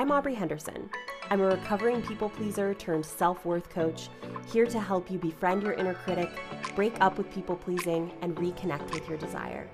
I'm 0.00 0.12
Aubrey 0.12 0.34
Henderson. 0.34 0.88
I'm 1.28 1.42
a 1.42 1.44
recovering 1.44 2.00
people 2.00 2.30
pleaser 2.30 2.72
turned 2.72 3.04
self 3.04 3.44
worth 3.44 3.68
coach, 3.68 4.08
here 4.50 4.64
to 4.64 4.80
help 4.80 5.10
you 5.10 5.18
befriend 5.18 5.62
your 5.62 5.74
inner 5.74 5.92
critic, 5.92 6.30
break 6.74 6.94
up 7.02 7.18
with 7.18 7.30
people 7.30 7.54
pleasing, 7.54 8.10
and 8.22 8.34
reconnect 8.36 8.94
with 8.94 9.06
your 9.10 9.18
desire. 9.18 9.68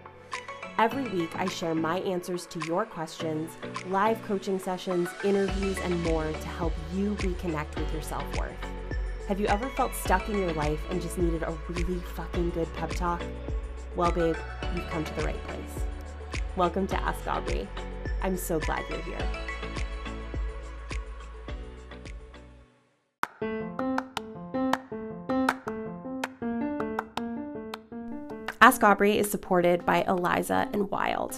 Every 0.78 1.04
week, 1.10 1.30
I 1.36 1.46
share 1.46 1.76
my 1.76 2.00
answers 2.00 2.44
to 2.46 2.66
your 2.66 2.84
questions, 2.84 3.52
live 3.86 4.20
coaching 4.24 4.58
sessions, 4.58 5.08
interviews, 5.22 5.78
and 5.78 6.02
more 6.02 6.24
to 6.24 6.48
help 6.58 6.72
you 6.92 7.14
reconnect 7.20 7.76
with 7.76 7.92
your 7.92 8.02
self 8.02 8.24
worth. 8.36 8.56
Have 9.28 9.38
you 9.38 9.46
ever 9.46 9.68
felt 9.76 9.94
stuck 9.94 10.28
in 10.28 10.40
your 10.40 10.54
life 10.54 10.80
and 10.90 11.00
just 11.00 11.18
needed 11.18 11.44
a 11.44 11.56
really 11.68 12.00
fucking 12.16 12.50
good 12.50 12.74
pep 12.74 12.90
talk? 12.90 13.22
Well, 13.94 14.10
babe, 14.10 14.34
you've 14.74 14.90
come 14.90 15.04
to 15.04 15.14
the 15.14 15.22
right 15.22 15.46
place. 15.46 15.84
Welcome 16.56 16.88
to 16.88 17.00
Ask 17.00 17.24
Aubrey. 17.28 17.68
I'm 18.22 18.36
so 18.36 18.58
glad 18.58 18.82
you're 18.90 19.02
here. 19.02 19.45
Ask 28.66 28.82
Aubrey 28.82 29.16
is 29.16 29.30
supported 29.30 29.86
by 29.86 30.02
Eliza 30.08 30.68
and 30.72 30.90
Wyld. 30.90 31.36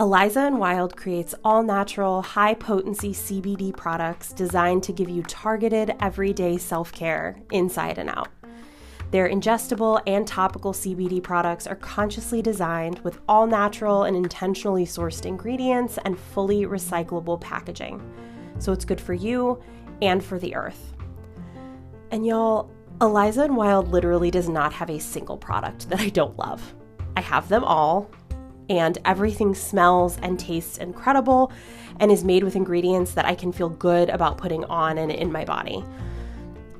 Eliza 0.00 0.40
and 0.40 0.56
Wyld 0.56 0.96
creates 0.96 1.36
all 1.44 1.62
natural, 1.62 2.20
high 2.20 2.54
potency 2.54 3.12
CBD 3.12 3.76
products 3.76 4.32
designed 4.32 4.82
to 4.82 4.92
give 4.92 5.08
you 5.08 5.22
targeted, 5.22 5.94
everyday 6.00 6.58
self 6.58 6.90
care 6.90 7.40
inside 7.52 7.96
and 7.96 8.10
out. 8.10 8.26
Their 9.12 9.28
ingestible 9.28 10.02
and 10.04 10.26
topical 10.26 10.72
CBD 10.72 11.22
products 11.22 11.68
are 11.68 11.76
consciously 11.76 12.42
designed 12.42 12.98
with 13.04 13.20
all 13.28 13.46
natural 13.46 14.02
and 14.02 14.16
intentionally 14.16 14.84
sourced 14.84 15.24
ingredients 15.24 15.96
and 16.04 16.18
fully 16.18 16.62
recyclable 16.66 17.40
packaging. 17.40 18.02
So 18.58 18.72
it's 18.72 18.84
good 18.84 19.00
for 19.00 19.14
you 19.14 19.62
and 20.02 20.24
for 20.24 20.40
the 20.40 20.56
earth. 20.56 20.92
And 22.10 22.26
y'all, 22.26 22.68
Eliza 23.02 23.42
and 23.42 23.54
Wyld 23.54 23.90
literally 23.90 24.30
does 24.30 24.48
not 24.48 24.72
have 24.72 24.88
a 24.88 25.00
single 25.00 25.36
product 25.36 25.88
that 25.88 25.98
I 25.98 26.08
don't 26.08 26.38
love. 26.38 26.72
I 27.16 27.20
have 27.20 27.48
them 27.48 27.64
all, 27.64 28.08
and 28.70 28.96
everything 29.04 29.56
smells 29.56 30.18
and 30.22 30.38
tastes 30.38 30.78
incredible 30.78 31.50
and 31.98 32.12
is 32.12 32.22
made 32.22 32.44
with 32.44 32.54
ingredients 32.54 33.14
that 33.14 33.24
I 33.24 33.34
can 33.34 33.50
feel 33.50 33.70
good 33.70 34.08
about 34.08 34.38
putting 34.38 34.64
on 34.66 34.98
and 34.98 35.10
in 35.10 35.32
my 35.32 35.44
body. 35.44 35.84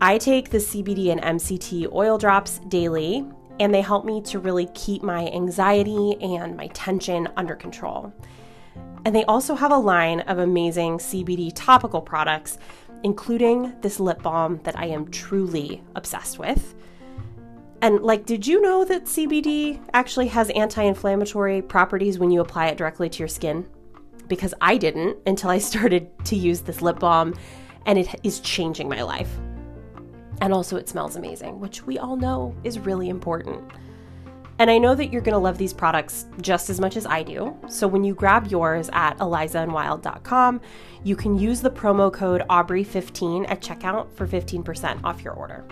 I 0.00 0.16
take 0.16 0.50
the 0.50 0.58
CBD 0.58 1.10
and 1.10 1.20
MCT 1.20 1.92
oil 1.92 2.18
drops 2.18 2.60
daily, 2.68 3.26
and 3.58 3.74
they 3.74 3.82
help 3.82 4.04
me 4.04 4.22
to 4.22 4.38
really 4.38 4.66
keep 4.74 5.02
my 5.02 5.26
anxiety 5.26 6.16
and 6.20 6.56
my 6.56 6.68
tension 6.68 7.28
under 7.36 7.56
control. 7.56 8.12
And 9.04 9.12
they 9.12 9.24
also 9.24 9.56
have 9.56 9.72
a 9.72 9.76
line 9.76 10.20
of 10.20 10.38
amazing 10.38 10.98
CBD 10.98 11.50
topical 11.52 12.00
products, 12.00 12.58
including 13.04 13.74
this 13.80 14.00
lip 14.00 14.22
balm 14.22 14.60
that 14.64 14.78
I 14.78 14.86
am 14.86 15.10
truly 15.10 15.82
obsessed 15.94 16.38
with. 16.38 16.74
And, 17.80 18.00
like, 18.00 18.26
did 18.26 18.46
you 18.46 18.62
know 18.62 18.84
that 18.84 19.06
CBD 19.06 19.80
actually 19.92 20.28
has 20.28 20.50
anti 20.50 20.82
inflammatory 20.82 21.62
properties 21.62 22.18
when 22.18 22.30
you 22.30 22.40
apply 22.40 22.68
it 22.68 22.78
directly 22.78 23.08
to 23.08 23.18
your 23.18 23.28
skin? 23.28 23.68
Because 24.28 24.54
I 24.60 24.76
didn't 24.76 25.18
until 25.26 25.50
I 25.50 25.58
started 25.70 26.08
to 26.26 26.36
use 26.36 26.60
this 26.60 26.80
lip 26.80 27.00
balm, 27.00 27.34
and 27.86 27.98
it 27.98 28.08
is 28.22 28.40
changing 28.40 28.88
my 28.88 29.02
life. 29.02 29.36
And 30.40 30.52
also, 30.52 30.76
it 30.76 30.88
smells 30.88 31.16
amazing, 31.16 31.58
which 31.60 31.84
we 31.84 31.98
all 31.98 32.16
know 32.16 32.54
is 32.62 32.78
really 32.78 33.08
important. 33.08 33.62
And 34.62 34.70
I 34.70 34.78
know 34.78 34.94
that 34.94 35.12
you're 35.12 35.22
going 35.22 35.32
to 35.32 35.40
love 35.40 35.58
these 35.58 35.72
products 35.72 36.26
just 36.40 36.70
as 36.70 36.78
much 36.78 36.96
as 36.96 37.04
I 37.04 37.24
do. 37.24 37.58
So 37.68 37.88
when 37.88 38.04
you 38.04 38.14
grab 38.14 38.46
yours 38.46 38.88
at 38.92 39.18
elizaandwyld.com, 39.18 40.60
you 41.02 41.16
can 41.16 41.36
use 41.36 41.60
the 41.60 41.70
promo 41.70 42.12
code 42.12 42.44
Aubree15 42.48 43.50
at 43.50 43.60
checkout 43.60 44.12
for 44.12 44.24
15% 44.24 45.02
off 45.02 45.24
your 45.24 45.32
order. 45.32 45.66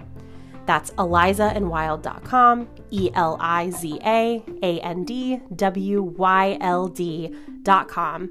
That's 0.67 0.91
elizaandwyld.com, 0.91 2.69
E 2.91 3.11
L 3.15 3.37
I 3.39 3.71
Z 3.71 4.01
A 4.05 4.43
A 4.61 4.81
N 4.81 5.05
D 5.05 5.41
W 5.55 6.03
Y 6.03 6.59
L 6.61 6.89
D.com. 6.89 8.31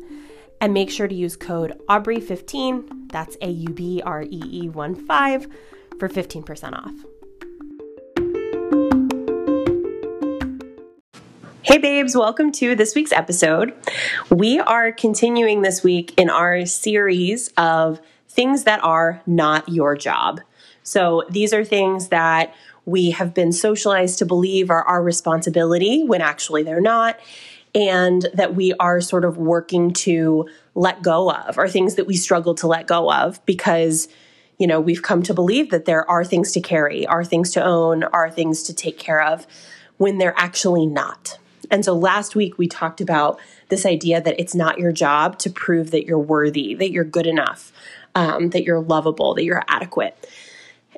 And 0.59 0.73
make 0.73 0.91
sure 0.91 1.07
to 1.07 1.15
use 1.15 1.37
code 1.37 1.79
Aubree15, 1.87 3.09
that's 3.09 3.37
A 3.41 3.49
U 3.49 3.69
B 3.69 4.01
R 4.05 4.23
E 4.23 4.41
E 4.51 4.67
1 4.67 5.07
5 5.07 5.47
for 5.97 6.09
15% 6.09 6.73
off. 6.73 7.05
Hey, 11.69 11.77
babes, 11.77 12.15
welcome 12.15 12.51
to 12.53 12.73
this 12.73 12.95
week's 12.95 13.11
episode. 13.11 13.75
We 14.31 14.59
are 14.59 14.91
continuing 14.91 15.61
this 15.61 15.83
week 15.83 16.15
in 16.17 16.27
our 16.27 16.65
series 16.65 17.49
of 17.57 18.01
things 18.27 18.63
that 18.63 18.83
are 18.83 19.21
not 19.27 19.69
your 19.69 19.95
job. 19.95 20.41
So, 20.81 21.25
these 21.29 21.53
are 21.53 21.63
things 21.63 22.07
that 22.07 22.55
we 22.87 23.11
have 23.11 23.35
been 23.35 23.51
socialized 23.51 24.17
to 24.17 24.25
believe 24.25 24.71
are 24.71 24.81
our 24.81 25.03
responsibility 25.03 26.03
when 26.03 26.21
actually 26.21 26.63
they're 26.63 26.81
not, 26.81 27.19
and 27.75 28.25
that 28.33 28.55
we 28.55 28.73
are 28.79 28.99
sort 28.99 29.23
of 29.23 29.37
working 29.37 29.93
to 29.93 30.49
let 30.73 31.03
go 31.03 31.29
of, 31.29 31.59
or 31.59 31.67
things 31.67 31.93
that 31.93 32.07
we 32.07 32.15
struggle 32.15 32.55
to 32.55 32.65
let 32.65 32.87
go 32.87 33.11
of 33.13 33.45
because 33.45 34.07
you 34.57 34.65
know, 34.65 34.81
we've 34.81 35.03
come 35.03 35.21
to 35.21 35.35
believe 35.35 35.69
that 35.69 35.85
there 35.85 36.09
are 36.09 36.25
things 36.25 36.51
to 36.53 36.61
carry, 36.61 37.05
are 37.05 37.23
things 37.23 37.51
to 37.51 37.63
own, 37.63 38.05
are 38.05 38.31
things 38.31 38.63
to 38.63 38.73
take 38.73 38.97
care 38.97 39.21
of 39.21 39.45
when 39.97 40.17
they're 40.17 40.33
actually 40.35 40.87
not. 40.87 41.37
And 41.71 41.85
so 41.85 41.93
last 41.93 42.35
week 42.35 42.57
we 42.57 42.67
talked 42.67 43.01
about 43.01 43.39
this 43.69 43.85
idea 43.85 44.21
that 44.21 44.39
it's 44.39 44.55
not 44.55 44.79
your 44.79 44.91
job 44.91 45.37
to 45.39 45.49
prove 45.49 45.91
that 45.91 46.05
you're 46.05 46.19
worthy, 46.19 46.73
that 46.75 46.91
you're 46.91 47.03
good 47.03 47.27
enough, 47.27 47.71
um, 48.15 48.49
that 48.49 48.63
you're 48.63 48.81
lovable, 48.81 49.35
that 49.35 49.43
you're 49.43 49.63
adequate. 49.67 50.27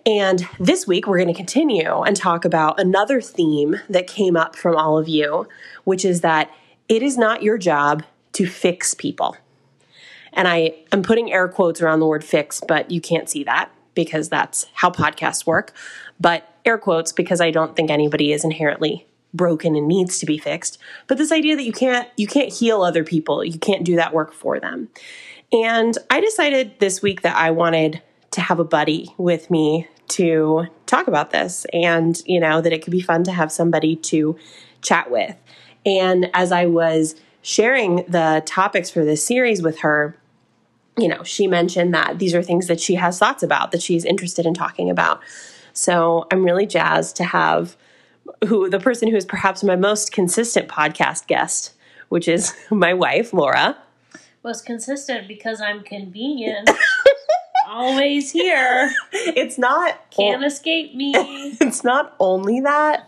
And 0.05 0.47
this 0.59 0.87
week 0.87 1.05
we're 1.05 1.17
going 1.17 1.27
to 1.27 1.33
continue 1.33 2.01
and 2.01 2.15
talk 2.15 2.45
about 2.45 2.79
another 2.79 3.21
theme 3.21 3.79
that 3.89 4.07
came 4.07 4.35
up 4.35 4.55
from 4.55 4.75
all 4.75 4.97
of 4.97 5.07
you, 5.07 5.47
which 5.83 6.03
is 6.05 6.21
that 6.21 6.49
it 6.89 7.03
is 7.03 7.17
not 7.17 7.43
your 7.43 7.57
job 7.57 8.03
to 8.33 8.47
fix 8.47 8.93
people. 8.93 9.35
And 10.33 10.47
I 10.47 10.75
am 10.91 11.03
putting 11.03 11.31
air 11.31 11.47
quotes 11.47 11.81
around 11.81 11.99
the 11.99 12.07
word 12.07 12.23
fix, 12.23 12.61
but 12.65 12.89
you 12.89 13.01
can't 13.01 13.29
see 13.29 13.43
that 13.43 13.69
because 13.93 14.29
that's 14.29 14.65
how 14.73 14.89
podcasts 14.89 15.45
work. 15.45 15.73
But 16.19 16.47
air 16.65 16.77
quotes 16.77 17.11
because 17.11 17.41
I 17.41 17.51
don't 17.51 17.75
think 17.75 17.91
anybody 17.91 18.31
is 18.31 18.43
inherently 18.43 19.05
broken 19.33 19.75
and 19.75 19.87
needs 19.87 20.19
to 20.19 20.25
be 20.25 20.37
fixed. 20.37 20.77
But 21.07 21.17
this 21.17 21.31
idea 21.31 21.55
that 21.55 21.63
you 21.63 21.71
can't 21.71 22.07
you 22.17 22.27
can't 22.27 22.51
heal 22.51 22.83
other 22.83 23.03
people, 23.03 23.43
you 23.43 23.59
can't 23.59 23.83
do 23.83 23.95
that 23.95 24.13
work 24.13 24.33
for 24.33 24.59
them. 24.59 24.89
And 25.51 25.97
I 26.09 26.21
decided 26.21 26.79
this 26.79 27.01
week 27.01 27.21
that 27.21 27.35
I 27.35 27.51
wanted 27.51 28.01
to 28.31 28.41
have 28.41 28.59
a 28.59 28.63
buddy 28.63 29.13
with 29.17 29.51
me 29.51 29.87
to 30.09 30.67
talk 30.85 31.07
about 31.07 31.31
this 31.31 31.65
and 31.71 32.21
you 32.25 32.39
know 32.39 32.61
that 32.61 32.73
it 32.73 32.81
could 32.83 32.91
be 32.91 33.01
fun 33.01 33.23
to 33.23 33.31
have 33.31 33.51
somebody 33.51 33.95
to 33.95 34.37
chat 34.81 35.09
with. 35.09 35.35
And 35.85 36.29
as 36.33 36.51
I 36.51 36.65
was 36.65 37.15
sharing 37.41 37.97
the 38.07 38.43
topics 38.45 38.89
for 38.89 39.03
this 39.03 39.25
series 39.25 39.61
with 39.61 39.79
her, 39.79 40.17
you 40.97 41.07
know, 41.07 41.23
she 41.23 41.47
mentioned 41.47 41.93
that 41.93 42.19
these 42.19 42.35
are 42.35 42.43
things 42.43 42.67
that 42.67 42.79
she 42.79 42.95
has 42.95 43.17
thoughts 43.17 43.41
about, 43.41 43.71
that 43.71 43.81
she's 43.81 44.05
interested 44.05 44.45
in 44.45 44.53
talking 44.53 44.89
about. 44.89 45.21
So 45.73 46.27
I'm 46.31 46.43
really 46.43 46.65
jazzed 46.65 47.15
to 47.17 47.23
have 47.23 47.77
who 48.47 48.69
the 48.69 48.79
person 48.79 49.09
who 49.09 49.15
is 49.15 49.25
perhaps 49.25 49.63
my 49.63 49.75
most 49.75 50.11
consistent 50.11 50.67
podcast 50.67 51.27
guest, 51.27 51.73
which 52.09 52.27
is 52.27 52.53
my 52.71 52.93
wife, 52.93 53.33
Laura. 53.33 53.77
Was 54.43 54.61
consistent 54.61 55.27
because 55.27 55.61
I'm 55.61 55.83
convenient. 55.83 56.69
Always 57.69 58.31
here. 58.31 58.91
It's 59.13 59.57
not 59.57 60.09
can't 60.09 60.43
o- 60.43 60.47
escape 60.47 60.95
me. 60.95 61.13
It's 61.61 61.83
not 61.83 62.15
only 62.19 62.59
that, 62.61 63.07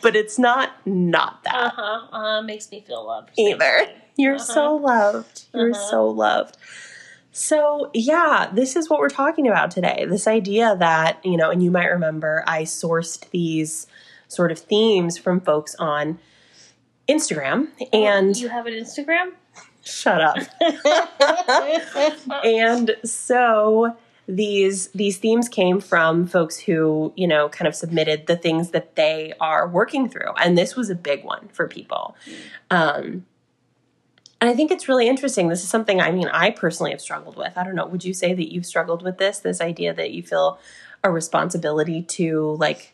but 0.00 0.14
it's 0.14 0.38
not 0.38 0.70
not 0.86 1.42
that. 1.44 1.54
Uh-huh. 1.54 2.16
Uh, 2.16 2.42
makes 2.42 2.70
me 2.70 2.84
feel 2.86 3.06
loved. 3.06 3.30
Either. 3.38 3.86
You're 4.16 4.36
uh-huh. 4.36 4.44
so 4.44 4.76
loved. 4.76 5.44
You're 5.54 5.72
uh-huh. 5.72 5.90
so 5.90 6.08
loved. 6.08 6.56
So, 7.32 7.90
yeah, 7.94 8.50
this 8.52 8.76
is 8.76 8.90
what 8.90 9.00
we're 9.00 9.08
talking 9.08 9.48
about 9.48 9.70
today. 9.70 10.04
This 10.08 10.26
idea 10.26 10.76
that, 10.78 11.24
you 11.24 11.38
know, 11.38 11.50
and 11.50 11.62
you 11.62 11.70
might 11.70 11.86
remember 11.86 12.44
I 12.46 12.62
sourced 12.62 13.28
these 13.30 13.86
sort 14.28 14.52
of 14.52 14.58
themes 14.58 15.16
from 15.16 15.40
folks 15.40 15.74
on 15.78 16.18
Instagram. 17.08 17.68
Oh, 17.80 17.86
and 17.92 18.36
you 18.36 18.48
have 18.48 18.66
an 18.66 18.74
Instagram? 18.74 19.32
Shut 19.82 20.20
up. 20.20 20.36
and 22.44 22.96
so 23.02 23.96
these 24.28 24.88
these 24.88 25.18
themes 25.18 25.48
came 25.48 25.80
from 25.80 26.26
folks 26.26 26.58
who 26.58 27.12
you 27.16 27.26
know 27.26 27.48
kind 27.48 27.66
of 27.66 27.74
submitted 27.74 28.26
the 28.26 28.36
things 28.36 28.70
that 28.70 28.94
they 28.94 29.32
are 29.40 29.66
working 29.66 30.08
through 30.08 30.32
and 30.40 30.56
this 30.56 30.76
was 30.76 30.88
a 30.88 30.94
big 30.94 31.24
one 31.24 31.48
for 31.48 31.66
people 31.66 32.14
um, 32.70 33.26
and 34.42 34.50
I 34.50 34.54
think 34.54 34.72
it's 34.72 34.88
really 34.88 35.06
interesting. 35.06 35.46
This 35.48 35.62
is 35.62 35.68
something 35.68 36.00
I 36.00 36.10
mean, 36.10 36.26
I 36.26 36.50
personally 36.50 36.90
have 36.90 37.00
struggled 37.00 37.36
with. 37.36 37.56
I 37.56 37.62
don't 37.62 37.76
know. 37.76 37.86
Would 37.86 38.04
you 38.04 38.12
say 38.12 38.34
that 38.34 38.52
you've 38.52 38.66
struggled 38.66 39.04
with 39.04 39.16
this? 39.18 39.38
This 39.38 39.60
idea 39.60 39.94
that 39.94 40.10
you 40.10 40.24
feel 40.24 40.58
a 41.04 41.12
responsibility 41.12 42.02
to 42.02 42.56
like 42.58 42.92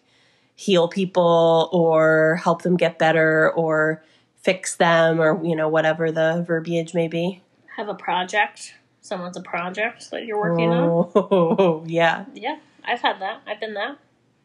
heal 0.54 0.88
people 0.88 1.70
or 1.72 2.38
help 2.44 2.60
them 2.60 2.76
get 2.76 2.98
better 2.98 3.50
or 3.52 4.04
fix 4.36 4.76
them 4.76 5.22
or, 5.22 5.42
you 5.42 5.56
know, 5.56 5.68
whatever 5.70 6.12
the 6.12 6.44
verbiage 6.46 6.92
may 6.92 7.08
be? 7.08 7.40
Have 7.78 7.88
a 7.88 7.94
project. 7.94 8.74
someone's 9.00 9.38
a 9.38 9.42
project 9.42 10.10
that 10.10 10.26
you're 10.26 10.38
working 10.38 10.68
on. 10.68 11.10
Oh, 11.14 11.82
yeah. 11.86 12.26
Yeah, 12.34 12.58
I've 12.84 13.00
had 13.00 13.22
that. 13.22 13.40
I've 13.46 13.58
been 13.58 13.72
that. 13.72 13.96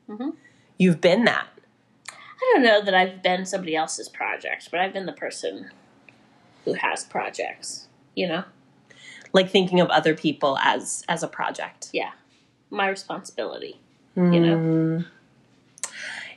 hmm 0.08 0.30
You've 0.78 1.02
been 1.02 1.26
that. 1.26 1.48
I 2.10 2.52
don't 2.54 2.64
know 2.64 2.82
that 2.82 2.94
I've 2.94 3.22
been 3.22 3.46
somebody 3.46 3.76
else's 3.76 4.08
project, 4.08 4.70
but 4.72 4.80
I've 4.80 4.94
been 4.94 5.06
the 5.06 5.12
person 5.12 5.70
who 6.66 6.74
has 6.74 7.04
projects. 7.04 7.88
You 8.16 8.28
know, 8.28 8.44
Like 9.32 9.50
thinking 9.50 9.80
of 9.80 9.90
other 9.90 10.14
people 10.14 10.58
as 10.60 11.04
as 11.10 11.24
a 11.24 11.28
project. 11.28 11.90
Yeah. 11.94 12.12
My 12.70 12.88
responsibility. 12.88 13.80
You 14.16 14.40
know? 14.40 14.58
Mm. 14.58 15.06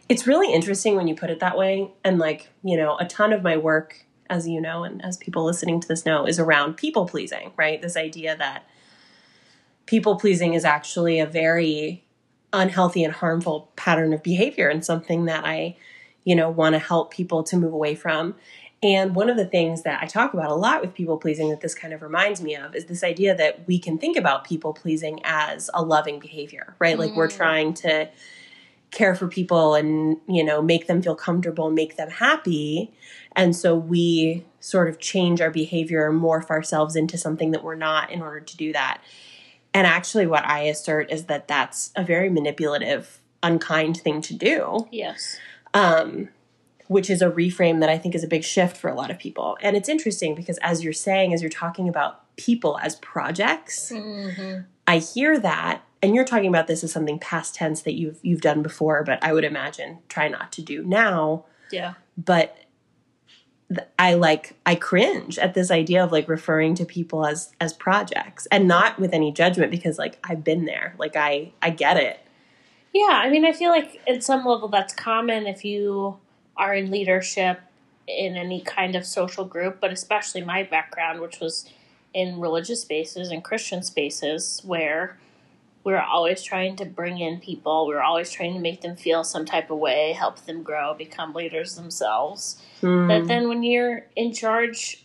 It's 0.08 0.26
really 0.26 0.52
interesting 0.52 0.96
when 0.96 1.08
you 1.08 1.14
put 1.14 1.31
it 1.31 1.40
that 1.40 1.58
way. 1.58 1.90
And 2.05 2.19
like, 2.19 2.49
you 2.62 2.76
know, 2.76 2.96
a 2.96 3.05
ton 3.05 3.32
of 3.32 3.43
my 3.43 3.56
work, 3.56 4.06
as 4.31 4.49
you 4.49 4.61
know, 4.61 4.84
and 4.84 5.05
as 5.05 5.17
people 5.17 5.44
listening 5.44 5.81
to 5.81 5.88
this 5.88 6.06
know, 6.06 6.26
is 6.26 6.38
around 6.38 6.76
people 6.76 7.06
pleasing, 7.06 7.52
right? 7.56 7.82
This 7.82 7.96
idea 7.96 8.37
that 8.37 8.67
people 9.84 10.17
pleasing 10.17 10.55
is 10.55 10.64
actually 10.64 11.20
a 11.20 11.26
very 11.26 12.05
unhealthy 12.52 13.05
and 13.05 13.12
harmful 13.12 13.70
pattern 13.76 14.12
of 14.12 14.22
behavior 14.22 14.69
and 14.69 14.84
something 14.84 15.26
that 15.26 15.44
I, 15.44 15.76
you 16.25 16.34
know, 16.34 16.49
want 16.49 16.75
to 16.75 16.79
help 16.79 17.11
people 17.11 17.43
to 17.44 17.56
move 17.56 17.72
away 17.72 17.94
from. 17.94 18.37
And 18.82 19.14
one 19.14 19.31
of 19.31 19.37
the 19.37 19.46
things 19.46 19.82
that 19.82 20.02
I 20.02 20.06
talk 20.06 20.34
about 20.34 20.50
a 20.50 20.55
lot 20.55 20.82
with 20.82 20.94
people 20.94 21.17
pleasing 21.17 21.49
that 21.50 21.61
this 21.61 21.75
kind 21.75 21.94
of 21.94 22.02
reminds 22.02 22.43
me 22.43 22.55
of 22.56 22.75
is 22.75 22.84
this 22.87 23.02
idea 23.02 23.34
that 23.34 23.67
we 23.67 23.78
can 23.78 23.99
think 23.99 24.17
about 24.17 24.44
people 24.44 24.73
pleasing 24.75 25.20
as 25.25 25.70
a 25.73 25.82
loving 25.82 26.19
behavior, 26.19 26.75
right? 26.78 26.99
Like 26.99 27.17
we're 27.17 27.28
Mm. 27.28 27.37
trying 27.37 27.75
to 27.75 28.08
care 28.90 29.14
for 29.14 29.28
people 29.28 29.75
and, 29.75 30.19
you 30.28 30.44
know, 30.44 30.62
make 30.62 30.87
them 30.87 31.02
feel 31.02 31.14
comfortable, 31.17 31.70
make 31.70 31.96
them 31.96 32.11
happy. 32.11 32.93
And 33.34 33.56
so 33.56 33.75
we 33.75 34.44
sort 34.61 34.88
of 34.88 34.99
change 34.99 35.40
our 35.40 35.50
behavior, 35.50 36.11
morph 36.12 36.50
ourselves 36.50 36.96
into 36.96 37.19
something 37.19 37.50
that 37.52 37.64
we're 37.64 37.75
not 37.75 38.11
in 38.11 38.22
order 38.22 38.40
to 38.40 38.56
do 38.56 38.72
that. 38.72 39.00
And 39.75 39.87
actually, 39.87 40.26
what 40.26 40.44
I 40.46 40.61
assert 40.61 41.11
is 41.11 41.25
that 41.25 41.49
that's 41.49 41.90
a 41.96 42.05
very 42.05 42.31
manipulative, 42.31 43.20
unkind 43.43 43.99
thing 43.99 44.20
to 44.22 44.34
do 44.34 44.87
Yes. 44.90 45.38
um, 45.75 46.29
which 46.88 47.11
is 47.11 47.23
a 47.23 47.31
reframe 47.31 47.81
that 47.81 47.88
I 47.88 47.99
think 47.99 48.15
is 48.15 48.25
a 48.25 48.29
big 48.29 48.44
shift 48.44 48.77
for 48.77 48.88
a 48.88 48.94
lot 48.94 49.11
of 49.11 49.19
people. 49.19 49.59
And 49.61 49.77
it's 49.77 49.88
interesting 49.88 50.35
because 50.35 50.59
as 50.59 50.85
you're 50.85 50.93
saying, 50.93 51.33
as 51.33 51.43
you're 51.43 51.50
talking 51.50 51.88
about 51.88 52.37
people 52.37 52.79
as 52.83 52.97
projects, 52.97 53.91
hmm 53.91 54.61
I 54.87 54.99
hear 54.99 55.38
that, 55.41 55.83
and 56.03 56.15
you're 56.15 56.25
talking 56.25 56.49
about 56.49 56.69
this 56.69 56.85
as 56.85 56.93
something 56.93 57.19
past 57.19 57.55
tense 57.55 57.83
that 57.83 57.94
you've 57.94 58.21
you've 58.23 58.41
done 58.41 58.62
before, 58.62 59.03
but 59.03 59.23
I 59.23 59.33
would 59.33 59.44
imagine 59.44 59.99
try 60.09 60.29
not 60.29 60.53
to 60.53 60.62
do 60.62 60.85
now. 60.85 61.44
Yeah. 61.73 61.94
But 62.17 62.56
I 63.99 64.15
like 64.15 64.55
I 64.65 64.77
cringe 64.77 65.39
at 65.39 65.55
this 65.55 65.71
idea 65.71 66.05
of 66.05 66.12
like 66.12 66.29
referring 66.29 66.77
to 66.77 66.85
people 66.85 67.27
as 67.27 67.53
as 67.61 67.73
projects 67.73 68.47
and 68.53 68.69
not 68.69 69.00
with 69.00 69.12
any 69.12 69.32
judgment 69.32 69.73
because 69.73 69.99
like 69.99 70.19
I've 70.23 70.44
been 70.44 70.67
there. 70.67 70.94
Like 70.99 71.17
I 71.17 71.53
I 71.61 71.71
get 71.71 71.97
it. 71.97 72.21
Yeah, 72.93 73.11
I 73.11 73.29
mean, 73.29 73.44
I 73.44 73.53
feel 73.53 73.71
like 73.71 74.00
at 74.09 74.23
some 74.23 74.47
level 74.47 74.69
that's 74.69 74.94
common 74.94 75.47
if 75.47 75.65
you 75.65 76.19
are 76.56 76.75
in 76.75 76.91
leadership 76.91 77.61
in 78.06 78.37
any 78.37 78.61
kind 78.61 78.94
of 78.94 79.05
social 79.05 79.44
group, 79.44 79.81
but 79.81 79.93
especially 79.93 80.43
my 80.43 80.62
background, 80.62 81.20
which 81.20 81.41
was 81.41 81.69
in 82.14 82.41
religious 82.41 82.82
spaces 82.82 83.31
and 83.31 83.44
Christian 83.44 83.82
spaces 83.82 84.62
where 84.64 85.19
we're 85.85 86.00
always 86.00 86.43
trying 86.43 86.75
to 86.76 86.85
bring 86.85 87.19
in 87.19 87.38
people, 87.38 87.87
we're 87.87 88.00
always 88.00 88.31
trying 88.31 88.55
to 88.55 88.61
make 88.61 88.81
them 88.81 88.97
feel 88.97 89.23
some 89.23 89.44
type 89.44 89.70
of 89.70 89.79
way, 89.79 90.12
help 90.12 90.44
them 90.44 90.62
grow, 90.62 90.94
become 90.94 91.32
leaders 91.32 91.76
themselves. 91.76 92.61
Mm. 92.82 93.06
That 93.08 93.29
then 93.29 93.49
when 93.49 93.62
you're 93.62 94.06
in 94.17 94.32
charge 94.32 95.05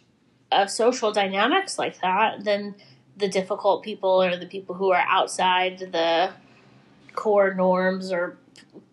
of 0.51 0.71
social 0.71 1.11
dynamics 1.11 1.77
like 1.77 2.01
that, 2.01 2.43
then 2.43 2.75
the 3.15 3.27
difficult 3.27 3.83
people 3.83 4.23
or 4.23 4.35
the 4.37 4.47
people 4.47 4.73
who 4.73 4.91
are 4.91 5.05
outside 5.07 5.79
the 5.79 6.31
core 7.13 7.53
norms 7.53 8.11
or 8.11 8.37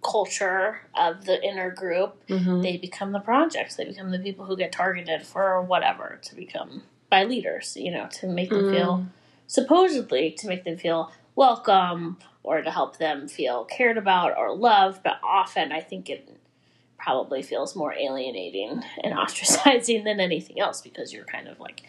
culture 0.03 0.81
of 0.95 1.25
the 1.25 1.43
inner 1.45 1.71
group, 1.71 2.23
Mhm. 2.29 2.63
they 2.63 2.77
become 2.77 3.13
the 3.13 3.21
projects. 3.21 3.77
They 3.77 3.85
become 3.85 4.11
the 4.11 4.19
people 4.19 4.45
who 4.45 4.57
get 4.57 4.73
targeted 4.73 5.23
for 5.23 5.61
whatever 5.63 6.19
to 6.23 6.35
become 6.35 6.85
by 7.11 7.25
leaders, 7.25 7.77
you 7.77 7.91
know, 7.91 8.07
to 8.13 8.27
make 8.27 8.51
them 8.51 8.71
feel 8.71 9.07
supposedly 9.47 10.31
to 10.33 10.47
make 10.47 10.65
them 10.65 10.77
feel 10.77 11.11
welcome 11.35 12.19
or 12.43 12.63
to 12.63 12.71
help 12.71 12.99
them 12.99 13.29
feel 13.29 13.65
cared 13.65 13.97
about 13.99 14.37
or 14.37 14.55
loved, 14.55 15.03
but 15.03 15.19
often 15.23 15.73
I 15.73 15.81
think 15.81 16.09
it 16.11 16.29
probably 16.99 17.43
feels 17.43 17.75
more 17.77 17.95
alienating 17.95 18.83
and 19.03 19.15
ostracizing 19.19 20.05
than 20.05 20.21
anything 20.21 20.61
else 20.61 20.81
because 20.83 21.13
you're 21.13 21.25
kind 21.25 21.49
of 21.49 21.59
like 21.61 21.83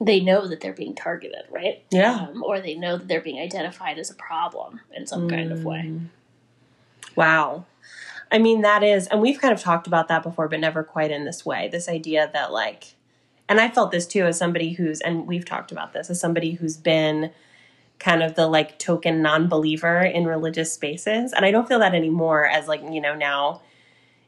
they 0.00 0.20
know 0.20 0.46
that 0.46 0.60
they're 0.60 0.72
being 0.72 0.94
targeted, 0.94 1.44
right? 1.50 1.84
Yeah. 1.90 2.28
Um, 2.30 2.42
or 2.42 2.60
they 2.60 2.74
know 2.74 2.96
that 2.96 3.06
they're 3.08 3.20
being 3.20 3.38
identified 3.40 3.98
as 3.98 4.10
a 4.10 4.14
problem 4.14 4.80
in 4.94 5.06
some 5.06 5.28
kind 5.28 5.52
of 5.52 5.64
way. 5.64 5.92
Wow. 7.16 7.66
I 8.32 8.38
mean, 8.38 8.62
that 8.62 8.82
is, 8.82 9.06
and 9.08 9.20
we've 9.20 9.40
kind 9.40 9.52
of 9.52 9.60
talked 9.60 9.86
about 9.86 10.08
that 10.08 10.22
before, 10.22 10.48
but 10.48 10.60
never 10.60 10.84
quite 10.84 11.10
in 11.10 11.24
this 11.24 11.44
way. 11.44 11.68
This 11.70 11.88
idea 11.88 12.30
that, 12.32 12.52
like, 12.52 12.94
and 13.48 13.60
I 13.60 13.68
felt 13.68 13.90
this 13.90 14.06
too 14.06 14.24
as 14.24 14.38
somebody 14.38 14.72
who's, 14.72 15.00
and 15.00 15.26
we've 15.26 15.44
talked 15.44 15.72
about 15.72 15.92
this, 15.92 16.10
as 16.10 16.20
somebody 16.20 16.52
who's 16.52 16.76
been 16.76 17.32
kind 17.98 18.22
of 18.22 18.34
the 18.34 18.46
like 18.46 18.78
token 18.78 19.20
non 19.20 19.48
believer 19.48 20.00
in 20.00 20.26
religious 20.26 20.72
spaces. 20.72 21.32
And 21.32 21.44
I 21.44 21.50
don't 21.50 21.68
feel 21.68 21.80
that 21.80 21.94
anymore 21.94 22.46
as, 22.46 22.68
like, 22.68 22.82
you 22.82 23.00
know, 23.00 23.14
now 23.14 23.62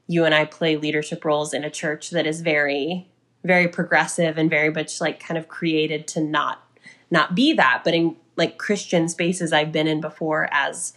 you 0.09 0.25
and 0.25 0.35
I 0.35 0.45
play 0.45 0.77
leadership 0.77 1.25
roles 1.25 1.55
in 1.55 1.63
a 1.63 1.71
church 1.71 2.11
that 2.11 2.27
is 2.27 2.41
very, 2.41 3.09
very 3.45 3.69
progressive 3.69 4.39
and 4.39 4.49
very 4.49 4.71
much 4.71 5.01
like 5.01 5.21
kind 5.21 5.39
of 5.39 5.49
created 5.49 6.07
to 6.09 6.21
not 6.21 6.63
not 7.11 7.35
be 7.35 7.53
that 7.53 7.83
but 7.85 7.95
in 7.95 8.17
like 8.37 8.59
christian 8.59 9.09
spaces 9.09 9.53
i've 9.53 9.73
been 9.73 9.87
in 9.87 10.01
before 10.01 10.49
as 10.53 10.95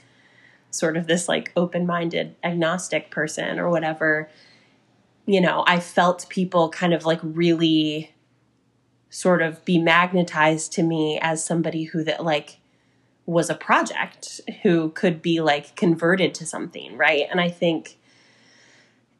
sort 0.76 0.98
of 0.98 1.08
this 1.08 1.28
like 1.28 1.52
open-minded 1.56 2.36
agnostic 2.44 3.10
person 3.10 3.60
or 3.60 3.70
whatever 3.70 4.30
you 5.26 5.40
know 5.40 5.64
i 5.68 5.80
felt 5.80 6.28
people 6.30 6.70
kind 6.70 6.94
of 6.94 7.06
like 7.06 7.20
really 7.24 8.12
sort 9.10 9.42
of 9.42 9.64
be 9.64 9.78
magnetized 9.78 10.74
to 10.74 10.84
me 10.84 11.18
as 11.22 11.44
somebody 11.44 11.86
who 11.86 12.04
that 12.04 12.24
like 12.24 12.60
was 13.26 13.50
a 13.50 13.56
project 13.56 14.42
who 14.62 14.90
could 14.90 15.22
be 15.22 15.40
like 15.40 15.76
converted 15.76 16.34
to 16.36 16.46
something 16.46 16.98
right? 16.98 17.26
And 17.32 17.40
i 17.40 17.50
think 17.50 17.98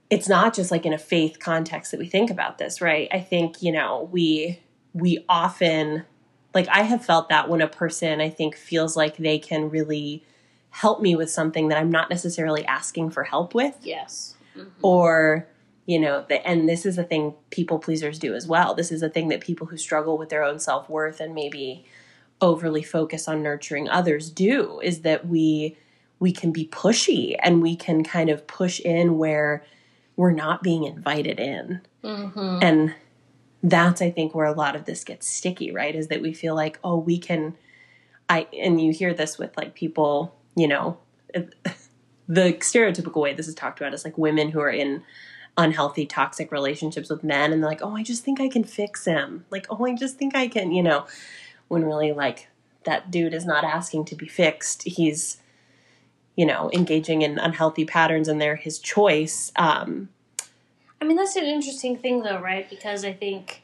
it's 0.10 0.28
not 0.28 0.54
just 0.54 0.70
like 0.70 0.86
in 0.86 0.94
a 0.94 0.98
faith 0.98 1.40
context 1.40 1.92
that 1.92 2.00
we 2.00 2.08
think 2.08 2.30
about 2.30 2.58
this 2.58 2.82
right? 2.82 3.08
I 3.12 3.20
think 3.22 3.62
you 3.62 3.72
know 3.72 4.10
we 4.12 4.60
we 4.94 5.24
often 5.30 6.04
like 6.54 6.68
i 6.70 6.82
have 6.84 7.04
felt 7.04 7.30
that 7.30 7.50
when 7.50 7.62
a 7.62 7.68
person 7.68 8.22
i 8.22 8.30
think 8.30 8.56
feels 8.56 8.96
like 8.96 9.18
they 9.18 9.40
can 9.40 9.70
really 9.70 10.24
help 10.82 11.02
me 11.02 11.16
with 11.16 11.30
something 11.30 11.70
that 11.70 11.78
i'm 11.78 11.90
not 11.92 12.10
necessarily 12.10 12.66
asking 12.66 13.10
for 13.10 13.24
help 13.24 13.54
with 13.56 13.76
Yes. 13.82 14.36
Mhm. 14.58 14.68
or 14.82 15.48
you 15.86 16.00
know 16.00 16.26
the, 16.28 16.46
and 16.48 16.68
this 16.68 16.86
is 16.86 16.98
a 16.98 17.04
thing 17.04 17.34
people 17.50 17.80
pleasers 17.80 18.18
do 18.20 18.34
as 18.36 18.46
well 18.48 18.74
this 18.74 18.92
is 18.92 19.02
a 19.04 19.10
thing 19.10 19.28
that 19.30 19.40
people 19.40 19.68
who 19.68 19.78
struggle 19.78 20.18
with 20.18 20.30
their 20.30 20.44
own 20.44 20.60
self-worth 20.60 21.20
and 21.22 21.34
maybe 21.34 21.86
overly 22.42 22.84
focus 22.84 23.28
on 23.28 23.42
nurturing 23.42 23.88
others 23.90 24.30
do 24.30 24.80
is 24.82 25.02
that 25.02 25.28
we 25.28 25.78
we 26.20 26.32
can 26.32 26.52
be 26.52 26.66
pushy 26.68 27.36
and 27.42 27.62
we 27.62 27.76
can 27.76 28.04
kind 28.04 28.30
of 28.30 28.46
push 28.48 28.80
in 28.82 29.18
where 29.18 29.64
we're 30.18 30.32
not 30.32 30.62
being 30.64 30.84
invited 30.84 31.40
in 31.40 31.82
Mhm. 32.04 32.60
and 32.64 32.94
that's 33.64 34.02
i 34.02 34.12
think 34.12 34.36
where 34.36 34.46
a 34.46 34.54
lot 34.54 34.76
of 34.76 34.84
this 34.86 35.04
gets 35.06 35.28
sticky 35.28 35.72
right 35.72 35.96
is 35.96 36.08
that 36.10 36.22
we 36.22 36.34
feel 36.34 36.54
like 36.56 36.78
oh 36.84 36.98
we 36.98 37.18
can 37.18 37.56
i 38.30 38.48
and 38.66 38.82
you 38.82 38.92
hear 38.92 39.14
this 39.14 39.38
with 39.38 39.56
like 39.58 39.74
people 39.76 40.35
you 40.56 40.68
know 40.68 40.98
the 42.28 42.54
stereotypical 42.54 43.22
way 43.22 43.34
this 43.34 43.48
is 43.48 43.56
talked 43.56 43.80
about 43.80 43.94
is 43.94 44.06
like 44.06 44.18
women 44.18 44.52
who 44.52 44.60
are 44.60 44.70
in 44.70 45.04
unhealthy 45.58 46.06
toxic 46.06 46.52
relationships 46.52 47.10
with 47.10 47.24
men 47.24 47.54
and 47.54 47.64
they're 47.64 47.70
like 47.70 47.82
oh 47.82 47.96
i 47.96 48.04
just 48.04 48.24
think 48.24 48.42
i 48.42 48.50
can 48.50 48.64
fix 48.64 49.06
him 49.06 49.46
like 49.50 49.66
oh 49.70 49.86
i 49.86 49.96
just 49.96 50.18
think 50.18 50.36
i 50.36 50.48
can 50.48 50.72
you 50.72 50.84
know 50.84 51.06
when 51.68 51.84
really 51.86 52.12
like 52.12 52.50
that 52.84 53.10
dude 53.10 53.34
is 53.34 53.46
not 53.46 53.64
asking 53.64 54.04
to 54.04 54.16
be 54.16 54.28
fixed 54.28 54.84
he's 54.84 55.38
you 56.36 56.46
know 56.46 56.70
engaging 56.74 57.22
in 57.22 57.40
unhealthy 57.40 57.86
patterns 57.86 58.28
and 58.28 58.42
they're 58.42 58.58
his 58.58 58.80
choice 58.80 59.52
um 59.56 60.10
I 61.02 61.06
mean, 61.06 61.18
that's 61.18 61.36
an 61.36 61.46
interesting 61.46 61.98
thing, 61.98 62.24
though, 62.24 62.40
right? 62.40 62.70
Because 62.70 63.06
I 63.06 63.14
think 63.14 63.62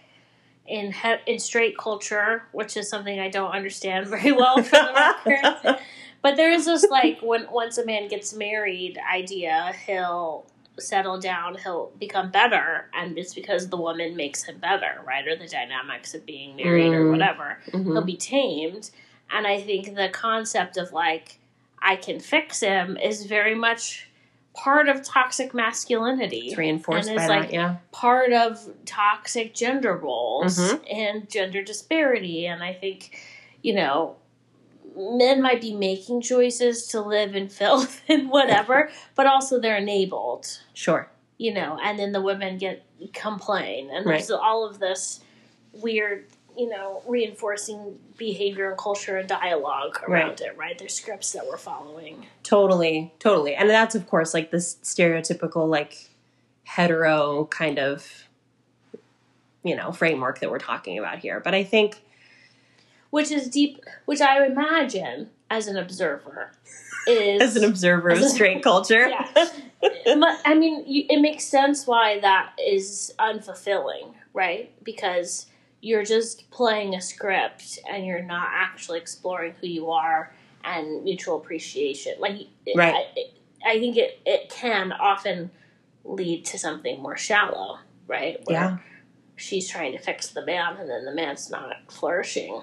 in 0.67 0.91
he- 0.91 1.15
in 1.25 1.39
straight 1.39 1.77
culture, 1.77 2.43
which 2.51 2.77
is 2.77 2.89
something 2.89 3.19
I 3.19 3.29
don't 3.29 3.51
understand 3.51 4.07
very 4.15 4.31
well 4.31 4.61
for 4.61 4.77
the 4.77 4.93
record, 5.25 5.79
but 6.21 6.35
there 6.37 6.51
is 6.51 6.65
this 6.65 6.85
like 6.89 7.19
when 7.21 7.47
once 7.51 7.77
a 7.77 7.85
man 7.85 8.07
gets 8.07 8.33
married 8.33 8.99
idea, 9.11 9.73
he'll 9.85 10.45
settle 10.79 11.19
down, 11.19 11.57
he'll 11.63 11.91
become 11.99 12.31
better, 12.31 12.87
and 12.93 13.17
it's 13.17 13.33
because 13.35 13.69
the 13.69 13.77
woman 13.77 14.15
makes 14.15 14.43
him 14.43 14.57
better, 14.57 15.01
right? 15.05 15.27
Or 15.27 15.35
the 15.35 15.47
dynamics 15.47 16.13
of 16.13 16.25
being 16.25 16.55
married 16.55 16.93
or 16.93 17.05
Mm. 17.05 17.09
whatever. 17.11 17.59
mhm. 17.71 17.83
He'll 17.93 18.01
be 18.03 18.17
tamed, 18.17 18.89
and 19.29 19.45
I 19.45 19.59
think 19.61 19.95
the 19.95 20.09
concept 20.09 20.77
of 20.77 20.91
like 20.93 21.37
I 21.83 21.95
can 21.95 22.19
fix 22.19 22.59
him 22.61 22.97
is 22.97 23.25
very 23.25 23.55
much 23.55 24.07
part 24.53 24.89
of 24.89 25.01
toxic 25.03 25.53
masculinity 25.53 26.47
it's 26.49 26.57
reinforced 26.57 27.07
And 27.09 27.15
by 27.17 27.23
it's 27.39 27.49
that 27.49 27.53
yeah 27.53 27.75
part 27.91 28.33
of 28.33 28.69
toxic 28.85 29.53
gender 29.55 29.95
roles 29.95 30.57
Mhm. 30.59 30.81
and 30.91 31.29
gender 31.29 31.61
disparity. 31.63 32.45
And 32.47 32.61
I 32.63 32.73
think, 32.73 33.17
you 33.61 33.73
know, 33.73 34.17
men 34.95 35.41
might 35.41 35.61
be 35.61 35.73
making 35.73 36.21
choices 36.21 36.87
to 36.87 37.01
live 37.01 37.35
in 37.35 37.49
filth 37.49 38.01
and 38.09 38.29
whatever, 38.29 38.89
but 39.15 39.27
also 39.27 39.59
they're 39.59 39.77
enabled. 39.77 40.59
Sure. 40.73 41.09
You 41.37 41.53
know, 41.53 41.79
and 41.81 41.97
then 41.97 42.11
the 42.11 42.21
women 42.21 42.57
get 42.57 42.85
complain, 43.13 43.89
and 43.91 44.05
Right. 44.05 44.17
there's 44.19 44.29
all 44.29 44.63
of 44.67 44.77
this 44.79 45.21
weird, 45.73 46.25
you 46.55 46.69
know, 46.69 47.01
reinforcing 47.07 47.97
behavior 48.17 48.69
and 48.69 48.77
culture 48.77 49.17
and 49.17 49.27
dialogue 49.27 49.97
around 50.07 50.41
it. 50.41 50.55
Right? 50.55 50.77
There's 50.77 50.93
scripts 50.93 51.31
that 51.31 51.47
we're 51.47 51.57
following. 51.57 52.27
Totally, 52.43 53.13
totally. 53.17 53.55
And 53.55 53.69
that's 53.69 53.95
of 53.95 54.07
course 54.07 54.33
like 54.35 54.51
this 54.51 54.75
stereotypical 54.83 55.67
like 55.67 56.09
hetero 56.63 57.45
kind 57.45 57.79
of 57.79 58.27
you 59.63 59.75
know, 59.75 59.91
framework 59.91 60.39
that 60.39 60.49
we're 60.49 60.57
talking 60.59 60.97
about 60.97 61.19
here. 61.19 61.39
But 61.39 61.53
I 61.53 61.63
think 61.63 62.01
which 63.11 63.31
is 63.31 63.47
deep, 63.47 63.83
which 64.05 64.19
I 64.21 64.45
imagine 64.45 65.29
as 65.49 65.67
an 65.67 65.77
observer 65.77 66.51
is 67.07 67.41
as 67.41 67.55
an 67.55 67.63
observer 67.63 68.09
of 68.09 68.19
a- 68.19 68.29
straight 68.29 68.63
culture, 68.63 69.07
Yeah. 69.09 70.37
I 70.45 70.53
mean, 70.55 70.83
it 70.87 71.21
makes 71.21 71.45
sense 71.45 71.87
why 71.87 72.19
that 72.19 72.53
is 72.63 73.13
unfulfilling, 73.19 74.13
right? 74.33 74.71
Because 74.83 75.47
you're 75.81 76.03
just 76.05 76.49
playing 76.51 76.93
a 76.93 77.01
script 77.01 77.79
and 77.89 78.05
you're 78.05 78.21
not 78.21 78.47
actually 78.51 78.99
exploring 78.99 79.53
who 79.59 79.67
you 79.67 79.89
are 79.89 80.31
and 80.63 81.03
mutual 81.03 81.37
appreciation. 81.37 82.13
Like, 82.19 82.41
Right. 82.75 82.93
I, 82.93 83.71
I 83.71 83.79
think 83.79 83.97
it, 83.97 84.19
it 84.25 84.49
can 84.49 84.91
often 84.91 85.49
lead 86.03 86.45
to 86.45 86.59
something 86.59 87.01
more 87.01 87.17
shallow, 87.17 87.79
right? 88.07 88.39
Where 88.45 88.55
Yeah. 88.57 88.77
She's 89.35 89.67
trying 89.67 89.93
to 89.93 89.97
fix 89.97 90.27
the 90.27 90.45
man 90.45 90.77
and 90.77 90.87
then 90.87 91.03
the 91.05 91.13
man's 91.15 91.49
not 91.49 91.75
flourishing. 91.91 92.61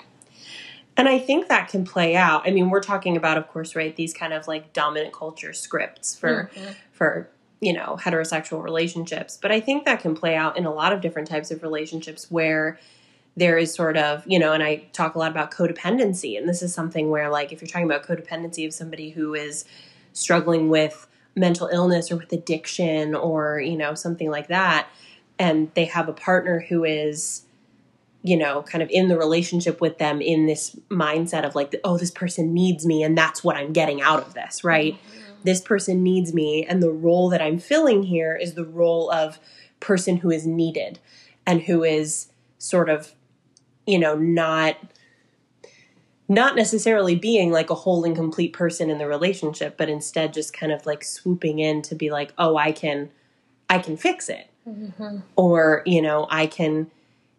And 0.96 1.08
I 1.08 1.18
think 1.20 1.46
that 1.48 1.68
can 1.68 1.84
play 1.84 2.16
out. 2.16 2.42
I 2.46 2.50
mean, 2.50 2.70
we're 2.70 2.80
talking 2.80 3.16
about, 3.16 3.38
of 3.38 3.46
course, 3.48 3.76
right, 3.76 3.94
these 3.94 4.12
kind 4.12 4.32
of 4.32 4.48
like 4.48 4.72
dominant 4.72 5.12
culture 5.12 5.52
scripts 5.52 6.16
for 6.16 6.50
Mhm. 6.54 6.74
for 6.92 7.28
you 7.60 7.72
know 7.72 7.96
heterosexual 8.00 8.62
relationships. 8.62 9.38
But 9.40 9.52
I 9.52 9.60
think 9.60 9.84
that 9.84 10.00
can 10.00 10.14
play 10.14 10.34
out 10.34 10.56
in 10.56 10.64
a 10.64 10.72
lot 10.72 10.92
of 10.92 11.00
different 11.00 11.28
types 11.28 11.50
of 11.50 11.62
relationships 11.62 12.30
where 12.30 12.78
there 13.36 13.56
is 13.56 13.72
sort 13.72 13.96
of 13.96 14.24
you 14.26 14.38
know, 14.40 14.52
and 14.52 14.62
I 14.62 14.86
talk 14.92 15.14
a 15.14 15.18
lot 15.18 15.30
about 15.30 15.52
codependency, 15.52 16.36
and 16.36 16.48
this 16.48 16.62
is 16.62 16.74
something 16.74 17.10
where 17.10 17.30
like 17.30 17.52
if 17.52 17.60
you're 17.60 17.68
talking 17.68 17.86
about 17.90 18.02
codependency 18.04 18.66
of 18.66 18.74
somebody 18.74 19.10
who 19.10 19.34
is 19.34 19.64
struggling 20.12 20.68
with 20.68 21.06
mental 21.36 21.68
illness 21.68 22.10
or 22.10 22.16
with 22.16 22.32
addiction 22.32 23.14
or 23.14 23.60
you 23.60 23.76
know 23.76 23.94
something 23.94 24.30
like 24.30 24.48
that, 24.48 24.88
and 25.38 25.70
they 25.74 25.84
have 25.84 26.08
a 26.08 26.12
partner 26.12 26.64
who 26.68 26.82
is 26.84 27.42
you 28.22 28.36
know, 28.36 28.62
kind 28.62 28.82
of 28.82 28.90
in 28.90 29.08
the 29.08 29.16
relationship 29.16 29.80
with 29.80 29.98
them 29.98 30.20
in 30.20 30.46
this 30.46 30.76
mindset 30.90 31.44
of 31.44 31.54
like, 31.54 31.74
oh, 31.84 31.96
this 31.96 32.10
person 32.10 32.52
needs 32.52 32.84
me 32.84 33.02
and 33.02 33.16
that's 33.16 33.44
what 33.44 33.56
I'm 33.56 33.72
getting 33.72 34.02
out 34.02 34.20
of 34.20 34.34
this, 34.34 34.64
right? 34.64 34.98
This 35.44 35.60
person 35.60 36.02
needs 36.02 36.34
me 36.34 36.66
and 36.66 36.82
the 36.82 36.90
role 36.90 37.28
that 37.30 37.40
I'm 37.40 37.58
filling 37.58 38.02
here 38.02 38.34
is 38.36 38.54
the 38.54 38.64
role 38.64 39.10
of 39.12 39.38
person 39.80 40.18
who 40.18 40.30
is 40.30 40.46
needed 40.46 40.98
and 41.46 41.62
who 41.62 41.84
is 41.84 42.28
sort 42.58 42.90
of, 42.90 43.14
you 43.86 43.98
know, 43.98 44.16
not 44.16 44.76
not 46.30 46.56
necessarily 46.56 47.14
being 47.14 47.50
like 47.50 47.70
a 47.70 47.74
whole 47.74 48.04
and 48.04 48.14
complete 48.14 48.52
person 48.52 48.90
in 48.90 48.98
the 48.98 49.06
relationship, 49.06 49.78
but 49.78 49.88
instead 49.88 50.34
just 50.34 50.52
kind 50.52 50.72
of 50.72 50.84
like 50.84 51.02
swooping 51.02 51.58
in 51.58 51.80
to 51.80 51.94
be 51.94 52.10
like, 52.10 52.34
oh, 52.36 52.56
I 52.56 52.72
can 52.72 53.10
I 53.70 53.78
can 53.78 53.96
fix 53.96 54.28
it. 54.28 54.48
Mhm. 54.68 55.22
Or, 55.36 55.82
you 55.86 56.02
know, 56.02 56.26
I 56.30 56.46
can 56.46 56.90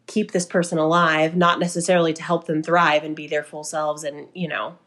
keep 0.10 0.32
this 0.32 0.46
person 0.46 0.78
alive, 0.78 1.38
not 1.38 1.60
necessarily 1.60 2.13
to 2.13 2.24
help 2.24 2.48
them 2.48 2.63
thrive 2.63 3.04
and 3.04 3.16
be 3.16 3.28
their 3.28 3.44
full 3.44 3.63
selves 3.63 4.04
and, 4.04 4.28
you 4.34 4.48
know, 4.48 4.78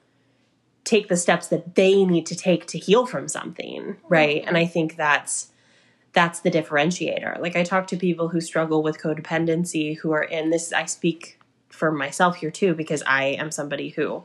take 0.85 1.09
the 1.09 1.17
steps 1.17 1.47
that 1.47 1.77
they 1.77 2.05
need 2.05 2.27
to 2.27 2.35
take 2.35 2.67
to 2.67 2.79
heal 2.79 3.07
from 3.07 3.29
something, 3.29 3.97
right? 4.09 4.43
And 4.47 4.59
I 4.59 4.67
think 4.67 4.97
that's 4.97 5.49
that's 6.13 6.41
the 6.41 6.51
differentiator. 6.51 7.41
Like 7.41 7.57
I 7.57 7.63
talk 7.63 7.87
to 7.87 7.97
people 7.97 8.29
who 8.29 8.41
struggle 8.41 8.83
with 8.83 9.01
codependency 9.01 9.97
who 9.97 10.11
are 10.11 10.25
in 10.25 10.51
this 10.51 10.73
I 10.73 10.85
speak 10.87 11.39
for 11.71 11.91
myself 11.91 12.37
here 12.37 12.51
too 12.51 12.75
because 12.75 13.03
I 13.07 13.25
am 13.25 13.51
somebody 13.51 13.91
who 13.91 14.25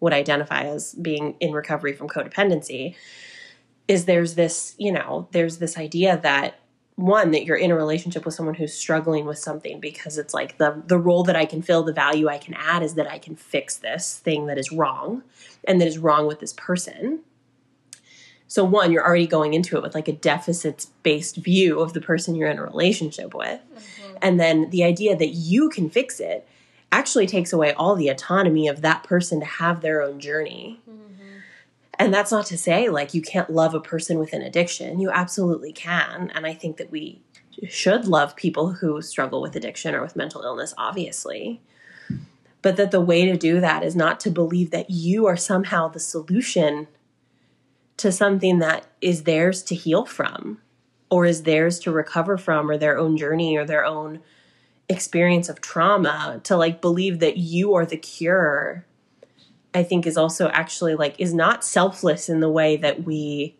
would 0.00 0.12
identify 0.12 0.62
as 0.62 0.94
being 0.94 1.36
in 1.38 1.52
recovery 1.52 1.92
from 1.92 2.08
codependency 2.08 2.96
is 3.86 4.04
there's 4.04 4.34
this, 4.34 4.74
you 4.76 4.92
know, 4.92 5.28
there's 5.30 5.58
this 5.58 5.78
idea 5.78 6.18
that 6.22 6.58
one 6.96 7.30
that 7.30 7.44
you're 7.44 7.56
in 7.56 7.70
a 7.70 7.76
relationship 7.76 8.24
with 8.24 8.34
someone 8.34 8.54
who's 8.54 8.74
struggling 8.74 9.24
with 9.24 9.38
something 9.38 9.80
because 9.80 10.18
it's 10.18 10.34
like 10.34 10.58
the 10.58 10.82
the 10.86 10.98
role 10.98 11.24
that 11.24 11.36
I 11.36 11.46
can 11.46 11.62
fill, 11.62 11.82
the 11.82 11.92
value 11.92 12.28
I 12.28 12.38
can 12.38 12.54
add 12.54 12.82
is 12.82 12.94
that 12.94 13.10
I 13.10 13.18
can 13.18 13.34
fix 13.34 13.76
this 13.76 14.18
thing 14.18 14.46
that 14.46 14.58
is 14.58 14.72
wrong 14.72 15.22
and 15.64 15.80
that 15.80 15.88
is 15.88 15.98
wrong 15.98 16.26
with 16.26 16.40
this 16.40 16.52
person. 16.52 17.20
So 18.46 18.64
one, 18.64 18.92
you're 18.92 19.04
already 19.04 19.26
going 19.26 19.54
into 19.54 19.78
it 19.78 19.82
with 19.82 19.94
like 19.94 20.08
a 20.08 20.12
deficits 20.12 20.86
based 21.02 21.36
view 21.36 21.80
of 21.80 21.94
the 21.94 22.02
person 22.02 22.34
you're 22.34 22.50
in 22.50 22.58
a 22.58 22.62
relationship 22.62 23.32
with. 23.34 23.60
Mm-hmm. 23.60 24.16
And 24.20 24.38
then 24.38 24.68
the 24.68 24.84
idea 24.84 25.16
that 25.16 25.30
you 25.30 25.70
can 25.70 25.88
fix 25.88 26.20
it 26.20 26.46
actually 26.92 27.26
takes 27.26 27.54
away 27.54 27.72
all 27.72 27.96
the 27.96 28.10
autonomy 28.10 28.68
of 28.68 28.82
that 28.82 29.04
person 29.04 29.40
to 29.40 29.46
have 29.46 29.80
their 29.80 30.02
own 30.02 30.20
journey. 30.20 30.80
Mm-hmm. 30.88 31.01
And 31.98 32.12
that's 32.12 32.32
not 32.32 32.46
to 32.46 32.58
say 32.58 32.88
like 32.88 33.14
you 33.14 33.22
can't 33.22 33.50
love 33.50 33.74
a 33.74 33.80
person 33.80 34.18
with 34.18 34.32
an 34.32 34.42
addiction. 34.42 34.98
You 34.98 35.10
absolutely 35.10 35.72
can. 35.72 36.30
And 36.34 36.46
I 36.46 36.54
think 36.54 36.78
that 36.78 36.90
we 36.90 37.22
should 37.68 38.06
love 38.06 38.36
people 38.36 38.72
who 38.72 39.02
struggle 39.02 39.42
with 39.42 39.54
addiction 39.56 39.94
or 39.94 40.02
with 40.02 40.16
mental 40.16 40.42
illness, 40.42 40.74
obviously. 40.78 41.60
But 42.62 42.76
that 42.76 42.92
the 42.92 43.00
way 43.00 43.26
to 43.26 43.36
do 43.36 43.60
that 43.60 43.82
is 43.82 43.96
not 43.96 44.20
to 44.20 44.30
believe 44.30 44.70
that 44.70 44.88
you 44.88 45.26
are 45.26 45.36
somehow 45.36 45.88
the 45.88 46.00
solution 46.00 46.86
to 47.96 48.10
something 48.10 48.58
that 48.60 48.86
is 49.00 49.24
theirs 49.24 49.62
to 49.64 49.74
heal 49.74 50.04
from 50.04 50.60
or 51.10 51.26
is 51.26 51.42
theirs 51.42 51.78
to 51.80 51.92
recover 51.92 52.38
from 52.38 52.70
or 52.70 52.78
their 52.78 52.98
own 52.98 53.16
journey 53.16 53.56
or 53.56 53.64
their 53.64 53.84
own 53.84 54.20
experience 54.88 55.48
of 55.48 55.60
trauma 55.60 56.40
to 56.44 56.56
like 56.56 56.80
believe 56.80 57.18
that 57.18 57.36
you 57.36 57.74
are 57.74 57.86
the 57.86 57.96
cure 57.96 58.86
i 59.74 59.82
think 59.82 60.06
is 60.06 60.16
also 60.16 60.48
actually 60.48 60.94
like 60.94 61.14
is 61.18 61.32
not 61.34 61.64
selfless 61.64 62.28
in 62.28 62.40
the 62.40 62.50
way 62.50 62.76
that 62.76 63.04
we 63.04 63.56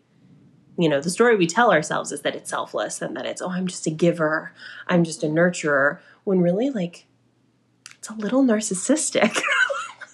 you 0.77 0.89
know 0.89 0.99
the 1.01 1.09
story 1.09 1.35
we 1.35 1.47
tell 1.47 1.71
ourselves 1.71 2.11
is 2.11 2.21
that 2.21 2.35
it's 2.35 2.49
selfless 2.49 3.01
and 3.01 3.15
that 3.15 3.25
it's 3.25 3.41
oh 3.41 3.49
i'm 3.49 3.67
just 3.67 3.85
a 3.87 3.91
giver 3.91 4.51
i'm 4.87 5.03
just 5.03 5.23
a 5.23 5.27
nurturer 5.27 5.99
when 6.23 6.41
really 6.41 6.69
like 6.69 7.05
it's 7.97 8.09
a 8.09 8.13
little 8.13 8.43
narcissistic 8.43 9.37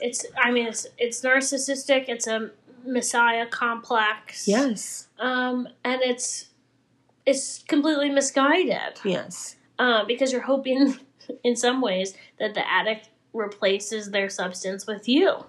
It's, 0.01 0.25
I 0.41 0.51
mean, 0.51 0.67
it's 0.67 0.87
it's 0.97 1.21
narcissistic. 1.21 2.05
It's 2.07 2.25
a 2.27 2.51
messiah 2.85 3.45
complex. 3.45 4.47
yes 4.47 5.09
Um, 5.19 5.67
and 5.83 6.01
it's 6.01 6.47
it's 7.25 7.63
completely 7.63 8.09
misguided. 8.09 8.99
yes 9.03 9.57
Uh, 9.77 10.05
because 10.05 10.31
you're 10.31 10.41
hoping, 10.41 10.97
in 11.43 11.55
some 11.55 11.81
ways, 11.81 12.15
that 12.39 12.53
the 12.53 12.65
addict 12.65 13.09
replaces 13.33 14.11
their 14.11 14.29
substance 14.29 14.87
with 14.87 15.07
you. 15.09 15.45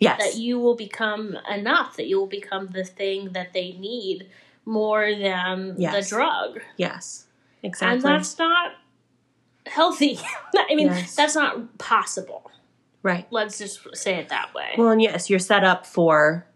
Yes 0.00 0.18
That 0.18 0.40
you 0.40 0.58
will 0.58 0.74
become 0.74 1.36
enough. 1.48 1.96
That 1.96 2.08
you 2.08 2.18
will 2.18 2.26
become 2.26 2.68
the 2.68 2.84
thing 2.84 3.32
that 3.32 3.52
they 3.52 3.72
need 3.72 4.28
more 4.64 5.10
than 5.14 5.74
Yes. 5.78 5.92
the 6.08 6.16
drug. 6.16 6.60
yes 6.76 7.26
exactly 7.62 7.94
And 7.96 8.02
that's 8.02 8.38
not 8.38 8.72
healthy. 9.66 10.18
I 10.70 10.74
mean, 10.74 10.88
Yes. 10.88 11.14
that's 11.14 11.34
not 11.34 11.78
possible. 11.78 12.50
right 13.02 13.26
Let's 13.30 13.58
just 13.58 13.80
say 13.96 14.14
it 14.16 14.28
that 14.30 14.52
way. 14.54 14.70
Well, 14.76 14.88
and 14.88 15.00
yes, 15.02 15.30
you're 15.30 15.38
set 15.38 15.62
up 15.64 15.86
for 15.86 16.46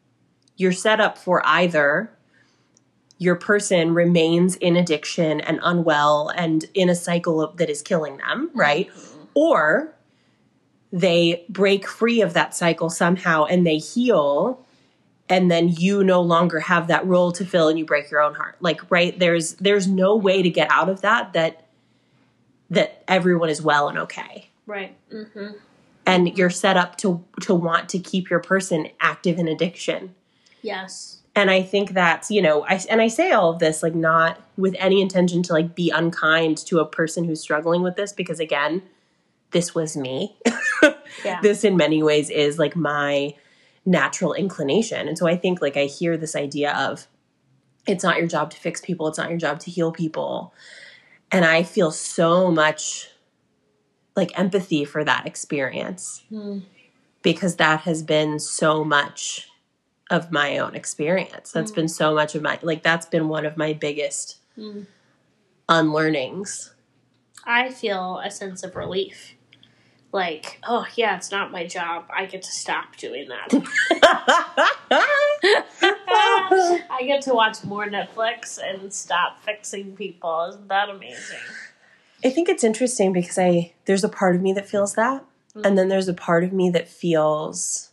you're 0.57 0.73
set 0.73 1.01
up 1.01 1.19
for 1.19 1.43
either 1.47 2.11
your 3.19 3.37
person 3.37 3.95
remains 3.95 4.57
in 4.57 4.77
addiction 4.77 5.41
and 5.41 5.59
unwell 5.63 6.31
and 6.37 6.65
in 6.75 6.89
a 6.89 6.95
cycle 6.95 7.41
of, 7.41 7.57
that 7.57 7.71
is 7.71 7.81
killing 7.83 8.17
them, 8.19 8.49
mm-hmm. 8.49 8.59
right? 8.59 8.91
Or 9.35 9.95
they 10.95 11.45
break 11.49 11.89
free 11.89 12.21
of 12.23 12.35
that 12.35 12.55
cycle 12.55 12.89
somehow 12.89 13.45
and 13.45 13.67
they 13.67 13.79
heal 13.79 14.65
and 15.29 15.51
then 15.51 15.69
you 15.69 16.05
no 16.05 16.21
longer 16.23 16.61
have 16.61 16.87
that 16.87 17.05
role 17.05 17.33
to 17.33 17.45
fill 17.45 17.69
and 17.69 17.77
you 17.79 17.85
break 17.85 18.11
your 18.11 18.21
own 18.21 18.35
heart. 18.35 18.57
Like 18.61 18.81
right 18.91 19.19
there's 19.19 19.55
there's 19.55 19.89
no 19.89 20.15
way 20.15 20.41
to 20.41 20.49
get 20.49 20.71
out 20.71 20.89
of 20.89 21.01
that 21.01 21.33
that 21.33 21.67
that 22.71 23.03
everyone 23.09 23.51
is 23.51 23.61
well 23.61 23.89
and 23.89 23.99
okay 23.99 24.49
Right. 24.67 24.97
mm-hmm. 25.13 25.49
and 26.07 26.39
you're 26.39 26.49
set 26.49 26.77
up 26.77 26.97
to 26.99 27.25
to 27.43 27.55
want 27.55 27.89
to 27.91 27.99
keep 27.99 28.31
your 28.31 28.41
person 28.41 28.89
active 29.01 29.39
in 29.39 29.49
addiction 29.49 30.15
Yes. 30.63 31.19
and 31.37 31.51
i 31.51 31.61
think 31.63 31.91
that's 31.93 32.31
you 32.31 32.41
know 32.41 32.65
i 32.67 32.81
and 32.89 33.03
i 33.03 33.09
say 33.09 33.33
all 33.33 33.51
of 33.51 33.59
this 33.59 33.83
like 33.83 33.95
not 33.95 34.41
with 34.57 34.75
any 34.79 35.03
intention 35.03 35.43
to 35.43 35.53
like 35.53 35.75
be 35.75 35.91
unkind 35.91 36.57
to 36.67 36.79
a 36.79 36.87
person 36.87 37.25
who's 37.25 37.41
struggling 37.43 37.83
with 37.83 37.97
this 37.97 38.13
because 38.13 38.41
again 38.41 38.83
this 39.55 39.75
was 39.75 39.97
me 39.97 40.37
Yeah. 41.25 41.41
this 41.43 41.65
in 41.65 41.77
many 41.79 42.03
ways 42.03 42.29
is 42.29 42.59
like 42.59 42.77
my 42.77 43.35
natural 43.87 44.35
inclination 44.35 45.09
and 45.09 45.17
so 45.17 45.27
i 45.27 45.37
think 45.37 45.63
like 45.63 45.77
i 45.79 45.85
hear 45.87 46.17
this 46.19 46.37
idea 46.37 46.73
of 46.77 47.07
it's 47.87 48.05
not 48.05 48.19
your 48.19 48.27
job 48.27 48.51
to 48.51 48.57
fix 48.59 48.81
people 48.83 49.09
it's 49.09 49.19
not 49.19 49.31
your 49.31 49.39
job 49.39 49.59
to 49.61 49.71
heal 49.71 49.91
people 49.93 50.53
and 51.33 51.45
i 51.45 51.63
feel 51.63 51.91
so 51.91 52.51
much 52.51 53.09
like 54.17 54.39
empathy 54.39 54.85
for 54.85 55.03
that 55.05 55.27
experience 55.27 56.23
Hmm. 56.29 56.59
because 57.23 57.57
that 57.57 57.81
has 57.81 58.03
been 58.03 58.39
so 58.39 58.85
much 58.85 59.49
of 60.11 60.31
my 60.31 60.59
own 60.59 60.75
experience. 60.75 61.51
That's 61.53 61.73
Mm. 61.73 61.75
been 61.77 61.89
so 61.89 62.15
much 62.15 62.35
of 62.35 62.43
my 62.43 62.59
like 62.63 62.83
that's 62.83 63.07
been 63.07 63.27
one 63.29 63.47
of 63.47 63.57
my 63.57 63.73
biggest 63.73 64.37
Mm. 64.59 64.87
unlearnings. 65.69 66.75
I 67.45 67.71
feel 67.71 68.21
a 68.25 68.31
sense 68.31 68.63
of 68.63 68.77
relief. 68.77 69.35
Like, 70.15 70.61
oh 70.63 70.87
yeah, 70.95 71.17
it's 71.17 71.33
not 71.33 71.51
my 71.51 71.67
job. 71.67 72.05
I 72.17 72.27
get 72.27 72.43
to 72.43 72.53
stop 72.53 72.95
doing 72.97 73.29
that. 73.31 73.49
I 76.89 77.03
get 77.05 77.23
to 77.23 77.35
watch 77.35 77.65
more 77.65 77.87
Netflix 77.87 78.61
and 78.63 78.93
stop 78.95 79.43
fixing 79.43 79.97
people. 79.97 80.47
Isn't 80.51 80.69
that 80.69 80.89
amazing? 80.89 81.41
I 82.25 82.31
think 82.31 82.49
it's 82.49 82.63
interesting 82.63 83.13
because 83.13 83.37
I 83.41 83.73
there's 83.87 84.05
a 84.05 84.09
part 84.09 84.37
of 84.37 84.43
me 84.43 84.53
that 84.53 84.69
feels 84.69 84.95
that, 84.95 85.25
and 85.65 85.77
then 85.77 85.89
there's 85.89 86.07
a 86.07 86.15
part 86.15 86.45
of 86.45 86.53
me 86.53 86.71
that 86.71 86.89
feels 86.89 87.91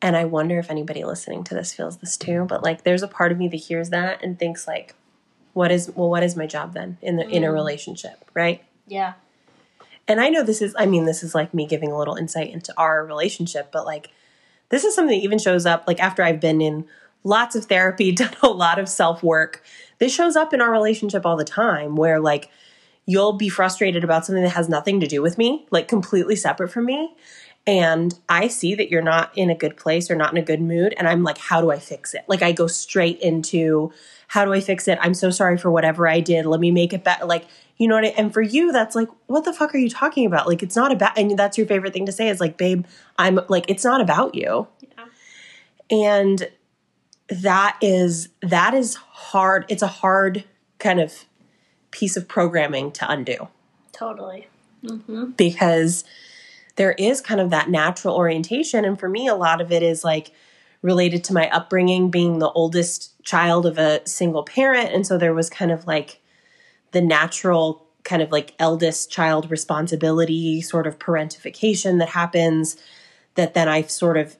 and 0.00 0.16
I 0.16 0.24
wonder 0.24 0.60
if 0.60 0.70
anybody 0.70 1.02
listening 1.02 1.42
to 1.44 1.54
this 1.54 1.74
feels 1.74 1.96
this 1.98 2.16
too, 2.16 2.44
but 2.48 2.62
like 2.62 2.84
there's 2.84 3.02
a 3.02 3.08
part 3.08 3.32
of 3.32 3.38
me 3.38 3.48
that 3.48 3.56
hears 3.56 3.90
that 3.90 4.22
and 4.22 4.38
thinks 4.38 4.68
like 4.68 4.94
what 5.52 5.72
is 5.72 5.90
well 5.96 6.10
what 6.10 6.22
is 6.22 6.36
my 6.36 6.46
job 6.46 6.74
then 6.74 6.96
in 7.02 7.16
the 7.16 7.28
in 7.28 7.42
a 7.42 7.48
Mm. 7.48 7.54
relationship, 7.54 8.24
right? 8.34 8.62
Yeah. 8.86 9.14
And 10.10 10.20
I 10.20 10.28
know 10.28 10.42
this 10.42 10.60
is 10.60 10.74
I 10.76 10.86
mean 10.86 11.04
this 11.04 11.22
is 11.22 11.36
like 11.36 11.54
me 11.54 11.66
giving 11.66 11.92
a 11.92 11.96
little 11.96 12.16
insight 12.16 12.50
into 12.50 12.74
our 12.76 13.06
relationship, 13.06 13.70
but 13.70 13.86
like 13.86 14.08
this 14.68 14.82
is 14.82 14.92
something 14.92 15.16
that 15.16 15.24
even 15.24 15.38
shows 15.38 15.66
up 15.66 15.84
like 15.86 16.00
after 16.00 16.24
I've 16.24 16.40
been 16.40 16.60
in 16.60 16.84
lots 17.22 17.54
of 17.54 17.66
therapy, 17.66 18.10
done 18.16 18.34
a 18.42 18.48
lot 18.48 18.80
of 18.80 18.88
self-work. 18.88 19.62
This 19.98 20.12
shows 20.12 20.34
up 20.34 20.52
in 20.52 20.60
our 20.60 20.72
relationship 20.72 21.24
all 21.24 21.36
the 21.36 21.44
time 21.44 21.94
where 21.94 22.18
like 22.18 22.50
you'll 23.06 23.34
be 23.34 23.48
frustrated 23.48 24.02
about 24.02 24.26
something 24.26 24.42
that 24.42 24.50
has 24.50 24.68
nothing 24.68 24.98
to 24.98 25.06
do 25.06 25.22
with 25.22 25.38
me, 25.38 25.64
like 25.70 25.86
completely 25.86 26.34
separate 26.34 26.72
from 26.72 26.86
me. 26.86 27.14
And 27.64 28.18
I 28.28 28.48
see 28.48 28.74
that 28.74 28.90
you're 28.90 29.02
not 29.02 29.30
in 29.36 29.48
a 29.48 29.54
good 29.54 29.76
place 29.76 30.10
or 30.10 30.16
not 30.16 30.32
in 30.32 30.38
a 30.38 30.44
good 30.44 30.60
mood. 30.60 30.94
And 30.96 31.06
I'm 31.06 31.22
like, 31.22 31.38
how 31.38 31.60
do 31.60 31.70
I 31.70 31.78
fix 31.78 32.14
it? 32.14 32.24
Like, 32.26 32.42
I 32.42 32.52
go 32.52 32.66
straight 32.66 33.20
into 33.20 33.92
how 34.28 34.44
do 34.44 34.52
I 34.52 34.60
fix 34.60 34.88
it? 34.88 34.98
I'm 35.00 35.14
so 35.14 35.30
sorry 35.30 35.58
for 35.58 35.70
whatever 35.70 36.08
I 36.08 36.20
did. 36.20 36.46
Let 36.46 36.58
me 36.58 36.70
make 36.70 36.94
it 36.94 37.04
better. 37.04 37.26
Like, 37.26 37.46
you 37.80 37.88
know 37.88 37.94
what 37.94 38.04
I 38.04 38.08
And 38.08 38.30
for 38.30 38.42
you, 38.42 38.72
that's 38.72 38.94
like, 38.94 39.08
what 39.26 39.46
the 39.46 39.54
fuck 39.54 39.74
are 39.74 39.78
you 39.78 39.88
talking 39.88 40.26
about? 40.26 40.46
Like, 40.46 40.62
it's 40.62 40.76
not 40.76 40.92
about, 40.92 41.18
and 41.18 41.38
that's 41.38 41.56
your 41.56 41.66
favorite 41.66 41.94
thing 41.94 42.04
to 42.04 42.12
say 42.12 42.28
is 42.28 42.38
like, 42.38 42.58
babe, 42.58 42.84
I'm 43.18 43.40
like, 43.48 43.64
it's 43.68 43.84
not 43.84 44.02
about 44.02 44.34
you. 44.34 44.68
Yeah. 44.80 45.06
And 45.90 46.50
that 47.30 47.78
is, 47.80 48.28
that 48.42 48.74
is 48.74 48.96
hard. 48.96 49.64
It's 49.70 49.80
a 49.80 49.86
hard 49.86 50.44
kind 50.78 51.00
of 51.00 51.24
piece 51.90 52.18
of 52.18 52.28
programming 52.28 52.92
to 52.92 53.10
undo 53.10 53.48
Totally. 53.92 54.48
Mm-hmm. 54.84 55.30
because 55.30 56.04
there 56.76 56.92
is 56.92 57.22
kind 57.22 57.40
of 57.40 57.48
that 57.48 57.70
natural 57.70 58.14
orientation. 58.14 58.84
And 58.84 59.00
for 59.00 59.08
me, 59.08 59.26
a 59.26 59.34
lot 59.34 59.62
of 59.62 59.72
it 59.72 59.82
is 59.82 60.04
like 60.04 60.32
related 60.82 61.24
to 61.24 61.32
my 61.32 61.48
upbringing, 61.48 62.10
being 62.10 62.40
the 62.40 62.50
oldest 62.50 63.22
child 63.22 63.64
of 63.64 63.78
a 63.78 64.06
single 64.06 64.42
parent. 64.42 64.92
And 64.92 65.06
so 65.06 65.16
there 65.16 65.32
was 65.32 65.48
kind 65.48 65.70
of 65.70 65.86
like 65.86 66.20
the 66.92 67.00
natural 67.00 67.86
kind 68.04 68.22
of 68.22 68.32
like 68.32 68.54
eldest 68.58 69.10
child 69.10 69.50
responsibility 69.50 70.60
sort 70.60 70.86
of 70.86 70.98
parentification 70.98 71.98
that 71.98 72.10
happens 72.10 72.76
that 73.34 73.54
then 73.54 73.68
I 73.68 73.82
sort 73.82 74.16
of 74.16 74.36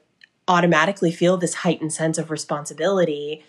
automatically 0.47 1.11
feel 1.11 1.37
this 1.37 1.53
heightened 1.55 1.93
sense 1.93 2.17
of 2.17 2.31
responsibility 2.31 3.43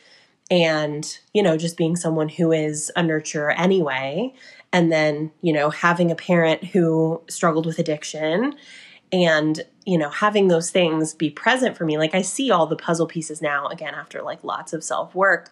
and 0.50 1.18
you 1.32 1.42
know 1.42 1.56
just 1.56 1.76
being 1.76 1.96
someone 1.96 2.28
who 2.28 2.52
is 2.52 2.90
a 2.96 3.02
nurturer 3.02 3.54
anyway. 3.56 4.34
And 4.72 4.92
then 4.92 5.32
you 5.40 5.52
know 5.52 5.70
having 5.70 6.10
a 6.10 6.16
parent 6.16 6.64
who 6.64 7.22
struggled 7.28 7.66
with 7.66 7.78
addiction 7.78 8.54
and 9.12 9.62
you 9.84 9.98
know 9.98 10.10
having 10.10 10.48
those 10.48 10.70
things 10.70 11.14
be 11.14 11.30
present 11.30 11.76
for 11.76 11.84
me. 11.84 11.98
Like 11.98 12.14
i 12.14 12.22
see 12.22 12.50
all 12.50 12.66
the 12.66 12.76
puzzle 12.76 13.06
pieces 13.06 13.40
now 13.40 13.66
again 13.68 13.94
after 13.94 14.22
like 14.22 14.44
lots 14.44 14.72
of 14.72 14.84
self 14.84 15.14
work 15.14 15.50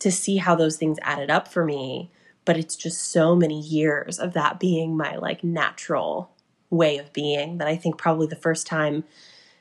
to 0.00 0.10
see 0.10 0.36
how 0.36 0.54
those 0.54 0.76
things 0.76 0.98
added 1.02 1.30
up 1.30 1.48
for 1.48 1.64
me 1.64 2.10
but 2.44 2.56
it's 2.56 2.76
just 2.76 3.10
so 3.10 3.34
many 3.34 3.60
years 3.60 4.18
of 4.18 4.32
that 4.34 4.60
being 4.60 4.96
my 4.96 5.16
like 5.16 5.42
natural 5.42 6.30
way 6.70 6.98
of 6.98 7.12
being 7.12 7.58
that 7.58 7.68
i 7.68 7.76
think 7.76 7.96
probably 7.96 8.26
the 8.26 8.36
first 8.36 8.66
time 8.66 9.04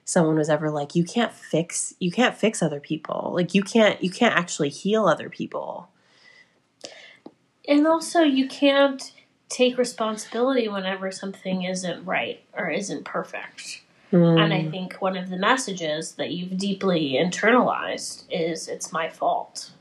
someone 0.05 0.35
was 0.35 0.49
ever 0.49 0.69
like 0.69 0.95
you 0.95 1.03
can't 1.03 1.33
fix 1.33 1.93
you 1.99 2.11
can't 2.11 2.35
fix 2.35 2.61
other 2.61 2.79
people 2.79 3.31
like 3.33 3.53
you 3.53 3.63
can't 3.63 4.03
you 4.03 4.09
can't 4.09 4.35
actually 4.35 4.69
heal 4.69 5.05
other 5.05 5.29
people 5.29 5.89
And 7.67 7.87
also, 7.87 8.21
you 8.21 8.47
can't 8.47 9.13
take 9.49 9.77
responsibility 9.77 10.67
whenever 10.67 11.11
something 11.11 11.63
isn't 11.63 12.03
right 12.05 12.43
or 12.53 12.69
isn't 12.69 13.05
perfect. 13.05 13.81
And 14.11 14.53
I 14.53 14.61
mm. 14.61 14.69
think 14.69 14.93
one 14.95 15.17
of 15.17 15.29
the 15.29 15.37
messages 15.37 16.13
that 16.13 16.31
you've 16.31 16.57
deeply 16.57 17.13
internalized 17.13 18.25
is 18.29 18.67
it's 18.67 18.91
my 18.91 19.09
fault. 19.09 19.71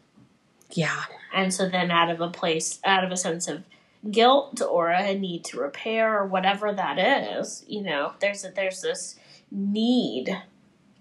Yeah 0.72 1.04
And 1.35 1.52
so 1.52 1.68
then 1.68 1.90
out 1.90 2.11
of 2.11 2.20
a 2.20 2.28
place, 2.28 2.80
out 2.85 3.04
of 3.04 3.11
a 3.12 3.16
sense 3.16 3.48
of 3.48 3.62
guilt 4.11 4.61
or 4.61 4.90
a 4.90 5.14
need 5.14 5.44
to 5.46 5.61
repair 5.61 6.18
or 6.18 6.26
whatever 6.26 6.72
that 6.72 6.98
is, 6.98 7.64
you 7.68 7.82
know, 7.82 8.12
there's 8.20 8.44
a, 8.44 8.50
there's 8.50 8.80
this 8.82 9.16
need 9.50 10.37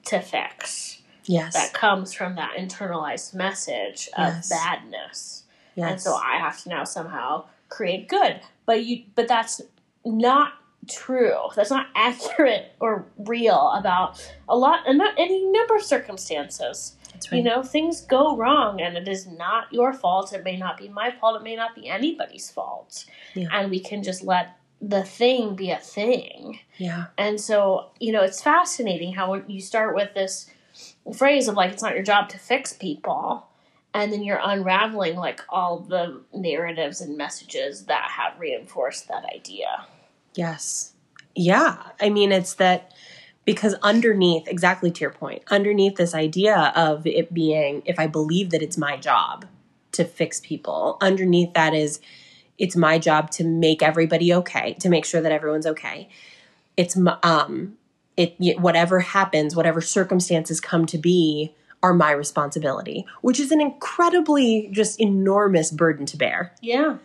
to 0.05 0.19
fix 0.19 1.01
yes 1.25 1.53
that 1.53 1.73
comes 1.73 2.13
from 2.13 2.36
that 2.36 2.51
internalized 2.57 3.34
message 3.34 4.07
of 4.17 4.34
Yes. 4.34 4.49
badness. 4.49 5.43
And 5.77 5.99
so 6.01 6.13
I 6.15 6.38
have 6.38 6.62
to 6.63 6.69
now 6.69 6.84
somehow 6.84 7.45
create 7.69 8.07
good. 8.07 8.39
But 8.65 8.84
you 8.86 9.03
but 9.15 9.27
that's 9.27 9.62
not 10.05 10.53
true. 10.89 11.38
That's 11.55 11.69
not 11.69 11.88
accurate 11.95 12.73
or 12.79 13.05
real 13.17 13.71
about 13.71 14.21
a 14.49 14.55
lot 14.57 14.81
and 14.88 14.97
not 14.97 15.13
any 15.17 15.43
number 15.45 15.75
of 15.75 15.84
circumstances. 15.84 16.95
That's 17.12 17.32
You 17.32 17.43
know, 17.43 17.63
things 17.63 18.02
go 18.02 18.36
wrong 18.36 18.82
and 18.82 18.97
it 18.97 19.08
is 19.08 19.28
not 19.28 19.71
your 19.71 19.93
fault. 19.93 20.34
It 20.34 20.43
may 20.43 20.58
not 20.58 20.78
be 20.78 20.89
my 20.89 21.12
fault. 21.12 21.39
It 21.39 21.43
may 21.43 21.56
not 21.56 21.76
be 21.76 21.88
anybody's 21.88 22.50
fault. 22.50 23.06
Yeah. 23.34 23.47
And 23.52 23.69
we 23.69 23.80
can 23.80 24.04
just 24.04 24.24
let 24.24 24.58
the 24.82 25.04
thing 25.04 25.56
be 25.56 25.69
a 25.69 25.78
thing. 25.78 26.60
yeah 26.78 27.06
And 27.17 27.39
so, 27.39 27.91
you 28.00 28.12
know, 28.12 28.24
it's 28.24 28.41
fascinating 28.41 29.13
how 29.13 29.36
you 29.36 29.62
start 29.62 29.95
with 29.95 30.13
this 30.15 30.50
phrase 31.15 31.47
of 31.47 31.56
like, 31.56 31.71
it's 31.71 31.84
not 31.84 31.93
your 31.93 32.04
job 32.04 32.30
to 32.30 32.39
fix 32.39 32.74
people. 32.74 33.47
And 33.93 34.12
then 34.12 34.24
you're 34.24 34.39
unraveling 34.41 35.17
like 35.17 35.41
all 35.50 35.80
the 35.80 36.21
narratives 36.34 37.02
and 37.02 37.17
messages 37.17 37.86
that 37.86 38.10
have 38.10 38.39
reinforced 38.39 39.08
that 39.10 39.26
idea. 39.26 39.86
Yes. 40.34 40.93
Yeah. 41.36 41.78
I 42.00 42.10
mean, 42.10 42.32
it's 42.32 42.56
that 42.56 42.93
because 43.45 43.73
underneath, 43.82 44.47
exactly 44.47 44.91
to 44.91 45.01
your 45.01 45.10
point, 45.10 45.43
underneath 45.49 45.95
this 45.95 46.13
idea 46.13 46.71
of 46.75 47.06
it 47.08 47.34
being, 47.34 47.82
if 47.86 47.99
I 47.99 48.08
believe 48.08 48.51
that 48.51 48.62
it's 48.62 48.77
my 48.77 48.97
job 48.97 49.45
to 49.93 50.06
fix 50.06 50.39
people, 50.39 50.97
underneath 51.01 51.54
that 51.54 51.73
is 51.73 51.99
it's 52.58 52.75
my 52.75 52.99
job 52.99 53.32
to 53.32 53.43
make 53.43 53.82
everybody 53.82 54.34
okay, 54.34 54.73
to 54.75 54.89
make 54.89 55.06
sure 55.06 55.21
that 55.21 55.32
everyone's 55.32 55.65
okay. 55.65 56.08
It's 56.77 56.97
um 57.23 57.77
it 58.17 58.36
whatever 58.60 58.99
happens, 58.99 59.56
whatever 59.56 59.82
circumstances 59.82 60.62
come 60.62 60.86
to 60.88 60.97
be 60.97 61.56
are 61.84 61.93
my 61.93 62.12
responsibility, 62.12 63.06
which 63.21 63.39
is 63.39 63.51
an 63.51 63.60
incredibly 63.60 64.69
just 64.71 64.99
enormous 64.99 65.71
burden 65.71 66.06
to 66.06 66.17
bear 66.17 66.54
Yeah. 66.62 66.97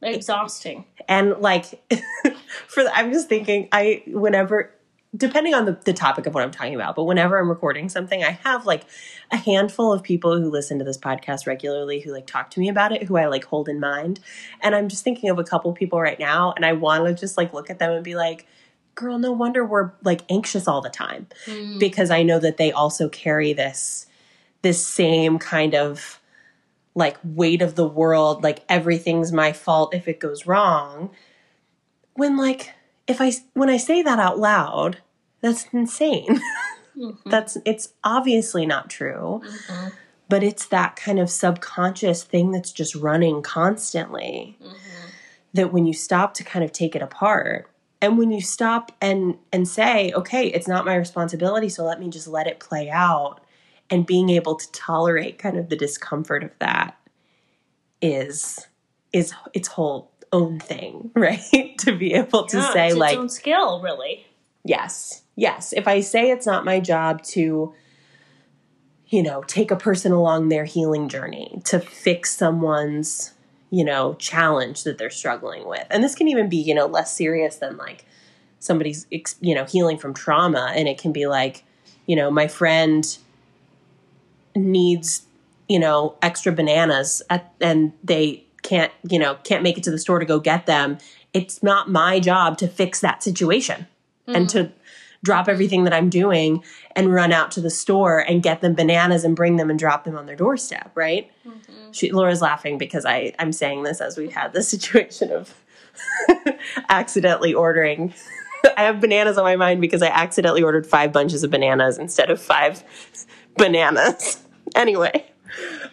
Exhausting. 0.00 0.84
and 1.08 1.30
like 1.40 1.64
for 2.68 2.82
the, 2.84 2.94
i'm 2.94 3.10
just 3.10 3.26
thinking 3.28 3.68
i 3.72 4.02
whenever 4.06 4.70
depending 5.16 5.54
on 5.54 5.64
the, 5.64 5.72
the 5.84 5.92
topic 5.92 6.26
of 6.26 6.34
what 6.34 6.42
i'm 6.42 6.50
talking 6.50 6.74
about 6.74 6.96
but 6.96 7.04
whenever 7.04 7.38
i'm 7.38 7.48
recording 7.48 7.88
something 7.88 8.24
i 8.24 8.30
have 8.30 8.66
like 8.66 8.84
a 9.30 9.36
handful 9.36 9.92
of 9.92 10.02
people 10.02 10.40
who 10.40 10.50
listen 10.50 10.78
to 10.78 10.84
this 10.84 10.98
podcast 10.98 11.46
regularly 11.46 12.00
who 12.00 12.12
like 12.12 12.26
talk 12.26 12.50
to 12.50 12.60
me 12.60 12.68
about 12.68 12.92
it 12.92 13.04
who 13.04 13.16
i 13.16 13.26
like 13.26 13.44
hold 13.44 13.68
in 13.68 13.78
mind. 13.80 14.20
And 14.60 14.74
i'm 14.74 14.88
just 14.88 15.04
thinking 15.04 15.30
of 15.30 15.38
a 15.38 15.44
couple 15.44 15.72
people 15.72 16.00
right 16.00 16.18
now 16.18 16.52
and 16.56 16.64
i 16.64 16.72
want 16.72 17.06
to 17.06 17.14
just 17.14 17.36
like 17.36 17.52
look 17.52 17.70
at 17.70 17.78
them 17.78 17.92
and 17.92 18.04
be 18.04 18.14
like 18.14 18.46
girl 18.94 19.18
no 19.18 19.32
wonder 19.32 19.64
we're 19.64 19.92
like 20.02 20.22
anxious 20.28 20.68
all 20.68 20.80
the 20.80 20.90
time. 20.90 21.26
Mm. 21.46 21.78
because 21.78 22.10
I 22.10 22.22
know 22.22 22.38
that 22.38 22.56
they 22.56 22.72
also 22.72 23.08
carry 23.08 23.52
this 23.52 24.06
this 24.62 24.84
same 24.84 25.38
kind 25.38 25.74
of 25.74 26.20
like 26.94 27.18
weight 27.24 27.60
of 27.60 27.74
the 27.74 27.86
world 27.86 28.42
like 28.42 28.64
everything's 28.68 29.32
my 29.32 29.52
fault 29.52 29.94
if 29.94 30.08
it 30.08 30.20
goes 30.20 30.46
wrong. 30.46 31.10
When 32.14 32.36
like 32.36 32.72
if 33.06 33.20
I 33.20 33.32
when 33.54 33.68
I 33.68 33.76
say 33.76 34.02
that 34.02 34.18
out 34.18 34.38
loud 34.38 34.98
that's 35.44 35.66
insane 35.72 36.40
Mhm. 36.96 37.18
that's 37.26 37.56
it's 37.64 37.88
obviously 38.02 38.64
not 38.66 38.88
true 38.88 39.42
Mhm. 39.44 39.92
but 40.28 40.42
it's 40.42 40.66
that 40.66 40.96
kind 40.96 41.18
of 41.18 41.28
subconscious 41.28 42.22
thing 42.22 42.50
that's 42.50 42.72
just 42.72 42.94
running 42.94 43.42
constantly 43.42 44.56
Mhm. 44.60 44.74
that 45.52 45.72
when 45.72 45.86
you 45.86 45.92
stop 45.92 46.34
to 46.34 46.44
kind 46.44 46.64
of 46.64 46.72
take 46.72 46.96
it 46.96 47.02
apart 47.02 47.68
and 48.00 48.16
when 48.18 48.30
you 48.30 48.40
stop 48.40 48.92
and 49.00 49.36
and 49.52 49.66
say 49.68 50.12
okay 50.14 50.46
it's 50.48 50.68
not 50.68 50.84
my 50.86 50.94
responsibility 50.94 51.68
so 51.68 51.84
let 51.84 52.00
me 52.00 52.08
just 52.08 52.26
let 52.28 52.46
it 52.46 52.58
play 52.60 52.88
out 52.90 53.40
and 53.90 54.06
being 54.06 54.30
able 54.30 54.54
to 54.54 54.70
tolerate 54.72 55.38
kind 55.38 55.58
of 55.58 55.68
the 55.68 55.76
discomfort 55.76 56.42
of 56.42 56.50
that 56.58 56.96
is 58.00 58.66
is 59.12 59.32
its 59.52 59.68
whole 59.68 60.10
own 60.32 60.58
thing 60.60 61.10
right 61.16 61.76
to 61.78 61.92
be 61.96 62.14
able 62.14 62.46
to 62.46 62.56
Yeah, 62.58 62.72
say 62.72 62.86
it's 62.88 62.96
like 62.96 63.12
its 63.14 63.20
own 63.20 63.28
skill, 63.28 63.80
really. 63.82 64.26
yes 64.64 65.22
yes, 65.36 65.72
if 65.72 65.88
I 65.88 66.00
say 66.00 66.30
it's 66.30 66.46
not 66.46 66.64
my 66.64 66.80
job 66.80 67.22
to, 67.22 67.74
you 69.08 69.22
know, 69.22 69.42
take 69.42 69.70
a 69.70 69.76
person 69.76 70.12
along 70.12 70.48
their 70.48 70.64
healing 70.64 71.08
journey, 71.08 71.60
to 71.64 71.80
fix 71.80 72.34
someone's, 72.36 73.32
you 73.70 73.84
know, 73.84 74.14
challenge 74.14 74.84
that 74.84 74.98
they're 74.98 75.10
struggling 75.10 75.66
with. 75.66 75.86
And 75.90 76.02
this 76.02 76.14
can 76.14 76.28
even 76.28 76.48
be, 76.48 76.56
you 76.56 76.74
know, 76.74 76.86
less 76.86 77.16
serious 77.16 77.56
than 77.56 77.76
like 77.76 78.04
somebody's, 78.58 79.06
you 79.40 79.54
know, 79.54 79.64
healing 79.64 79.98
from 79.98 80.14
trauma. 80.14 80.72
And 80.74 80.88
it 80.88 80.98
can 80.98 81.12
be 81.12 81.26
like, 81.26 81.64
you 82.06 82.16
know, 82.16 82.30
my 82.30 82.48
friend 82.48 83.16
needs, 84.54 85.26
you 85.68 85.78
know, 85.78 86.16
extra 86.22 86.52
bananas 86.52 87.22
at, 87.30 87.52
and 87.60 87.92
they 88.02 88.44
can't, 88.62 88.92
you 89.08 89.18
know, 89.18 89.36
can't 89.44 89.62
make 89.62 89.76
it 89.76 89.84
to 89.84 89.90
the 89.90 89.98
store 89.98 90.18
to 90.18 90.24
go 90.24 90.38
get 90.38 90.66
them. 90.66 90.98
It's 91.32 91.62
not 91.62 91.90
my 91.90 92.20
job 92.20 92.58
to 92.58 92.68
fix 92.68 93.00
that 93.00 93.22
situation 93.22 93.86
and 94.26 94.46
mm-hmm. 94.46 94.66
to 94.66 94.72
drop 95.24 95.48
everything 95.48 95.84
that 95.84 95.94
I'm 95.94 96.10
doing 96.10 96.62
and 96.94 97.12
run 97.12 97.32
out 97.32 97.50
to 97.52 97.60
the 97.60 97.70
store 97.70 98.20
and 98.20 98.42
get 98.42 98.60
them 98.60 98.74
bananas 98.74 99.24
and 99.24 99.34
bring 99.34 99.56
them 99.56 99.70
and 99.70 99.78
drop 99.78 100.04
them 100.04 100.16
on 100.16 100.26
their 100.26 100.36
doorstep, 100.36 100.92
right? 100.94 101.30
Mm-hmm. 101.48 101.92
She, 101.92 102.12
Laura's 102.12 102.42
laughing 102.42 102.78
because 102.78 103.04
I, 103.06 103.32
I'm 103.38 103.50
saying 103.50 103.82
this 103.82 104.00
as 104.00 104.16
we've 104.16 104.32
had 104.32 104.52
this 104.52 104.68
situation 104.74 105.32
of 105.32 105.52
accidentally 106.88 107.54
ordering. 107.54 108.12
I 108.76 108.82
have 108.82 109.00
bananas 109.00 109.38
on 109.38 109.44
my 109.44 109.56
mind 109.56 109.80
because 109.80 110.02
I 110.02 110.08
accidentally 110.08 110.62
ordered 110.62 110.86
five 110.86 111.12
bunches 111.12 111.42
of 111.42 111.50
bananas 111.50 111.98
instead 111.98 112.30
of 112.30 112.40
five 112.40 112.84
bananas. 113.56 114.42
anyway, 114.74 115.26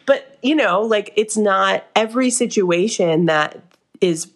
but 0.05 0.37
you 0.41 0.55
know, 0.55 0.81
like 0.81 1.13
it's 1.15 1.37
not 1.37 1.85
every 1.95 2.29
situation 2.29 3.27
that 3.27 3.61
is, 4.01 4.31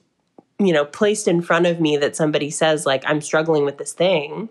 you 0.60 0.72
know, 0.72 0.86
placed 0.86 1.28
in 1.28 1.42
front 1.42 1.66
of 1.66 1.82
me 1.82 1.98
that 1.98 2.16
somebody 2.16 2.50
says, 2.50 2.86
like, 2.86 3.04
I'm 3.06 3.22
struggling 3.22 3.66
with 3.66 3.78
this 3.78 3.94
thing 3.94 4.50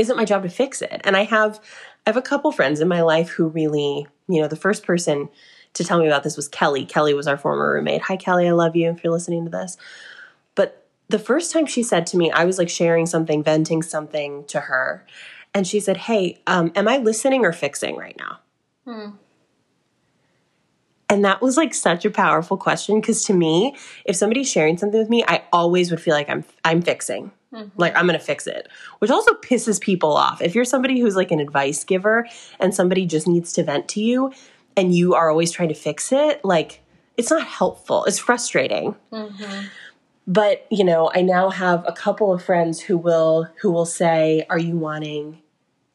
isn't 0.00 0.16
my 0.16 0.24
job 0.24 0.42
to 0.42 0.48
fix 0.48 0.80
it. 0.80 1.00
And 1.04 1.16
I 1.16 1.24
have 1.24 1.60
I 2.06 2.10
have 2.10 2.16
a 2.16 2.22
couple 2.22 2.50
friends 2.52 2.80
in 2.80 2.88
my 2.88 3.02
life 3.02 3.28
who 3.28 3.48
really, 3.48 4.06
you 4.28 4.40
know, 4.40 4.48
the 4.48 4.56
first 4.56 4.82
person 4.82 5.28
to 5.74 5.84
tell 5.84 6.00
me 6.00 6.06
about 6.06 6.22
this 6.22 6.36
was 6.36 6.48
Kelly. 6.48 6.86
Kelly 6.86 7.12
was 7.12 7.26
our 7.26 7.36
former 7.36 7.74
roommate. 7.74 8.02
Hi 8.02 8.16
Kelly, 8.16 8.48
I 8.48 8.52
love 8.52 8.74
you 8.74 8.90
if 8.90 9.04
you're 9.04 9.12
listening 9.12 9.44
to 9.44 9.50
this. 9.50 9.76
But 10.54 10.86
the 11.08 11.18
first 11.18 11.52
time 11.52 11.66
she 11.66 11.82
said 11.82 12.06
to 12.08 12.16
me, 12.16 12.30
I 12.30 12.44
was 12.46 12.56
like 12.56 12.70
sharing 12.70 13.04
something, 13.04 13.44
venting 13.44 13.82
something 13.82 14.44
to 14.46 14.60
her, 14.60 15.06
and 15.52 15.66
she 15.66 15.80
said, 15.80 15.98
"Hey, 15.98 16.40
um, 16.46 16.72
am 16.74 16.88
I 16.88 16.96
listening 16.96 17.44
or 17.44 17.52
fixing 17.52 17.96
right 17.96 18.16
now?" 18.18 18.38
And 21.10 21.24
that 21.24 21.42
was 21.42 21.56
like 21.56 21.74
such 21.74 22.04
a 22.04 22.10
powerful 22.10 22.56
question 22.56 23.00
because 23.00 23.24
to 23.24 23.34
me, 23.34 23.76
if 24.04 24.16
somebody's 24.16 24.50
sharing 24.50 24.78
something 24.78 24.98
with 24.98 25.10
me, 25.10 25.24
I 25.26 25.42
always 25.52 25.90
would 25.90 26.00
feel 26.00 26.14
like 26.14 26.30
I'm 26.30 26.44
I'm 26.64 26.80
fixing. 26.80 27.32
Mm-hmm. 27.52 27.80
Like 27.80 27.96
I'm 27.96 28.06
going 28.06 28.18
to 28.18 28.24
fix 28.24 28.46
it, 28.46 28.68
which 29.00 29.10
also 29.10 29.32
pisses 29.34 29.80
people 29.80 30.12
off. 30.16 30.40
If 30.40 30.54
you're 30.54 30.64
somebody 30.64 31.00
who's 31.00 31.16
like 31.16 31.30
an 31.30 31.40
advice 31.40 31.84
giver 31.84 32.26
and 32.60 32.74
somebody 32.74 33.06
just 33.06 33.26
needs 33.26 33.52
to 33.54 33.64
vent 33.64 33.88
to 33.88 34.00
you 34.00 34.32
and 34.76 34.94
you 34.94 35.14
are 35.14 35.30
always 35.30 35.50
trying 35.50 35.68
to 35.68 35.74
fix 35.74 36.12
it, 36.12 36.44
like 36.44 36.82
it's 37.16 37.30
not 37.30 37.46
helpful. 37.46 38.04
It's 38.04 38.18
frustrating. 38.18 38.94
Mm-hmm. 39.12 39.66
But, 40.26 40.66
you 40.70 40.84
know, 40.84 41.10
I 41.12 41.22
now 41.22 41.50
have 41.50 41.84
a 41.86 41.92
couple 41.92 42.32
of 42.32 42.42
friends 42.42 42.80
who 42.80 42.96
will 42.96 43.48
who 43.62 43.72
will 43.72 43.86
say, 43.86 44.46
"Are 44.48 44.58
you 44.58 44.76
wanting 44.76 45.42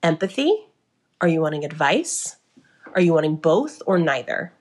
empathy? 0.04 0.54
Are 1.22 1.28
you 1.28 1.42
wanting 1.42 1.64
advice? 1.64 2.36
Are 2.94 3.02
you 3.02 3.14
wanting 3.14 3.38
both 3.38 3.82
or 3.86 3.98
neither?" 3.98 4.52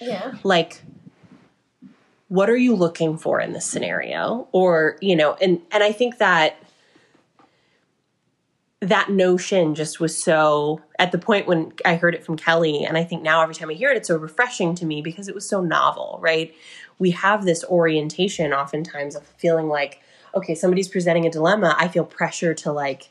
Yeah. 0.00 0.34
like 0.42 0.82
what 2.28 2.48
are 2.50 2.56
you 2.56 2.74
looking 2.74 3.16
for 3.18 3.40
in 3.40 3.52
this 3.52 3.66
scenario? 3.66 4.48
Or 4.52 4.96
you 5.00 5.16
know 5.16 5.34
and 5.40 5.60
and 5.70 5.82
i 5.82 5.92
think 5.92 6.18
that 6.18 6.56
that 8.80 9.10
notion 9.10 9.74
just 9.74 9.98
was 9.98 10.22
so 10.22 10.80
at 10.98 11.10
the 11.10 11.18
point 11.18 11.46
when 11.46 11.72
i 11.86 11.96
heard 11.96 12.14
it 12.14 12.22
from 12.24 12.36
kelly 12.36 12.84
and 12.84 12.98
i 12.98 13.04
think 13.04 13.22
now 13.22 13.40
every 13.42 13.54
time 13.54 13.70
i 13.70 13.72
hear 13.72 13.90
it 13.90 13.96
it's 13.96 14.08
so 14.08 14.16
refreshing 14.16 14.74
to 14.74 14.84
me 14.84 15.00
because 15.00 15.26
it 15.28 15.34
was 15.34 15.48
so 15.48 15.60
novel 15.62 16.18
right? 16.20 16.54
We 16.98 17.10
have 17.10 17.44
this 17.44 17.64
orientation 17.64 18.52
oftentimes 18.52 19.16
of 19.16 19.26
feeling 19.26 19.68
like 19.68 20.00
okay 20.34 20.54
somebody's 20.54 20.88
presenting 20.88 21.26
a 21.26 21.30
dilemma 21.30 21.74
i 21.78 21.88
feel 21.88 22.04
pressure 22.04 22.54
to 22.54 22.72
like 22.72 23.10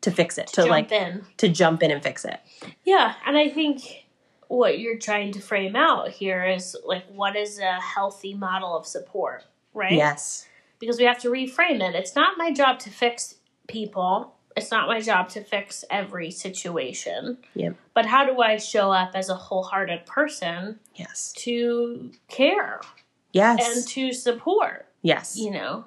to 0.00 0.10
fix 0.10 0.38
it 0.38 0.46
to 0.48 0.62
Jump 0.62 0.70
like 0.70 0.92
in. 0.92 1.24
to 1.38 1.48
jump 1.48 1.82
in 1.82 1.90
and 1.90 2.02
fix 2.02 2.24
it. 2.24 2.38
Yeah, 2.84 3.14
and 3.26 3.36
I 3.36 3.48
think 3.48 4.06
what 4.48 4.78
you're 4.78 4.98
trying 4.98 5.32
to 5.32 5.40
frame 5.40 5.76
out 5.76 6.08
here 6.10 6.44
is 6.44 6.76
like 6.84 7.04
what 7.08 7.36
is 7.36 7.58
a 7.58 7.80
healthy 7.80 8.34
model 8.34 8.76
of 8.76 8.86
support, 8.86 9.44
right? 9.74 9.92
yes 9.92 10.46
Because 10.80 10.98
we 10.98 11.04
have 11.04 11.18
to 11.20 11.28
reframe 11.30 11.80
it. 11.82 11.94
It's 11.94 12.14
not 12.16 12.38
my 12.38 12.50
job 12.52 12.78
to 12.80 12.90
fix 12.90 13.36
people. 13.68 14.34
It's 14.56 14.70
not 14.70 14.88
my 14.88 15.00
job 15.00 15.28
to 15.30 15.42
fix 15.42 15.84
every 15.90 16.30
situation. 16.30 17.38
yep 17.54 17.76
But 17.94 18.06
how 18.06 18.24
do 18.24 18.40
I 18.40 18.56
show 18.56 18.90
up 18.90 19.12
as 19.14 19.28
a 19.28 19.34
wholehearted 19.34 20.06
person 20.06 20.80
yes 20.96 21.32
to 21.38 22.10
care 22.28 22.80
yes 23.32 23.60
and 23.76 23.86
to 23.88 24.12
support? 24.12 24.86
yes 25.02 25.36
you 25.38 25.50
know 25.52 25.84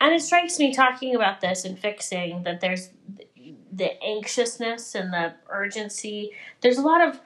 and 0.00 0.14
it 0.14 0.20
strikes 0.22 0.60
me 0.60 0.72
talking 0.72 1.16
about 1.16 1.40
this 1.40 1.64
and 1.64 1.76
fixing 1.76 2.44
that 2.44 2.60
there's 2.60 2.90
the 3.72 4.00
anxiousness 4.02 4.94
and 4.94 5.12
the 5.12 5.34
urgency 5.48 6.30
there's 6.60 6.78
a 6.78 6.82
lot 6.82 7.00
of 7.06 7.18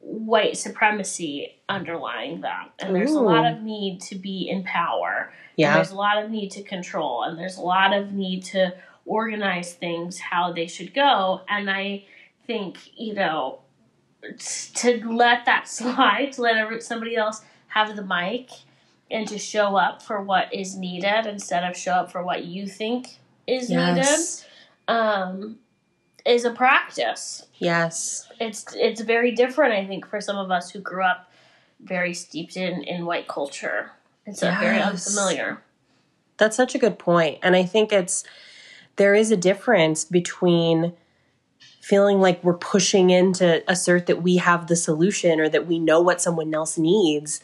white 0.00 0.56
supremacy 0.56 1.56
underlying 1.68 2.40
them. 2.40 2.70
and 2.78 2.94
there's 2.94 3.12
a 3.12 3.20
lot 3.20 3.50
of 3.50 3.62
need 3.62 4.00
to 4.00 4.14
be 4.14 4.48
in 4.48 4.62
power. 4.64 5.32
And 5.32 5.54
yeah. 5.56 5.74
there's 5.74 5.90
a 5.90 5.96
lot 5.96 6.22
of 6.22 6.30
need 6.30 6.50
to 6.52 6.62
control. 6.62 7.24
And 7.24 7.38
there's 7.38 7.56
a 7.56 7.62
lot 7.62 7.92
of 7.92 8.12
need 8.12 8.44
to 8.44 8.74
organize 9.04 9.74
things 9.74 10.18
how 10.18 10.52
they 10.52 10.66
should 10.66 10.94
go. 10.94 11.40
And 11.48 11.70
i 11.70 12.04
think 12.48 12.78
you 12.96 13.14
know 13.14 13.60
to 14.74 15.06
let 15.06 15.44
that 15.44 15.68
slide 15.68 16.32
to 16.32 16.42
let 16.42 16.82
somebody 16.82 17.14
else 17.14 17.42
have 17.68 17.94
the 17.94 18.02
mic 18.02 18.48
and 19.10 19.28
to 19.28 19.38
show 19.38 19.76
up 19.76 20.02
for 20.02 20.22
what 20.22 20.52
is 20.52 20.76
needed 20.76 21.26
instead 21.26 21.62
of 21.62 21.76
show 21.76 21.92
up 21.92 22.10
for 22.10 22.24
what 22.24 22.44
you 22.44 22.66
think 22.66 23.18
is 23.46 23.70
yes. 23.70 24.44
needed 24.88 24.96
um, 24.96 25.58
is 26.26 26.44
a 26.44 26.50
practice 26.50 27.46
yes 27.58 28.28
it's 28.40 28.64
it's 28.74 29.00
very 29.00 29.30
different 29.32 29.72
i 29.72 29.86
think 29.86 30.06
for 30.06 30.20
some 30.20 30.36
of 30.36 30.50
us 30.50 30.70
who 30.70 30.80
grew 30.80 31.02
up 31.02 31.30
very 31.80 32.12
steeped 32.14 32.56
in 32.56 32.82
in 32.82 33.06
white 33.06 33.28
culture 33.28 33.92
it's 34.26 34.42
a 34.42 34.56
very 34.60 34.80
unfamiliar 34.80 35.62
That's 36.36 36.56
such 36.56 36.74
a 36.74 36.78
good 36.78 36.98
point. 36.98 37.38
And 37.42 37.56
I 37.56 37.64
think 37.64 37.92
it's 37.92 38.24
there 38.96 39.14
is 39.14 39.30
a 39.30 39.36
difference 39.36 40.04
between 40.04 40.92
feeling 41.80 42.20
like 42.20 42.44
we're 42.44 42.54
pushing 42.54 43.10
in 43.10 43.32
to 43.34 43.62
assert 43.70 44.06
that 44.06 44.22
we 44.22 44.36
have 44.36 44.66
the 44.66 44.76
solution 44.76 45.40
or 45.40 45.48
that 45.48 45.66
we 45.66 45.78
know 45.78 46.00
what 46.00 46.20
someone 46.20 46.52
else 46.54 46.76
needs 46.78 47.40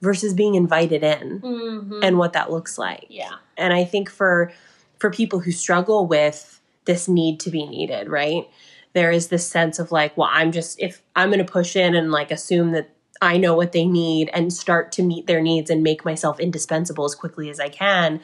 versus 0.00 0.32
being 0.32 0.54
invited 0.54 1.02
in 1.02 1.40
mm-hmm. 1.40 2.00
and 2.02 2.16
what 2.16 2.32
that 2.32 2.50
looks 2.50 2.78
like. 2.78 3.06
yeah 3.10 3.34
And 3.56 3.72
I 3.72 3.84
think 3.84 4.08
for 4.08 4.52
for 4.98 5.10
people 5.10 5.40
who 5.40 5.52
struggle 5.52 6.06
with 6.06 6.59
this 6.90 7.06
need 7.06 7.38
to 7.38 7.50
be 7.50 7.64
needed, 7.66 8.08
right? 8.08 8.48
There 8.94 9.12
is 9.12 9.28
this 9.28 9.46
sense 9.46 9.78
of 9.78 9.92
like, 9.92 10.16
well, 10.16 10.28
I'm 10.32 10.50
just 10.50 10.80
if 10.80 11.02
I'm 11.14 11.28
going 11.30 11.44
to 11.44 11.52
push 11.52 11.76
in 11.76 11.94
and 11.94 12.10
like 12.10 12.32
assume 12.32 12.72
that 12.72 12.90
I 13.22 13.36
know 13.36 13.54
what 13.54 13.70
they 13.70 13.86
need 13.86 14.28
and 14.32 14.52
start 14.52 14.90
to 14.92 15.04
meet 15.04 15.28
their 15.28 15.40
needs 15.40 15.70
and 15.70 15.84
make 15.84 16.04
myself 16.04 16.40
indispensable 16.40 17.04
as 17.04 17.14
quickly 17.14 17.48
as 17.48 17.60
I 17.60 17.68
can 17.68 18.20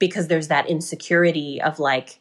because 0.00 0.26
there's 0.26 0.48
that 0.48 0.68
insecurity 0.68 1.62
of 1.62 1.78
like 1.78 2.18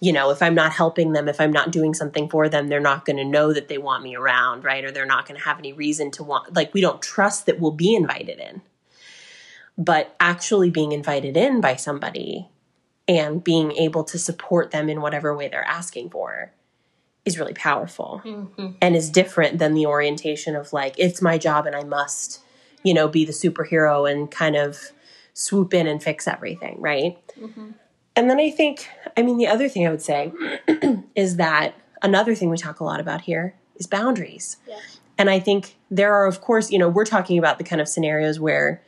you 0.00 0.12
know, 0.12 0.30
if 0.30 0.42
I'm 0.42 0.56
not 0.56 0.72
helping 0.72 1.12
them, 1.12 1.28
if 1.28 1.40
I'm 1.40 1.52
not 1.52 1.70
doing 1.70 1.94
something 1.94 2.28
for 2.28 2.48
them, 2.48 2.68
they're 2.68 2.80
not 2.80 3.06
going 3.06 3.16
to 3.16 3.24
know 3.24 3.54
that 3.54 3.68
they 3.68 3.78
want 3.78 4.02
me 4.02 4.16
around, 4.16 4.62
right? 4.62 4.84
Or 4.84 4.90
they're 4.90 5.06
not 5.06 5.26
going 5.26 5.38
to 5.40 5.46
have 5.46 5.58
any 5.58 5.72
reason 5.72 6.10
to 6.10 6.24
want, 6.24 6.54
like, 6.54 6.74
we 6.74 6.82
don't 6.82 7.00
trust 7.00 7.46
that 7.46 7.58
we'll 7.58 7.70
be 7.70 7.94
invited 7.94 8.38
in. 8.38 8.60
But 9.78 10.14
actually 10.20 10.68
being 10.68 10.92
invited 10.92 11.38
in 11.38 11.62
by 11.62 11.76
somebody 11.76 12.50
and 13.06 13.42
being 13.44 13.72
able 13.72 14.04
to 14.04 14.18
support 14.18 14.70
them 14.70 14.88
in 14.88 15.00
whatever 15.00 15.36
way 15.36 15.48
they're 15.48 15.64
asking 15.64 16.10
for 16.10 16.52
is 17.24 17.38
really 17.38 17.54
powerful 17.54 18.20
mm-hmm. 18.24 18.72
and 18.80 18.96
is 18.96 19.10
different 19.10 19.58
than 19.58 19.74
the 19.74 19.86
orientation 19.86 20.54
of 20.54 20.72
like, 20.72 20.94
it's 20.98 21.22
my 21.22 21.38
job 21.38 21.66
and 21.66 21.74
I 21.74 21.84
must, 21.84 22.40
you 22.82 22.92
know, 22.92 23.08
be 23.08 23.24
the 23.24 23.32
superhero 23.32 24.10
and 24.10 24.30
kind 24.30 24.56
of 24.56 24.92
swoop 25.32 25.74
in 25.74 25.86
and 25.86 26.02
fix 26.02 26.28
everything, 26.28 26.76
right? 26.80 27.16
Mm-hmm. 27.38 27.70
And 28.16 28.30
then 28.30 28.38
I 28.38 28.50
think, 28.50 28.88
I 29.16 29.22
mean, 29.22 29.38
the 29.38 29.48
other 29.48 29.68
thing 29.68 29.86
I 29.86 29.90
would 29.90 30.02
say 30.02 30.32
is 31.14 31.36
that 31.36 31.74
another 32.02 32.34
thing 32.34 32.50
we 32.50 32.56
talk 32.56 32.80
a 32.80 32.84
lot 32.84 33.00
about 33.00 33.22
here 33.22 33.54
is 33.76 33.86
boundaries. 33.86 34.58
Yeah. 34.68 34.78
And 35.18 35.30
I 35.30 35.40
think 35.40 35.76
there 35.90 36.14
are, 36.14 36.26
of 36.26 36.40
course, 36.40 36.70
you 36.70 36.78
know, 36.78 36.88
we're 36.88 37.04
talking 37.04 37.38
about 37.38 37.58
the 37.58 37.64
kind 37.64 37.80
of 37.80 37.88
scenarios 37.88 38.38
where 38.38 38.82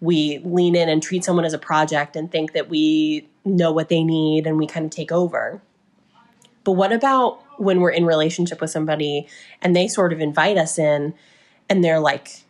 we 0.00 0.40
lean 0.44 0.74
in 0.74 0.88
and 0.88 1.02
treat 1.02 1.24
someone 1.24 1.44
as 1.44 1.54
a 1.54 1.58
project 1.58 2.16
and 2.16 2.30
think 2.30 2.52
that 2.52 2.68
we 2.68 3.28
know 3.44 3.72
what 3.72 3.88
they 3.88 4.02
need 4.04 4.46
and 4.46 4.56
we 4.58 4.66
kind 4.66 4.84
of 4.84 4.90
take 4.90 5.10
over. 5.12 5.60
But 6.64 6.72
what 6.72 6.92
about 6.92 7.42
when 7.58 7.80
we're 7.80 7.90
in 7.90 8.06
relationship 8.06 8.60
with 8.60 8.70
somebody 8.70 9.26
and 9.60 9.74
they 9.74 9.88
sort 9.88 10.12
of 10.12 10.20
invite 10.20 10.56
us 10.58 10.78
in 10.78 11.14
and 11.68 11.82
they're 11.82 12.00
like 12.00 12.44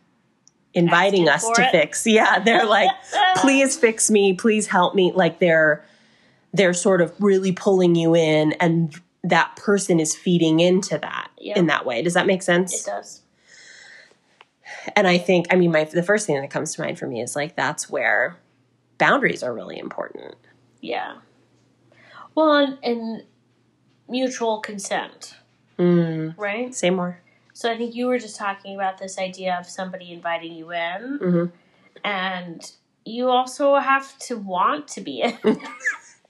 inviting 0.73 1.27
Asking 1.27 1.49
us 1.51 1.57
to 1.57 1.63
it? 1.67 1.71
fix. 1.71 2.05
Yeah, 2.07 2.39
they're 2.39 2.65
like 2.65 2.89
please 3.37 3.75
fix 3.75 4.09
me, 4.11 4.33
please 4.33 4.67
help 4.67 4.93
me. 4.95 5.11
Like 5.13 5.39
they're 5.39 5.83
they're 6.53 6.73
sort 6.73 7.01
of 7.01 7.13
really 7.19 7.51
pulling 7.51 7.95
you 7.95 8.15
in 8.15 8.53
and 8.59 8.93
that 9.23 9.55
person 9.55 9.99
is 9.99 10.15
feeding 10.15 10.59
into 10.59 10.97
that 10.99 11.29
Yeah. 11.39 11.57
in 11.57 11.65
that 11.67 11.85
way. 11.85 12.01
Does 12.03 12.13
that 12.13 12.27
make 12.27 12.43
sense? 12.43 12.85
It 12.85 12.85
does. 12.91 13.21
and 14.95 15.07
I 15.07 15.17
think, 15.17 15.47
I 15.49 15.55
mean, 15.55 15.71
my 15.71 15.85
the 15.85 16.03
first 16.03 16.27
thing 16.27 16.39
that 16.39 16.49
comes 16.51 16.75
to 16.75 16.81
mind 16.81 16.99
for 16.99 17.07
me 17.07 17.21
is 17.21 17.35
like 17.35 17.55
that's 17.55 17.89
where 17.89 18.37
boundaries 18.99 19.41
are 19.41 19.53
really 19.53 19.79
important. 19.79 20.35
Yeah. 20.83 21.15
Well, 22.35 22.53
and, 22.57 22.77
and 22.83 23.23
mutual 24.09 24.59
consent, 24.59 25.35
Mm. 25.79 26.35
right? 26.37 26.75
Say 26.75 26.89
more. 26.89 27.19
So 27.53 27.71
I 27.71 27.77
think 27.77 27.95
you 27.95 28.07
were 28.07 28.19
just 28.19 28.35
talking 28.35 28.75
about 28.75 28.97
this 28.97 29.17
idea 29.17 29.55
of 29.59 29.65
somebody 29.65 30.11
inviting 30.11 30.51
you 30.53 30.71
in, 30.71 31.19
Mhm. 31.21 31.51
and 32.03 32.71
you 33.05 33.29
also 33.29 33.75
have 33.75 34.17
to 34.19 34.37
want 34.37 34.87
to 34.89 35.01
be 35.01 35.21
in. 35.21 35.37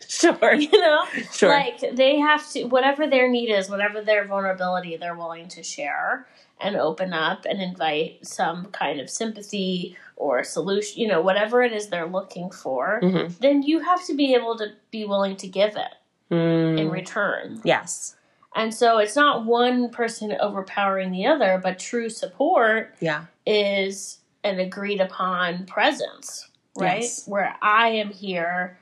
Sure. 0.08 0.54
you 0.54 0.70
know, 0.80 1.06
Sure. 1.32 1.50
like 1.50 1.80
they 1.94 2.20
have 2.20 2.48
to 2.52 2.66
whatever 2.66 3.08
their 3.08 3.28
need 3.30 3.50
is, 3.50 3.70
whatever 3.70 4.02
their 4.02 4.26
vulnerability, 4.26 4.96
they're 4.98 5.16
willing 5.16 5.48
to 5.48 5.64
share 5.64 6.28
and 6.62 6.76
open 6.76 7.14
up 7.14 7.46
and 7.46 7.62
invite 7.62 8.26
some 8.26 8.66
kind 8.68 9.00
of 9.02 9.10
sympathy 9.10 9.98
or 10.16 10.44
solution. 10.44 11.02
You 11.02 11.08
know, 11.10 11.22
whatever 11.22 11.62
it 11.64 11.74
is 11.74 11.88
they're 11.88 12.06
looking 12.08 12.50
for, 12.52 13.00
Mhm. 13.04 13.38
then 13.40 13.64
you 13.64 13.80
have 13.80 14.06
to 14.06 14.14
be 14.16 14.34
able 14.36 14.58
to 14.58 14.72
be 14.92 15.06
willing 15.06 15.36
to 15.38 15.48
give 15.48 15.76
it 15.76 15.94
Mm. 16.32 16.80
in 16.80 16.90
return. 16.90 17.62
yes. 17.64 18.16
And 18.56 18.72
so 18.74 19.00
it's 19.00 19.16
not 19.16 19.46
one 19.46 19.90
person 19.90 20.32
overpowering 20.40 21.12
the 21.12 21.26
other, 21.26 21.60
but 21.62 21.80
true 21.80 22.08
support 22.10 22.94
Yeah. 23.00 23.26
is 23.48 24.20
an 24.44 24.60
agreed 24.60 25.02
upon 25.02 25.66
presence, 25.66 26.50
right? 26.78 27.02
Yes. 27.02 27.28
Where 27.28 27.56
I 27.64 27.88
am 27.90 28.12
here 28.12 28.78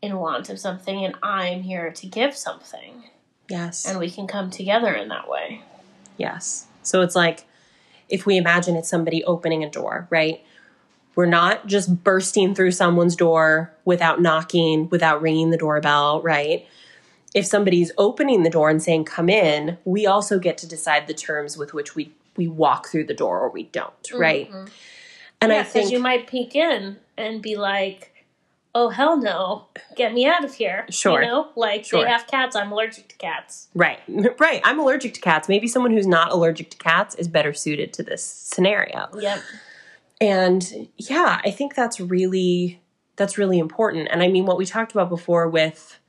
in 0.00 0.18
want 0.18 0.48
of 0.50 0.60
something 0.60 1.04
and 1.04 1.16
I 1.20 1.48
am 1.48 1.62
here 1.62 1.90
to 1.90 2.06
give 2.06 2.36
something. 2.36 3.10
Yes. 3.48 3.84
And 3.86 3.98
we 3.98 4.08
can 4.08 4.28
come 4.28 4.50
together 4.50 4.94
in 4.94 5.08
that 5.08 5.28
way. 5.28 5.62
Yes. 6.16 6.67
So 6.82 7.02
it's 7.02 7.16
like 7.16 7.44
if 8.08 8.26
we 8.26 8.36
imagine 8.36 8.76
it's 8.76 8.88
somebody 8.88 9.22
opening 9.24 9.62
a 9.62 9.70
door, 9.70 10.06
right? 10.10 10.42
We're 11.14 11.26
not 11.26 11.66
just 11.66 12.04
bursting 12.04 12.54
through 12.54 12.70
someone's 12.70 13.16
door 13.16 13.74
without 13.84 14.20
knocking, 14.20 14.88
without 14.88 15.20
ringing 15.20 15.50
the 15.50 15.56
doorbell, 15.56 16.22
right? 16.22 16.66
If 17.34 17.44
somebody's 17.44 17.92
opening 17.98 18.44
the 18.44 18.50
door 18.50 18.70
and 18.70 18.82
saying, 18.82 19.04
come 19.04 19.28
in, 19.28 19.78
we 19.84 20.06
also 20.06 20.38
get 20.38 20.56
to 20.58 20.68
decide 20.68 21.06
the 21.06 21.14
terms 21.14 21.56
with 21.56 21.74
which 21.74 21.94
we, 21.94 22.12
we 22.36 22.48
walk 22.48 22.88
through 22.88 23.04
the 23.04 23.14
door 23.14 23.40
or 23.40 23.50
we 23.50 23.64
don't, 23.64 23.92
right? 24.14 24.50
Mhm. 24.50 24.70
And 25.40 25.52
yeah, 25.52 25.60
I 25.60 25.62
think, 25.64 25.90
you 25.90 25.98
might 25.98 26.26
peek 26.26 26.54
in 26.54 26.98
and 27.16 27.42
be 27.42 27.56
like, 27.56 28.14
"Oh 28.78 28.88
hell 28.90 29.16
no, 29.16 29.66
get 29.96 30.12
me 30.12 30.26
out 30.26 30.44
of 30.44 30.54
here!" 30.54 30.86
Sure. 30.90 31.20
you 31.22 31.26
know, 31.28 31.48
like 31.56 31.84
Sure. 31.84 32.04
they 32.04 32.10
have 32.10 32.26
cats. 32.26 32.54
I'm 32.56 32.70
allergic 32.72 33.08
to 33.08 33.16
cats. 33.16 33.68
right, 33.74 33.98
right. 34.38 34.60
I'm 34.64 34.78
allergic 34.78 35.14
to 35.14 35.20
cats. 35.20 35.48
Maybe 35.48 35.66
someone 35.66 35.92
who's 35.92 36.06
not 36.06 36.30
allergic 36.32 36.70
to 36.70 36.76
cats 36.78 37.14
is 37.16 37.28
better 37.28 37.52
suited 37.52 37.92
to 37.94 38.02
this 38.02 38.22
scenario. 38.24 39.08
Yep. 39.18 39.40
and 40.20 40.88
yeah 40.96 41.40
i 41.44 41.50
think 41.50 41.74
that's 41.76 42.00
really 42.00 42.80
that's 43.16 43.38
really 43.38 43.58
important 43.58 44.08
and 44.10 44.20
i 44.22 44.26
mean 44.28 44.46
what 44.46 44.58
we 44.58 44.66
talked 44.66 44.90
about 44.92 45.08
before 45.08 45.48
with 45.48 46.00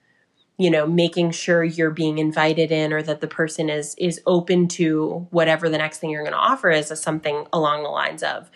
you 0.58 0.70
know 0.72 0.88
making 0.88 1.30
sure 1.30 1.64
you're 1.64 1.92
being 1.92 2.18
invited 2.18 2.72
in 2.72 2.92
or 2.92 3.02
that 3.04 3.22
the 3.22 3.28
person 3.28 3.70
is 3.70 3.94
is 4.00 4.20
open 4.26 4.68
to 4.68 5.28
whatever 5.30 5.70
the 5.70 5.78
next 5.78 6.00
thing 6.00 6.10
you're 6.10 6.24
going 6.24 6.34
to 6.34 6.38
offer 6.54 6.70
is, 6.72 6.90
is 6.92 7.00
something 7.00 7.46
along 7.54 7.84
the 7.84 7.90
lines 7.90 8.24
of 8.24 8.50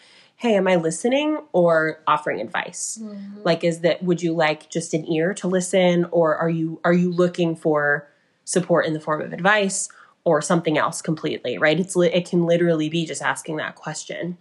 hey 0.43 0.55
am 0.55 0.67
i 0.67 0.75
listening 0.75 1.39
or 1.53 2.03
offering 2.05 2.41
advice? 2.41 2.99
Mm-hmm. 3.01 3.43
Like 3.45 3.63
is 3.63 3.79
that 3.79 4.03
would 4.03 4.21
you 4.21 4.33
like 4.33 4.69
just 4.69 4.93
an 4.93 5.09
ear 5.09 5.33
to 5.35 5.47
listen 5.47 6.05
or 6.11 6.35
are 6.35 6.49
you 6.49 6.81
are 6.83 6.91
you 6.91 7.13
looking 7.13 7.55
for 7.55 8.09
support 8.43 8.85
in 8.85 8.91
the 8.91 8.99
form 8.99 9.21
of 9.21 9.31
advice 9.31 9.87
or 10.25 10.41
something 10.41 10.77
else 10.77 11.01
completely 11.01 11.57
right? 11.57 11.79
It's 11.79 11.95
it 11.95 12.29
can 12.29 12.45
literally 12.45 12.89
be 12.89 13.05
just 13.05 13.21
asking 13.21 13.55
that 13.57 13.75
question. 13.75 14.37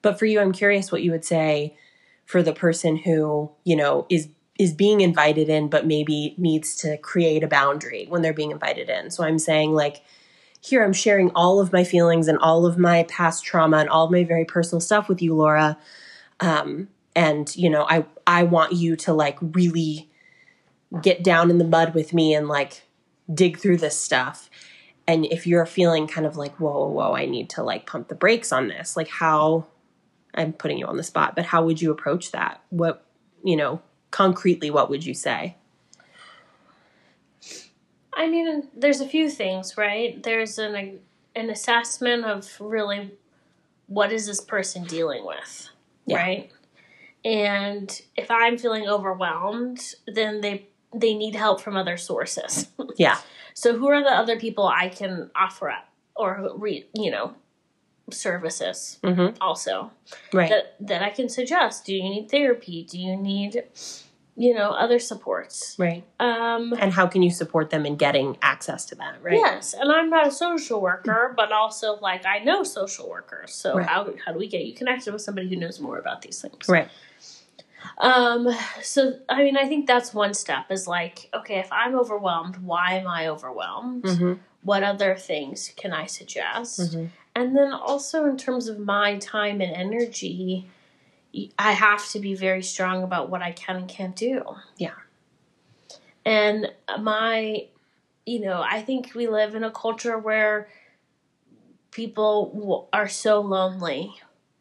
But 0.00 0.16
for 0.16 0.26
you 0.26 0.38
i'm 0.38 0.52
curious 0.52 0.92
what 0.92 1.02
you 1.02 1.10
would 1.10 1.24
say 1.24 1.76
for 2.24 2.40
the 2.40 2.52
person 2.52 2.96
who 2.96 3.50
you 3.64 3.74
know 3.74 4.06
is 4.08 4.28
is 4.60 4.72
being 4.72 5.00
invited 5.00 5.48
in 5.48 5.66
but 5.68 5.88
maybe 5.88 6.36
needs 6.38 6.76
to 6.76 6.98
create 6.98 7.42
a 7.42 7.48
boundary 7.48 8.06
when 8.08 8.22
they're 8.22 8.32
being 8.32 8.52
invited 8.52 8.88
in. 8.88 9.10
So 9.10 9.24
i'm 9.24 9.40
saying 9.40 9.72
like 9.72 10.04
here 10.64 10.82
i'm 10.82 10.92
sharing 10.94 11.30
all 11.34 11.60
of 11.60 11.72
my 11.72 11.84
feelings 11.84 12.26
and 12.26 12.38
all 12.38 12.64
of 12.64 12.78
my 12.78 13.02
past 13.04 13.44
trauma 13.44 13.76
and 13.76 13.88
all 13.90 14.06
of 14.06 14.10
my 14.10 14.24
very 14.24 14.44
personal 14.44 14.80
stuff 14.80 15.08
with 15.08 15.20
you 15.20 15.34
laura. 15.34 15.76
Um, 16.40 16.88
and 17.14 17.54
you 17.54 17.70
know 17.70 17.86
i 17.88 18.04
i 18.26 18.42
want 18.42 18.72
you 18.72 18.96
to 18.96 19.12
like 19.12 19.38
really 19.40 20.10
get 21.02 21.22
down 21.22 21.50
in 21.50 21.58
the 21.58 21.64
mud 21.64 21.94
with 21.94 22.12
me 22.14 22.34
and 22.34 22.48
like 22.48 22.82
dig 23.32 23.58
through 23.58 23.78
this 23.78 24.00
stuff. 24.00 24.50
And 25.06 25.26
if 25.26 25.46
you're 25.46 25.66
feeling 25.66 26.06
kind 26.06 26.26
of 26.26 26.36
like 26.36 26.58
whoa 26.58 26.88
whoa 26.88 26.88
whoa 26.88 27.14
i 27.14 27.26
need 27.26 27.50
to 27.50 27.62
like 27.62 27.86
pump 27.86 28.08
the 28.08 28.14
brakes 28.14 28.50
on 28.52 28.68
this 28.68 28.96
like 28.96 29.08
how 29.08 29.66
i'm 30.34 30.52
putting 30.52 30.78
you 30.78 30.86
on 30.86 30.96
the 30.96 31.02
spot 31.02 31.36
but 31.36 31.44
how 31.44 31.64
would 31.64 31.82
you 31.82 31.90
approach 31.90 32.32
that? 32.32 32.62
What 32.70 33.06
you 33.42 33.56
know 33.56 33.82
concretely 34.10 34.70
what 34.70 34.88
would 34.88 35.04
you 35.04 35.12
say 35.12 35.56
I 38.16 38.28
mean, 38.28 38.68
there's 38.76 39.00
a 39.00 39.08
few 39.08 39.28
things, 39.30 39.76
right? 39.76 40.22
There's 40.22 40.58
an 40.58 41.00
an 41.36 41.50
assessment 41.50 42.24
of 42.24 42.50
really 42.60 43.12
what 43.86 44.12
is 44.12 44.26
this 44.26 44.40
person 44.40 44.84
dealing 44.84 45.26
with, 45.26 45.68
Yeah. 46.06 46.16
right? 46.16 46.50
And 47.24 48.00
if 48.16 48.30
I'm 48.30 48.56
feeling 48.56 48.88
overwhelmed, 48.88 49.94
then 50.06 50.40
they 50.40 50.66
they 50.94 51.14
need 51.14 51.34
help 51.34 51.60
from 51.60 51.76
other 51.76 51.96
sources. 51.96 52.68
yeah 52.96 53.18
so 53.54 53.78
who 53.78 53.88
are 53.88 54.02
the 54.02 54.10
other 54.10 54.38
people 54.38 54.66
I 54.66 54.88
can 54.88 55.30
offer 55.34 55.70
up 55.70 55.88
or 56.16 56.50
re, 56.56 56.86
you 56.92 57.10
know 57.10 57.34
services 58.10 58.98
mm-hmm. 59.02 59.34
also 59.40 59.90
right 60.32 60.50
that 60.50 60.74
that 60.80 61.02
I 61.02 61.10
can 61.10 61.28
suggest? 61.28 61.86
Do 61.86 61.94
you 61.94 62.02
need 62.02 62.30
therapy? 62.30 62.86
Do 62.88 62.98
you 62.98 63.16
need 63.16 63.62
you 64.36 64.52
know 64.54 64.70
other 64.70 64.98
supports? 64.98 65.76
right 65.78 66.04
Um 66.18 66.72
and 66.78 66.92
how 66.92 67.06
can 67.06 67.22
you 67.22 67.30
support 67.30 67.70
them 67.70 67.86
in 67.86 67.96
getting 67.96 68.36
access 68.42 68.84
to 68.86 68.94
that 68.96 69.22
right 69.22 69.34
Yes, 69.34 69.74
and 69.74 69.90
I'm 69.92 70.10
not 70.10 70.26
a 70.26 70.30
social 70.30 70.80
worker, 70.80 71.32
but 71.36 71.52
also 71.52 71.98
like 72.00 72.26
I 72.26 72.38
know 72.40 72.62
social 72.64 73.08
workers. 73.08 73.54
So 73.54 73.76
Right. 73.76 73.86
how 73.86 74.12
how 74.24 74.32
do 74.32 74.38
we 74.38 74.48
get 74.48 74.64
you 74.64 74.74
connected 74.74 75.12
with 75.12 75.22
somebody 75.22 75.48
who 75.48 75.56
knows 75.56 75.78
more 75.80 75.98
about 75.98 76.22
these 76.22 76.40
things? 76.42 76.68
right 76.68 76.88
Um. 77.98 78.48
So 78.82 79.18
I 79.28 79.42
mean, 79.42 79.56
I 79.56 79.66
think 79.68 79.86
that's 79.86 80.14
one 80.14 80.34
step. 80.34 80.70
Is 80.70 80.88
like, 80.88 81.28
okay, 81.34 81.58
if 81.58 81.70
I'm 81.70 81.94
overwhelmed, 81.94 82.56
why 82.58 82.94
am 82.94 83.06
I 83.06 83.28
overwhelmed? 83.28 84.04
mm-hmm. 84.04 84.32
What 84.62 84.82
other 84.82 85.14
things 85.16 85.70
can 85.76 85.92
I 85.92 86.06
suggest? 86.06 86.80
Mm-hmm. 86.80 87.06
And 87.36 87.54
then 87.56 87.72
also 87.72 88.24
in 88.24 88.36
terms 88.38 88.68
of 88.68 88.78
my 88.78 89.18
time 89.18 89.60
and 89.60 89.74
energy, 89.76 90.66
I 91.58 91.72
have 91.72 92.08
to 92.10 92.20
be 92.20 92.34
very 92.34 92.62
strong 92.62 93.02
about 93.02 93.30
what 93.30 93.42
I 93.42 93.52
can 93.52 93.76
and 93.76 93.88
can't 93.88 94.16
do. 94.16 94.42
Yeah. 94.76 94.94
And 96.24 96.72
my, 97.00 97.66
you 98.24 98.40
know, 98.40 98.62
I 98.62 98.82
think 98.82 99.14
we 99.14 99.26
live 99.28 99.54
in 99.54 99.64
a 99.64 99.70
culture 99.70 100.18
where 100.18 100.68
people 101.90 102.50
w- 102.54 102.84
are 102.92 103.08
so 103.08 103.40
lonely 103.40 104.14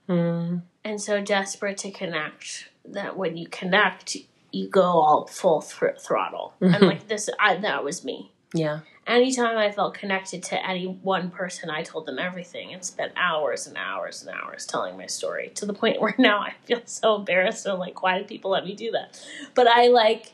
mm 0.08 0.62
and 0.86 1.00
so 1.00 1.22
desperate 1.22 1.78
to 1.78 1.90
connect 1.90 2.68
that 2.84 3.16
when 3.16 3.38
you 3.38 3.48
connect, 3.48 4.18
you 4.52 4.68
go 4.68 4.82
all 4.84 5.26
full 5.28 5.62
thr- 5.62 5.96
throttle. 5.98 6.54
And 6.60 6.82
like 6.82 7.08
this, 7.08 7.30
I, 7.40 7.56
that 7.56 7.86
was 7.86 8.04
me 8.04 8.34
yeah 8.54 8.80
anytime 9.08 9.58
I 9.58 9.72
felt 9.72 9.94
connected 9.94 10.44
to 10.44 10.68
any 10.68 10.86
one 10.86 11.30
person, 11.30 11.70
I 11.70 11.84
told 11.84 12.06
them 12.06 12.20
everything 12.20 12.74
and 12.74 12.84
spent 12.84 13.14
hours 13.16 13.68
and 13.68 13.78
hours 13.78 14.24
and 14.24 14.36
hours 14.36 14.66
telling 14.66 14.98
my 14.98 15.08
story 15.08 15.52
to 15.56 15.66
the 15.66 15.74
point 15.74 16.02
where 16.02 16.16
now 16.18 16.40
I 16.40 16.54
feel 16.64 16.82
so 16.86 17.16
embarrassed 17.16 17.66
and 17.66 17.80
like, 17.80 18.02
why 18.02 18.18
did 18.18 18.28
people 18.28 18.52
let 18.52 18.66
me 18.66 18.76
do 18.76 18.92
that? 18.92 19.20
But 19.56 19.68
I 19.68 19.88
like, 19.88 20.34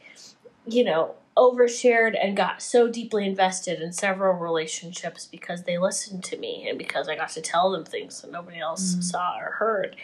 you 0.67 0.83
know, 0.83 1.15
overshared 1.37 2.17
and 2.21 2.35
got 2.35 2.61
so 2.61 2.89
deeply 2.89 3.25
invested 3.25 3.81
in 3.81 3.93
several 3.93 4.33
relationships 4.33 5.25
because 5.25 5.63
they 5.63 5.77
listened 5.77 6.23
to 6.25 6.37
me 6.37 6.67
and 6.67 6.77
because 6.77 7.07
I 7.07 7.15
got 7.15 7.29
to 7.29 7.41
tell 7.41 7.71
them 7.71 7.85
things 7.85 8.21
that 8.21 8.31
nobody 8.31 8.59
else 8.59 8.95
Mhm. 8.95 9.03
saw 9.03 9.37
or 9.39 9.51
heard. 9.51 9.95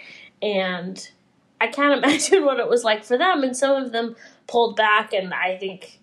And 0.42 1.10
I 1.60 1.68
can't 1.68 1.98
imagine 2.04 2.46
what 2.46 2.60
it 2.60 2.70
was 2.70 2.84
like 2.84 3.04
for 3.04 3.18
them. 3.18 3.44
And 3.44 3.56
some 3.56 3.76
of 3.84 3.92
them 3.92 4.16
pulled 4.48 4.76
back 4.78 5.12
and 5.14 5.34
I 5.34 5.58
think 5.58 6.00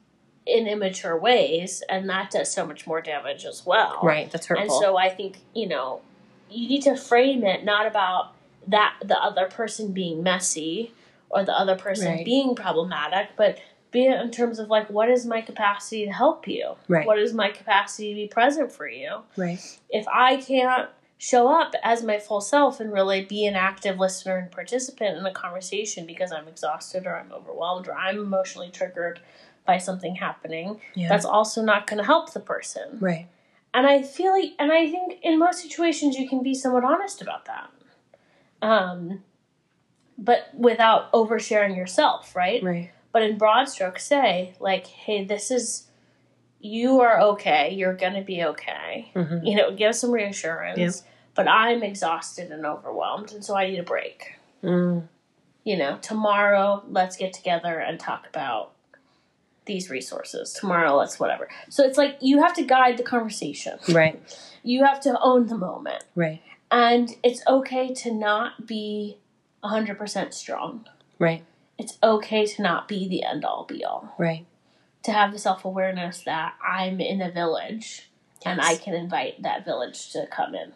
in 0.46 0.66
immature 0.66 1.16
ways, 1.18 1.82
and 1.88 2.08
that 2.08 2.30
does 2.30 2.52
so 2.52 2.66
much 2.66 2.86
more 2.86 3.00
damage 3.00 3.44
as 3.44 3.64
well. 3.64 4.00
right 4.02 4.30
that's 4.30 4.46
hurtful 4.46 4.76
And 4.76 4.82
so 4.84 4.96
I 4.96 5.08
think, 5.08 5.38
you 5.54 5.68
know, 5.68 6.00
you 6.50 6.68
need 6.68 6.82
to 6.82 6.96
frame 6.96 7.44
it 7.44 7.64
not 7.64 7.86
about 7.86 8.34
that 8.66 8.94
the 9.04 9.18
other 9.20 9.46
person 9.46 9.92
being 9.92 10.22
messy 10.22 10.92
or 11.30 11.44
the 11.44 11.58
other 11.58 11.76
person 11.76 12.12
Right. 12.12 12.24
being 12.24 12.54
problematic, 12.54 13.30
but 13.36 13.58
be 13.90 14.06
it 14.06 14.20
in 14.20 14.30
terms 14.30 14.58
of 14.58 14.68
like 14.68 14.88
what 14.90 15.08
is 15.10 15.26
my 15.26 15.40
capacity 15.40 16.04
to 16.06 16.12
help 16.12 16.48
you? 16.48 16.74
Right. 16.88 17.06
What 17.06 17.18
is 17.18 17.32
my 17.34 17.50
capacity 17.50 18.10
to 18.10 18.14
be 18.14 18.26
present 18.28 18.72
for 18.72 18.88
you? 18.88 19.20
right 19.36 19.60
If 19.90 20.06
I 20.08 20.36
can't 20.36 20.88
show 21.18 21.46
up 21.48 21.72
as 21.84 22.02
my 22.02 22.18
full 22.18 22.40
self 22.40 22.80
and 22.80 22.92
really 22.92 23.24
be 23.24 23.46
an 23.46 23.54
active 23.54 23.96
listener 23.98 24.38
and 24.38 24.50
participant 24.50 25.16
in 25.16 25.24
a 25.24 25.32
conversation 25.32 26.04
because 26.04 26.32
I'm 26.32 26.48
exhausted 26.48 27.06
or 27.06 27.16
I'm 27.16 27.30
overwhelmed 27.32 27.86
or 27.86 27.94
I'm 27.94 28.18
emotionally 28.18 28.70
triggered 28.70 29.20
by 29.64 29.78
something 29.78 30.16
happening, 30.16 30.80
Yeah. 30.94 31.08
that's 31.08 31.24
also 31.24 31.62
not 31.62 31.86
going 31.86 31.98
to 31.98 32.04
help 32.04 32.32
the 32.32 32.40
person. 32.40 32.98
right. 33.00 33.28
And 33.74 33.86
I 33.86 34.02
feel 34.02 34.32
like, 34.32 34.50
and 34.58 34.70
I 34.70 34.90
think 34.90 35.18
in 35.22 35.38
most 35.38 35.62
situations 35.62 36.18
you 36.18 36.28
can 36.28 36.42
be 36.42 36.52
somewhat 36.52 36.84
honest 36.84 37.22
about 37.22 37.46
that. 37.46 37.70
Um, 38.60 39.24
but 40.18 40.50
without 40.54 41.10
oversharing 41.12 41.74
yourself, 41.76 42.36
right? 42.36 42.62
Right. 42.62 42.90
But 43.12 43.22
in 43.22 43.38
broad 43.38 43.64
strokes, 43.70 44.04
say, 44.04 44.54
like, 44.60 44.86
hey, 44.86 45.24
this 45.24 45.50
is, 45.50 45.88
you 46.60 47.00
are 47.00 47.18
okay. 47.20 47.72
You're 47.74 47.94
going 47.94 48.12
to 48.14 48.20
be 48.22 48.44
okay. 48.44 49.10
Mhm. 49.14 49.46
You 49.46 49.56
know, 49.56 49.70
give 49.74 49.94
some 49.94 50.10
reassurance. 50.12 50.78
Yep. 50.78 50.94
But 51.34 51.48
I'm 51.48 51.82
exhausted 51.82 52.50
and 52.52 52.66
overwhelmed, 52.66 53.32
and 53.32 53.42
so 53.42 53.56
I 53.56 53.68
need 53.70 53.78
a 53.78 53.82
break. 53.82 54.34
Mm. 54.62 55.08
You 55.64 55.76
know, 55.78 55.96
tomorrow, 56.02 56.82
let's 56.88 57.16
get 57.16 57.32
together 57.32 57.78
and 57.78 57.98
talk 57.98 58.26
about 58.28 58.71
these 59.66 59.90
resources. 59.90 60.52
Tomorrow, 60.52 60.96
let's 60.96 61.20
whatever. 61.20 61.48
So 61.68 61.84
it's 61.84 61.98
like 61.98 62.18
you 62.20 62.42
have 62.42 62.54
to 62.54 62.62
guide 62.62 62.96
the 62.96 63.02
conversation. 63.02 63.78
Right. 63.92 64.20
You 64.64 64.84
have 64.84 65.00
to 65.00 65.18
own 65.20 65.48
the 65.48 65.58
moment. 65.58 66.04
Right. 66.14 66.40
And 66.70 67.10
it's 67.22 67.42
okay 67.48 67.92
to 67.94 68.12
not 68.12 68.66
be 68.66 69.18
100% 69.64 70.32
strong. 70.32 70.86
Right. 71.18 71.44
It's 71.78 71.98
okay 72.02 72.46
to 72.46 72.62
not 72.62 72.86
be 72.86 73.08
the 73.08 73.24
end 73.24 73.44
all 73.44 73.64
be 73.64 73.84
all. 73.84 74.14
Right. 74.18 74.46
To 75.04 75.12
have 75.12 75.32
the 75.32 75.38
self 75.38 75.64
awareness 75.64 76.22
that 76.24 76.54
I'm 76.64 77.00
in 77.00 77.20
a 77.20 77.30
village 77.30 78.10
and 78.44 78.60
I 78.60 78.76
can 78.76 78.94
invite 78.94 79.42
that 79.42 79.64
village 79.64 80.10
to 80.12 80.26
come 80.26 80.54
in. 80.54 80.72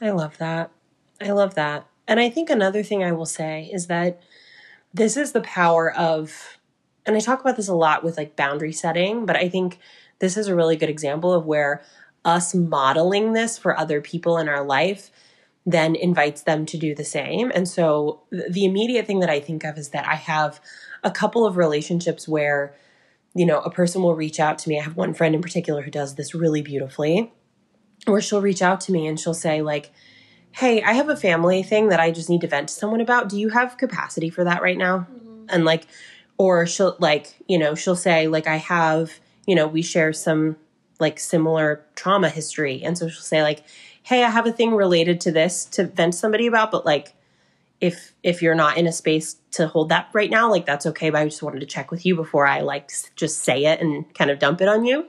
I 0.00 0.10
love 0.10 0.38
that. 0.38 0.70
I 1.20 1.30
love 1.30 1.54
that. 1.54 1.86
And 2.08 2.20
I 2.20 2.30
think 2.30 2.50
another 2.50 2.82
thing 2.82 3.02
I 3.02 3.12
will 3.12 3.26
say 3.26 3.70
is 3.72 3.86
that 3.86 4.20
this 4.92 5.16
is 5.16 5.32
the 5.32 5.40
power 5.40 5.92
of, 5.92 6.55
and 7.06 7.16
I 7.16 7.20
talk 7.20 7.40
about 7.40 7.56
this 7.56 7.68
a 7.68 7.74
lot 7.74 8.04
with 8.04 8.16
like 8.16 8.36
boundary 8.36 8.72
setting, 8.72 9.26
but 9.26 9.36
I 9.36 9.48
think 9.48 9.78
this 10.18 10.36
is 10.36 10.48
a 10.48 10.54
really 10.54 10.76
good 10.76 10.90
example 10.90 11.32
of 11.32 11.46
where 11.46 11.82
us 12.24 12.54
modeling 12.54 13.32
this 13.32 13.56
for 13.56 13.78
other 13.78 14.00
people 14.00 14.38
in 14.38 14.48
our 14.48 14.64
life 14.64 15.10
then 15.68 15.96
invites 15.96 16.42
them 16.42 16.64
to 16.64 16.78
do 16.78 16.94
the 16.94 17.04
same. 17.04 17.50
And 17.52 17.68
so 17.68 18.22
the 18.30 18.64
immediate 18.64 19.06
thing 19.06 19.18
that 19.20 19.30
I 19.30 19.40
think 19.40 19.64
of 19.64 19.76
is 19.78 19.88
that 19.88 20.06
I 20.06 20.14
have 20.14 20.60
a 21.02 21.10
couple 21.10 21.44
of 21.44 21.56
relationships 21.56 22.28
where, 22.28 22.76
you 23.34 23.44
know, 23.44 23.60
a 23.60 23.70
person 23.70 24.00
will 24.02 24.14
reach 24.14 24.38
out 24.38 24.58
to 24.60 24.68
me. 24.68 24.78
I 24.78 24.82
have 24.84 24.96
one 24.96 25.12
friend 25.12 25.34
in 25.34 25.42
particular 25.42 25.82
who 25.82 25.90
does 25.90 26.14
this 26.14 26.36
really 26.36 26.62
beautifully 26.62 27.32
where 28.04 28.20
she'll 28.20 28.40
reach 28.40 28.62
out 28.62 28.80
to 28.82 28.92
me 28.92 29.06
and 29.06 29.18
she'll 29.18 29.34
say 29.34 29.62
like 29.62 29.92
hey 30.52 30.82
i 30.82 30.92
have 30.92 31.08
a 31.08 31.16
family 31.16 31.62
thing 31.62 31.88
that 31.88 32.00
i 32.00 32.10
just 32.10 32.30
need 32.30 32.40
to 32.40 32.46
vent 32.46 32.68
to 32.68 32.74
someone 32.74 33.00
about 33.00 33.28
do 33.28 33.38
you 33.38 33.48
have 33.48 33.76
capacity 33.76 34.30
for 34.30 34.44
that 34.44 34.62
right 34.62 34.78
now 34.78 34.98
mm-hmm. 34.98 35.46
and 35.48 35.64
like 35.64 35.86
or 36.38 36.66
she'll 36.66 36.96
like 36.98 37.34
you 37.48 37.58
know 37.58 37.74
she'll 37.74 37.96
say 37.96 38.26
like 38.28 38.46
i 38.46 38.56
have 38.56 39.12
you 39.46 39.54
know 39.54 39.66
we 39.66 39.82
share 39.82 40.12
some 40.12 40.56
like 40.98 41.18
similar 41.18 41.84
trauma 41.94 42.28
history. 42.28 42.82
And 42.82 42.96
so 42.96 43.08
she'll 43.08 43.22
say 43.22 43.42
like 43.42 43.64
hey 44.02 44.22
i 44.22 44.30
have 44.30 44.46
a 44.46 44.52
thing 44.52 44.74
related 44.74 45.20
to 45.22 45.32
this 45.32 45.64
to 45.64 45.84
vent 45.84 46.14
somebody 46.14 46.46
about 46.46 46.70
but 46.70 46.86
like 46.86 47.14
if 47.80 48.14
if 48.22 48.40
you're 48.40 48.54
not 48.54 48.76
in 48.78 48.86
a 48.86 48.92
space 48.92 49.36
to 49.50 49.66
hold 49.66 49.90
that 49.90 50.08
right 50.12 50.30
now 50.30 50.50
like 50.50 50.64
that's 50.64 50.86
okay 50.86 51.10
but 51.10 51.20
i 51.20 51.24
just 51.24 51.42
wanted 51.42 51.60
to 51.60 51.66
check 51.66 51.90
with 51.90 52.06
you 52.06 52.14
before 52.16 52.46
i 52.46 52.60
like 52.60 52.90
just 53.16 53.42
say 53.42 53.64
it 53.64 53.80
and 53.80 54.14
kind 54.14 54.30
of 54.30 54.38
dump 54.38 54.60
it 54.60 54.68
on 54.68 54.84
you 54.84 55.06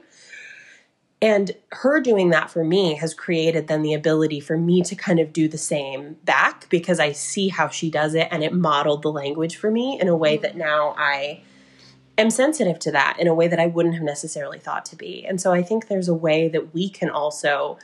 and 1.20 1.56
her 1.72 2.00
doing 2.00 2.30
that 2.30 2.50
for 2.50 2.62
me 2.62 2.94
has 2.94 3.12
created 3.12 3.66
then 3.66 3.82
the 3.82 3.94
ability 3.94 4.38
for 4.38 4.56
me 4.56 4.82
to 4.82 4.94
kind 4.94 5.18
of 5.18 5.32
do 5.32 5.48
the 5.48 5.58
same 5.58 6.14
back 6.24 6.68
because 6.68 7.00
I 7.00 7.12
see 7.12 7.48
how 7.48 7.68
she 7.68 7.90
does 7.90 8.14
it 8.14 8.28
and 8.30 8.44
it 8.44 8.52
modeled 8.52 9.02
the 9.02 9.10
language 9.10 9.56
for 9.56 9.70
me 9.70 9.98
in 10.00 10.06
a 10.06 10.16
way 10.16 10.36
that 10.36 10.50
mm-hmm. 10.50 10.60
now 10.60 10.94
I 10.96 11.42
am 12.16 12.30
sensitive 12.30 12.78
to 12.80 12.92
that 12.92 13.16
in 13.18 13.26
a 13.26 13.34
way 13.34 13.48
that 13.48 13.58
I 13.58 13.66
wouldn't 13.66 13.94
have 13.94 14.04
necessarily 14.04 14.60
thought 14.60 14.84
to 14.86 14.96
be. 14.96 15.24
And 15.26 15.40
so 15.40 15.52
I 15.52 15.62
think 15.62 15.88
there's 15.88 16.08
a 16.08 16.14
way 16.14 16.48
that 16.48 16.72
we 16.72 16.88
can 16.88 17.10
also 17.10 17.78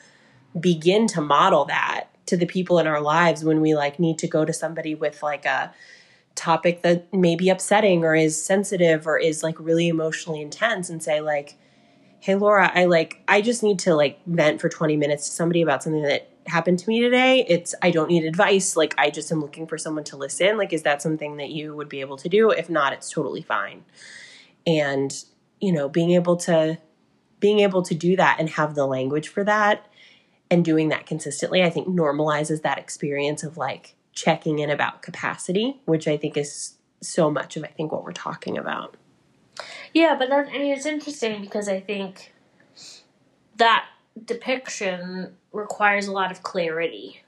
begin 0.58 1.08
to 1.08 1.20
model 1.20 1.64
that 1.64 2.08
to 2.26 2.36
the 2.36 2.46
people 2.46 2.78
in 2.78 2.86
our 2.86 3.00
lives 3.00 3.44
when 3.44 3.60
we 3.60 3.74
like 3.74 3.98
need 3.98 4.18
to 4.18 4.28
go 4.28 4.44
to 4.44 4.52
somebody 4.52 4.94
with 4.94 5.22
like 5.22 5.44
a 5.44 5.74
topic 6.36 6.82
that 6.82 7.12
may 7.12 7.34
be 7.34 7.48
upsetting 7.48 8.04
or 8.04 8.14
is 8.14 8.42
sensitive 8.42 9.06
or 9.06 9.18
is 9.18 9.42
like 9.42 9.58
really 9.58 9.88
emotionally 9.88 10.40
intense 10.40 10.88
and 10.88 11.02
say 11.02 11.20
like 11.20 11.56
hey 12.24 12.34
laura 12.34 12.70
i 12.74 12.86
like 12.86 13.22
i 13.28 13.42
just 13.42 13.62
need 13.62 13.78
to 13.78 13.94
like 13.94 14.18
vent 14.26 14.58
for 14.60 14.70
20 14.70 14.96
minutes 14.96 15.26
to 15.28 15.34
somebody 15.34 15.60
about 15.60 15.82
something 15.82 16.02
that 16.02 16.30
happened 16.46 16.78
to 16.78 16.88
me 16.88 17.00
today. 17.00 17.44
It's 17.48 17.74
i 17.82 17.90
don't 17.90 18.08
need 18.08 18.24
advice. 18.24 18.76
Like 18.76 18.94
i 18.98 19.10
just 19.10 19.30
am 19.32 19.40
looking 19.40 19.66
for 19.66 19.78
someone 19.78 20.04
to 20.04 20.16
listen. 20.16 20.58
Like 20.58 20.72
is 20.72 20.82
that 20.82 21.00
something 21.00 21.38
that 21.38 21.50
you 21.50 21.74
would 21.74 21.88
be 21.88 22.00
able 22.00 22.16
to 22.18 22.28
do? 22.28 22.50
If 22.50 22.68
not 22.68 22.92
it's 22.92 23.10
totally 23.10 23.42
fine. 23.42 23.84
And 24.66 25.14
you 25.60 25.72
know 25.72 25.88
being 25.88 26.12
able 26.12 26.36
to 26.36 26.78
being 27.40 27.60
able 27.60 27.82
to 27.82 27.94
do 27.94 28.16
that 28.16 28.36
and 28.38 28.48
have 28.50 28.74
the 28.74 28.86
language 28.86 29.28
for 29.28 29.44
that 29.44 29.86
and 30.50 30.64
doing 30.64 30.88
that 30.90 31.06
consistently 31.06 31.62
i 31.62 31.70
think 31.70 31.88
normalizes 31.88 32.62
that 32.62 32.78
experience 32.78 33.42
of 33.42 33.56
like 33.56 33.94
checking 34.12 34.58
in 34.58 34.68
about 34.68 35.00
capacity 35.00 35.80
which 35.84 36.06
i 36.06 36.16
think 36.16 36.36
is 36.36 36.74
so 37.00 37.30
much 37.30 37.56
of 37.56 37.64
i 37.64 37.68
think 37.68 37.92
what 37.92 38.04
we're 38.04 38.12
talking 38.12 38.58
about 38.58 38.96
Yeah, 39.92 40.16
but 40.18 40.28
that, 40.28 40.48
I 40.48 40.58
mean, 40.58 40.74
it's 40.74 40.86
interesting 40.86 41.40
because 41.40 41.68
I 41.68 41.80
think 41.80 42.32
that 43.56 43.86
depiction 44.24 45.34
requires 45.52 46.06
a 46.06 46.12
lot 46.12 46.30
of 46.30 46.42
clarity. 46.42 47.22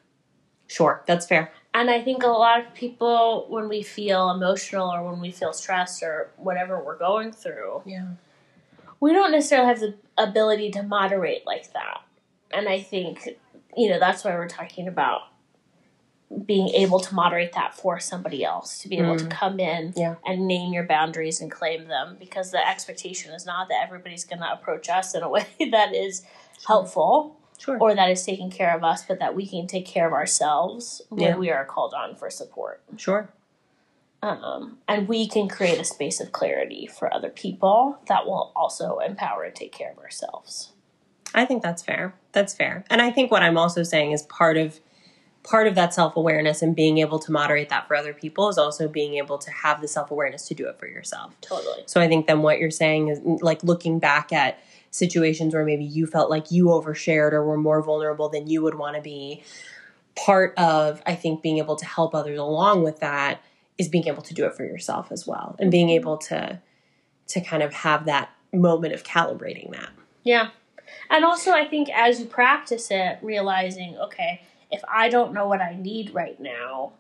sure 0.66 1.02
that's 1.06 1.26
fair 1.26 1.52
And 1.74 1.90
I 1.90 2.02
think 2.02 2.22
a 2.22 2.28
lot 2.28 2.64
of 2.64 2.74
people, 2.74 3.46
when 3.48 3.68
we 3.68 3.82
feel 3.82 4.30
emotional 4.30 4.88
or 4.88 5.08
when 5.08 5.20
we 5.20 5.30
feel 5.30 5.52
stressed 5.52 6.02
or 6.02 6.30
whatever 6.36 6.82
we're 6.82 6.98
going 6.98 7.32
through, 7.32 7.82
yeah 7.84 8.06
we 9.00 9.12
don't 9.12 9.32
necessarily 9.32 9.68
have 9.68 9.80
the 9.80 9.94
ability 10.16 10.70
to 10.72 10.82
moderate 10.82 11.46
like 11.46 11.72
that. 11.72 12.00
And 12.52 12.68
I 12.68 12.80
think, 12.80 13.28
you 13.76 13.90
know, 13.90 13.98
that's 13.98 14.24
why 14.24 14.34
we're 14.34 14.48
talking 14.48 14.88
about 14.88 15.22
being 16.44 16.68
able 16.70 16.98
to 16.98 17.14
moderate 17.14 17.52
that 17.52 17.74
for 17.74 18.00
somebody 18.00 18.44
else, 18.44 18.78
to 18.80 18.88
be 18.88 18.98
able 18.98 19.16
to 19.16 19.26
come 19.26 19.60
in 19.60 19.92
Yeah. 19.96 20.16
and 20.26 20.46
name 20.48 20.72
your 20.72 20.82
boundaries 20.84 21.40
and 21.40 21.50
claim 21.50 21.86
them 21.86 22.16
because 22.18 22.50
the 22.50 22.66
expectation 22.68 23.32
is 23.32 23.46
not 23.46 23.68
that 23.68 23.82
everybody's 23.84 24.24
going 24.24 24.40
to 24.40 24.52
approach 24.52 24.88
us 24.88 25.14
in 25.14 25.22
a 25.22 25.28
way 25.36 25.46
that 25.70 25.94
is 25.94 26.22
helpful 26.66 27.36
sure 27.58 27.78
or 27.80 27.94
that 27.94 28.10
is 28.10 28.24
taking 28.24 28.50
care 28.50 28.74
of 28.76 28.82
us, 28.82 29.04
but 29.06 29.18
that 29.20 29.34
we 29.36 29.46
can 29.46 29.66
take 29.68 29.86
care 29.86 30.06
of 30.06 30.12
ourselves 30.12 31.00
when 31.10 31.20
Yeah. 31.22 31.36
we 31.36 31.50
are 31.50 31.64
called 31.64 31.94
on 31.94 32.16
for 32.16 32.28
support. 32.28 32.82
sure 32.96 33.28
Um, 34.22 34.78
and 34.88 35.06
we 35.06 35.28
can 35.28 35.46
create 35.48 35.78
a 35.78 35.84
space 35.84 36.20
of 36.20 36.32
clarity 36.32 36.86
for 36.88 37.12
other 37.14 37.30
people 37.30 37.98
that 38.08 38.26
will 38.26 38.50
also 38.56 38.98
empower 38.98 39.44
and 39.44 39.54
take 39.54 39.72
care 39.72 39.92
of 39.92 39.98
ourselves. 39.98 40.72
I 41.34 41.44
think 41.44 41.62
that's 41.62 41.82
fair. 41.82 42.14
That's 42.32 42.52
fair. 42.54 42.84
And 42.90 43.00
I 43.00 43.10
think 43.10 43.30
what 43.30 43.42
I'm 43.42 43.58
also 43.58 43.82
saying 43.84 44.12
is 44.12 44.22
part 44.22 44.56
of 44.56 44.80
part 45.46 45.68
of 45.68 45.76
that 45.76 45.94
self-awareness 45.94 46.60
and 46.60 46.74
being 46.74 46.98
able 46.98 47.20
to 47.20 47.30
moderate 47.30 47.68
that 47.68 47.86
for 47.86 47.94
other 47.94 48.12
people 48.12 48.48
is 48.48 48.58
also 48.58 48.88
being 48.88 49.14
able 49.14 49.38
to 49.38 49.50
have 49.50 49.80
the 49.80 49.86
self-awareness 49.86 50.48
to 50.48 50.54
do 50.54 50.68
it 50.68 50.76
for 50.78 50.88
yourself. 50.88 51.40
Totally. 51.40 51.84
So 51.86 52.00
I 52.00 52.08
think 52.08 52.26
then 52.26 52.42
what 52.42 52.58
you're 52.58 52.70
saying 52.72 53.08
is 53.08 53.20
like 53.40 53.62
looking 53.62 54.00
back 54.00 54.32
at 54.32 54.58
situations 54.90 55.54
where 55.54 55.64
maybe 55.64 55.84
you 55.84 56.06
felt 56.06 56.30
like 56.30 56.50
you 56.50 56.66
overshared 56.66 57.32
or 57.32 57.44
were 57.44 57.56
more 57.56 57.80
vulnerable 57.80 58.28
than 58.28 58.48
you 58.48 58.60
would 58.62 58.74
want 58.74 58.96
to 58.96 59.02
be. 59.02 59.44
Part 60.16 60.52
of 60.58 61.00
I 61.06 61.14
think 61.14 61.42
being 61.42 61.58
able 61.58 61.76
to 61.76 61.86
help 61.86 62.14
others 62.14 62.38
along 62.38 62.82
with 62.82 62.98
that 63.00 63.40
is 63.78 63.88
being 63.88 64.08
able 64.08 64.22
to 64.22 64.34
do 64.34 64.46
it 64.46 64.54
for 64.54 64.64
yourself 64.64 65.12
as 65.12 65.26
well 65.26 65.54
and 65.60 65.70
being 65.70 65.88
mm-hmm. 65.88 66.00
able 66.00 66.16
to 66.16 66.60
to 67.28 67.40
kind 67.40 67.62
of 67.62 67.72
have 67.72 68.06
that 68.06 68.30
moment 68.52 68.94
of 68.94 69.04
calibrating 69.04 69.70
that. 69.72 69.90
Yeah. 70.24 70.50
And 71.10 71.24
also, 71.24 71.52
I 71.52 71.66
think 71.66 71.88
as 71.90 72.20
you 72.20 72.26
practice 72.26 72.88
it, 72.90 73.18
realizing, 73.22 73.96
okay, 73.98 74.42
if 74.70 74.82
I 74.92 75.08
don't 75.08 75.32
know 75.32 75.46
what 75.46 75.60
I 75.60 75.76
need 75.76 76.14
right 76.14 76.38
now, 76.40 76.92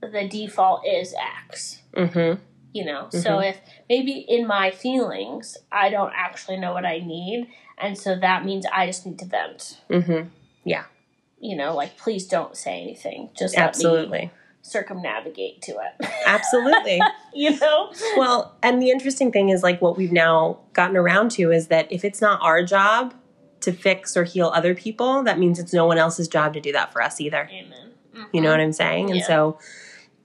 the 0.00 0.28
default 0.28 0.86
is 0.86 1.14
X. 1.48 1.82
Mhm. 1.94 2.40
You 2.72 2.86
know, 2.86 3.08
so 3.10 3.38
if 3.40 3.60
maybe 3.88 4.12
in 4.12 4.46
my 4.46 4.70
feelings, 4.70 5.58
I 5.70 5.90
don't 5.90 6.12
actually 6.16 6.56
know 6.56 6.72
what 6.72 6.86
I 6.86 6.98
need, 6.98 7.48
and 7.76 7.98
so 7.98 8.16
that 8.18 8.46
means 8.46 8.64
I 8.72 8.86
just 8.86 9.04
need 9.04 9.18
to 9.18 9.26
vent. 9.26 9.78
Mhm. 9.90 10.30
Yeah. 10.64 10.84
You 11.38 11.56
know, 11.56 11.74
like 11.74 11.98
please 11.98 12.26
don't 12.26 12.56
say 12.56 12.80
anything. 12.80 13.28
Just 13.36 13.58
Absolutely. 13.58 14.30
circumnavigate 14.62 15.60
to 15.62 15.72
it. 15.72 16.08
Absolutely. 16.24 17.00
you 17.34 17.58
know? 17.58 17.92
well, 18.16 18.56
and 18.62 18.80
the 18.80 18.90
interesting 18.90 19.30
thing 19.32 19.50
is 19.50 19.62
like 19.62 19.82
what 19.82 19.96
we've 19.98 20.12
now 20.12 20.60
gotten 20.72 20.96
around 20.96 21.30
to 21.32 21.50
is 21.50 21.66
that 21.66 21.90
if 21.92 22.04
it's 22.04 22.20
not 22.20 22.40
our 22.42 22.62
job 22.62 23.12
to 23.62 23.72
fix 23.72 24.16
or 24.16 24.24
heal 24.24 24.48
other 24.54 24.74
people, 24.74 25.22
that 25.24 25.38
means 25.38 25.58
it's 25.58 25.72
no 25.72 25.86
one 25.86 25.98
else's 25.98 26.28
job 26.28 26.54
to 26.54 26.60
do 26.60 26.72
that 26.72 26.92
for 26.92 27.02
us 27.02 27.20
either. 27.20 27.48
Amen. 27.52 27.90
You 28.32 28.40
know 28.40 28.48
mm-hmm. 28.48 28.58
what 28.58 28.60
I'm 28.60 28.72
saying? 28.72 29.10
And 29.10 29.22
so 29.22 29.58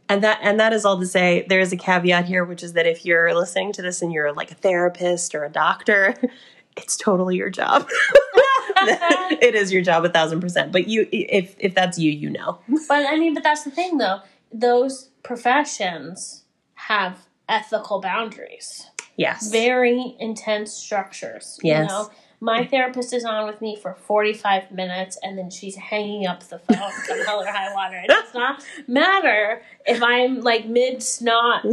and 0.10 0.24
that 0.24 0.40
and 0.42 0.60
that 0.60 0.74
is 0.74 0.86
all 0.86 1.00
to 1.00 1.06
say 1.06 1.46
there 1.50 1.60
is 1.60 1.72
a 1.72 1.78
caveat 1.78 2.26
here 2.26 2.46
which 2.46 2.64
is 2.64 2.74
that 2.74 2.86
if 2.86 3.06
you're 3.06 3.34
listening 3.34 3.74
to 3.74 3.82
this 3.82 4.02
and 4.02 4.12
you're 4.12 4.34
like 4.34 4.52
a 4.52 4.56
therapist 4.56 5.36
or 5.36 5.44
a 5.44 5.50
doctor, 5.50 6.16
it's 6.78 6.98
totally 6.98 7.36
your 7.36 7.50
job. 7.50 7.88
it 8.80 9.56
is 9.56 9.72
your 9.72 9.82
job 9.82 10.06
a 10.06 10.10
thousand 10.10 10.40
percent. 10.40 10.72
But 10.72 10.88
you 10.88 11.08
if 11.12 11.56
if 11.60 11.74
that's 11.74 11.98
you, 11.98 12.12
you 12.12 12.30
know. 12.30 12.60
But 12.88 13.06
I 13.06 13.18
mean, 13.18 13.34
but 13.34 13.44
that's 13.44 13.64
the 13.64 13.72
thing 13.72 13.98
though. 13.98 14.22
Those 14.54 15.10
professions 15.24 16.44
have 16.76 17.28
ethical 17.50 18.00
boundaries. 18.00 18.88
Yes. 19.18 19.52
Very 19.52 20.16
intense 20.20 20.72
structures. 20.72 21.60
Yes. 21.64 21.90
You 21.90 21.96
know? 21.96 22.10
My 22.40 22.66
therapist 22.66 23.14
is 23.14 23.26
on 23.26 23.48
with 23.48 23.62
me 23.62 23.76
for 23.76 23.96
45 23.96 24.72
minutes 24.72 25.18
and 25.24 25.38
then 25.38 25.50
she's 25.50 25.76
hanging 25.76 26.28
up 26.28 26.44
the 26.44 26.60
phone 26.60 26.92
come 27.08 27.26
hell 27.26 27.42
or 27.44 27.48
high 27.48 27.74
water. 27.74 28.00
It 28.04 28.10
does 28.10 28.34
not 28.34 28.64
matter 28.88 29.64
if 29.86 30.04
I'm 30.04 30.42
like 30.42 30.68
mid 30.68 31.02
snot 31.02 31.66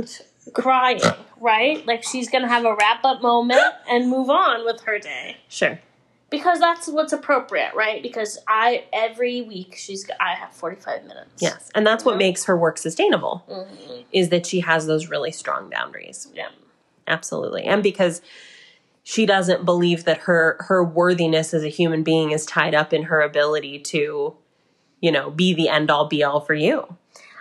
crying, 0.55 1.01
right? 1.39 1.87
Like 1.87 2.03
she's 2.03 2.31
going 2.31 2.43
to 2.43 2.49
have 2.49 2.65
a 2.65 2.75
wrap 2.75 3.05
up 3.05 3.21
moment 3.21 3.61
and 3.91 4.09
move 4.09 4.31
on 4.31 4.65
with 4.65 4.81
her 4.83 4.99
day. 4.99 5.37
Sure. 5.49 5.79
Because 6.31 6.59
that's 6.61 6.89
what's 6.89 7.13
appropriate, 7.13 7.75
right? 7.75 8.03
Because 8.03 8.39
I, 8.49 8.85
every 8.93 9.43
week, 9.43 9.77
she's, 9.77 10.09
I 10.19 10.35
have 10.35 10.51
45 10.53 11.05
minutes. 11.05 11.31
Yes. 11.41 11.71
And 11.75 11.87
that's 11.87 12.05
what 12.05 12.13
Yeah. 12.13 12.19
makes 12.27 12.45
her 12.47 12.57
work 12.57 12.79
sustainable 12.79 13.45
hmm 13.49 14.01
is 14.13 14.29
that 14.31 14.47
she 14.47 14.61
has 14.61 14.87
those 14.87 15.09
really 15.09 15.33
strong 15.33 15.69
boundaries. 15.69 16.29
Yeah. 16.35 16.49
Absolutely. 17.07 17.65
And 17.65 17.83
because 17.83 18.23
she 19.05 19.27
doesn't 19.27 19.65
believe 19.65 20.05
that 20.05 20.19
her 20.19 20.57
her 20.61 20.83
worthiness 20.83 21.55
as 21.55 21.63
a 21.63 21.69
human 21.69 22.03
being 22.03 22.33
is 22.33 22.45
tied 22.45 22.75
up 22.75 22.93
in 22.93 23.05
her 23.05 23.21
ability 23.21 23.79
to, 23.79 24.35
you 25.01 25.13
know, 25.13 25.31
be 25.31 25.55
the 25.55 25.69
end 25.69 25.91
all 25.91 26.09
be 26.09 26.25
all 26.25 26.41
for 26.41 26.55
you. 26.55 26.97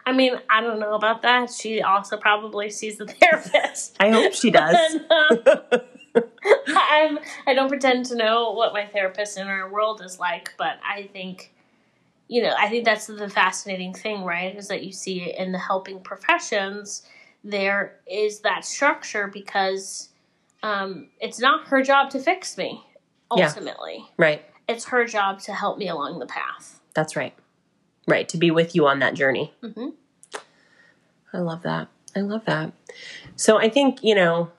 I 0.05 0.11
mean, 0.11 0.33
I 0.49 0.59
don't 0.59 0.81
know 0.81 0.93
about 0.93 1.21
that. 1.21 1.49
She 1.49 1.81
also 1.81 2.17
probably 2.17 2.69
sees 2.69 2.97
the 2.97 3.05
therapist. 3.21 3.95
I 3.99 4.09
hope 4.11 4.33
she 4.33 4.51
does. 4.51 4.75
And, 5.09 5.47
um, 5.47 5.81
I'm, 6.67 7.19
I 7.47 7.55
don't 7.55 7.69
pretend 7.69 8.05
to 8.07 8.15
know 8.15 8.51
what 8.51 8.73
my 8.73 8.85
therapist 8.85 9.37
in 9.37 9.47
our 9.47 9.71
world 9.71 9.99
is 10.03 10.19
like, 10.19 10.53
but 10.59 10.77
I 10.87 11.09
think, 11.11 11.51
you 12.27 12.43
know, 12.43 12.53
I 12.55 12.69
think 12.69 12.85
that's 12.85 13.07
the 13.07 13.29
fascinating 13.29 13.93
thing, 13.95 14.23
right? 14.23 14.55
Is 14.55 14.67
that 14.67 14.83
you 14.83 14.91
see 14.91 15.23
it 15.23 15.37
in 15.39 15.53
the 15.53 15.57
helping 15.57 16.01
professions, 16.01 17.01
there 17.43 17.95
is 18.05 18.41
that 18.41 18.63
structure 18.63 19.27
because 19.27 20.09
um, 20.63 21.09
it's 21.19 21.39
not 21.39 21.67
her 21.67 21.83
job 21.83 22.09
to 22.11 22.19
fix 22.19 22.57
me, 22.57 22.83
Yeah. 23.35 23.47
ultimately. 23.47 24.05
right. 24.17 24.43
It's 24.67 24.85
her 24.85 25.05
job 25.05 25.39
to 25.41 25.53
help 25.53 25.77
me 25.77 25.89
along 25.89 26.19
the 26.19 26.25
path. 26.25 26.79
That's 26.95 27.15
right. 27.17 27.35
Right. 28.07 28.27
To 28.29 28.37
be 28.37 28.49
with 28.49 28.73
you 28.75 28.87
on 28.87 28.99
that 28.99 29.13
journey. 29.13 29.53
hmm 29.61 29.89
I 31.33 31.39
love 31.39 31.63
that. 31.63 31.87
I 32.15 32.19
love 32.21 32.45
that. 32.45 32.71
So 33.35 33.57
I 33.57 33.67
think, 33.69 34.03
you 34.03 34.13
know, 34.15 34.51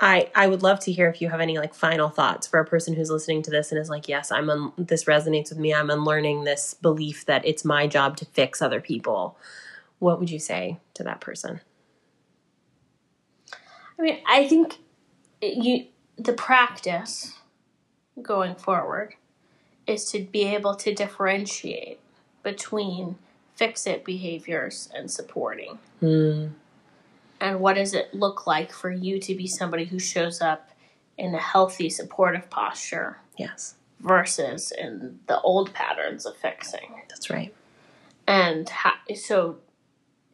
I 0.00 0.28
I 0.34 0.46
would 0.48 0.62
love 0.62 0.80
to 0.80 0.92
hear 0.92 1.08
if 1.08 1.20
you 1.22 1.28
have 1.30 1.40
any 1.40 1.56
like 1.58 1.72
final 1.72 2.08
thoughts 2.08 2.46
for 2.46 2.58
a 2.58 2.64
person 2.64 2.94
who's 2.94 3.10
listening 3.10 3.42
to 3.42 3.50
this 3.50 3.70
and 3.70 3.80
is 3.80 3.88
like, 3.88 4.08
yes, 4.08 4.32
I'm 4.32 4.50
un- 4.50 4.72
this 4.76 5.04
resonates 5.04 5.50
with 5.50 5.58
me. 5.58 5.72
I'm 5.72 5.88
unlearning 5.90 6.44
this 6.44 6.74
belief 6.74 7.24
that 7.26 7.46
it's 7.46 7.64
my 7.64 7.86
job 7.86 8.16
to 8.18 8.24
fix 8.26 8.60
other 8.60 8.80
people. 8.80 9.38
What 10.00 10.18
would 10.18 10.30
you 10.30 10.38
say 10.38 10.78
to 10.94 11.02
that 11.04 11.20
person? 11.20 11.60
I 13.98 14.02
mean, 14.02 14.18
I 14.26 14.48
think 14.48 14.78
you 15.42 15.86
the 16.16 16.32
practice 16.32 17.38
going 18.20 18.54
forward 18.54 19.14
is 19.86 20.04
to 20.12 20.20
be 20.20 20.44
able 20.44 20.74
to 20.76 20.94
differentiate 20.94 21.98
between 22.42 23.16
fix 23.54 23.86
it 23.86 24.04
behaviors 24.04 24.88
and 24.94 25.10
supporting. 25.10 25.78
Mm, 26.02 26.50
And 27.40 27.60
what 27.60 27.74
does 27.74 27.94
it 27.94 28.12
look 28.14 28.46
like 28.46 28.72
for 28.72 28.90
you 28.90 29.18
to 29.20 29.34
be 29.34 29.46
somebody 29.46 29.84
who 29.86 29.98
shows 29.98 30.40
up 30.40 30.70
in 31.18 31.34
a 31.34 31.38
healthy 31.40 31.90
supportive 31.90 32.48
posture 32.50 33.18
yes, 33.36 33.74
versus 34.00 34.72
in 34.72 35.20
the 35.26 35.40
old 35.40 35.72
patterns 35.72 36.24
of 36.26 36.36
fixing? 36.36 37.02
that's 37.08 37.30
right. 37.30 37.54
and 38.26 38.68
ha- 38.68 39.00
so 39.14 39.56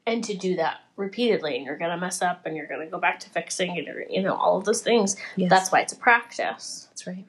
and 0.07 0.23
to 0.25 0.35
do 0.37 0.55
that 0.57 0.81
repeatedly 0.97 1.57
and 1.57 1.65
you're 1.67 1.77
gonna 1.77 1.97
mess 1.99 2.23
up 2.23 2.47
and 2.47 2.57
you're 2.57 2.67
gonna 2.67 2.87
go 2.87 2.99
back 2.99 3.21
to 3.21 3.31
fixing 3.31 3.79
and 3.79 3.89
you 4.11 4.23
know 4.23 4.35
all 4.35 4.57
of 4.57 4.65
those 4.65 4.81
things 4.83 5.17
Yes. 5.37 5.51
that's 5.51 5.71
why 5.73 5.81
it's 5.81 5.93
a 5.93 5.97
practice 5.97 6.87
That's 6.91 7.07
right. 7.07 7.25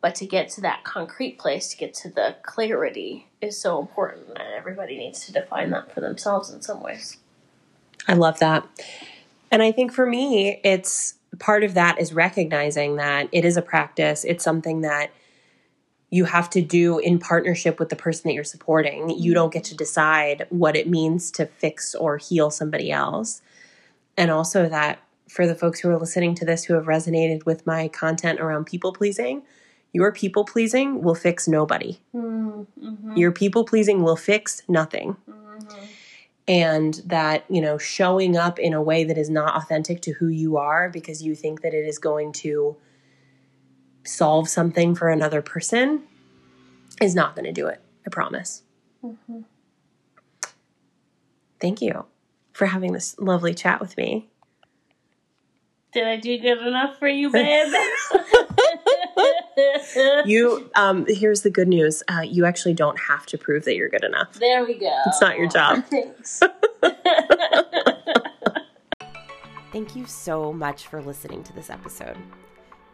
but 0.00 0.14
to 0.16 0.26
get 0.26 0.48
to 0.50 0.60
that 0.62 0.84
concrete 0.84 1.38
place 1.38 1.68
to 1.68 1.76
get 1.76 1.92
to 1.94 2.08
the 2.08 2.36
clarity 2.42 3.26
is 3.40 3.60
so 3.60 3.80
important 3.80 4.28
and 4.28 4.54
everybody 4.56 4.96
needs 4.96 5.26
to 5.26 5.32
define 5.32 5.70
that 5.70 5.92
for 5.92 6.00
themselves 6.00 6.50
in 6.50 6.62
some 6.62 6.82
ways 6.82 7.16
I 8.08 8.14
love 8.14 8.38
that. 8.38 8.66
And 9.50 9.62
I 9.62 9.72
think 9.72 9.92
for 9.92 10.06
me, 10.06 10.58
it's 10.64 11.14
part 11.38 11.62
of 11.64 11.74
that 11.74 12.00
is 12.00 12.14
recognizing 12.14 12.96
that 12.96 13.28
it 13.30 13.44
is 13.44 13.58
a 13.58 13.62
practice. 13.62 14.24
It's 14.24 14.42
something 14.42 14.80
that 14.80 15.10
you 16.10 16.24
have 16.24 16.50
to 16.50 16.60
do 16.60 16.98
in 16.98 17.18
partnership 17.18 17.78
with 17.78 17.88
the 17.88 17.96
person 17.96 18.28
that 18.28 18.34
you're 18.34 18.44
supporting. 18.44 19.10
You 19.10 19.32
don't 19.32 19.52
get 19.52 19.64
to 19.64 19.76
decide 19.76 20.46
what 20.50 20.76
it 20.76 20.88
means 20.88 21.30
to 21.32 21.46
fix 21.46 21.94
or 21.94 22.18
heal 22.18 22.50
somebody 22.50 22.90
else. 22.90 23.42
And 24.16 24.30
also 24.30 24.68
that 24.68 25.00
for 25.28 25.46
the 25.46 25.54
folks 25.54 25.80
who 25.80 25.88
are 25.88 25.98
listening 25.98 26.34
to 26.36 26.44
this 26.44 26.64
who 26.64 26.74
have 26.74 26.86
resonated 26.86 27.46
with 27.46 27.64
my 27.64 27.86
content 27.88 28.40
around 28.40 28.64
people 28.64 28.92
pleasing, 28.92 29.42
your 29.92 30.10
people 30.12 30.44
pleasing 30.44 31.02
will 31.02 31.14
fix 31.14 31.46
nobody. 31.46 31.98
mm-hmm. 32.14 33.16
Your 33.16 33.30
people 33.30 33.64
pleasing 33.64 34.02
will 34.02 34.16
fix 34.16 34.62
nothing 34.68 35.16
and 36.50 37.02
that 37.06 37.44
you 37.48 37.60
know 37.60 37.78
showing 37.78 38.36
up 38.36 38.58
in 38.58 38.74
a 38.74 38.82
way 38.82 39.04
that 39.04 39.16
is 39.16 39.30
not 39.30 39.54
authentic 39.54 40.02
to 40.02 40.12
who 40.12 40.26
you 40.26 40.56
are 40.56 40.90
because 40.90 41.22
you 41.22 41.34
think 41.34 41.62
that 41.62 41.72
it 41.72 41.86
is 41.86 41.98
going 41.98 42.32
to 42.32 42.76
solve 44.04 44.48
something 44.48 44.94
for 44.94 45.08
another 45.08 45.42
person 45.42 46.02
is 47.00 47.14
not 47.14 47.34
going 47.34 47.44
to 47.44 47.52
do 47.52 47.66
it 47.66 47.80
i 48.06 48.10
promise. 48.10 48.62
Thank 51.60 51.82
you 51.82 52.06
for 52.52 52.66
having 52.66 52.92
this 52.92 53.18
lovely 53.18 53.54
chat 53.54 53.80
with 53.80 53.96
me. 53.96 54.28
Did 55.92 56.06
i 56.06 56.16
do 56.16 56.38
good 56.38 56.58
enough 56.58 56.98
for 56.98 57.08
you 57.08 57.30
babe? 57.30 57.72
You 60.24 60.70
um 60.76 61.04
here's 61.08 61.42
the 61.42 61.50
good 61.50 61.68
news. 61.68 62.02
Uh, 62.08 62.20
you 62.20 62.44
actually 62.44 62.74
don't 62.74 62.98
have 62.98 63.26
to 63.26 63.38
prove 63.38 63.64
that 63.64 63.74
you're 63.76 63.88
good 63.88 64.04
enough. 64.04 64.34
There 64.34 64.64
we 64.64 64.78
go. 64.78 64.96
It's 65.06 65.20
not 65.20 65.36
your 65.36 65.48
job. 65.48 65.84
Thanks. 65.90 66.40
Thank 69.72 69.94
you 69.94 70.06
so 70.06 70.52
much 70.52 70.86
for 70.86 71.02
listening 71.02 71.44
to 71.44 71.52
this 71.52 71.70
episode. 71.70 72.16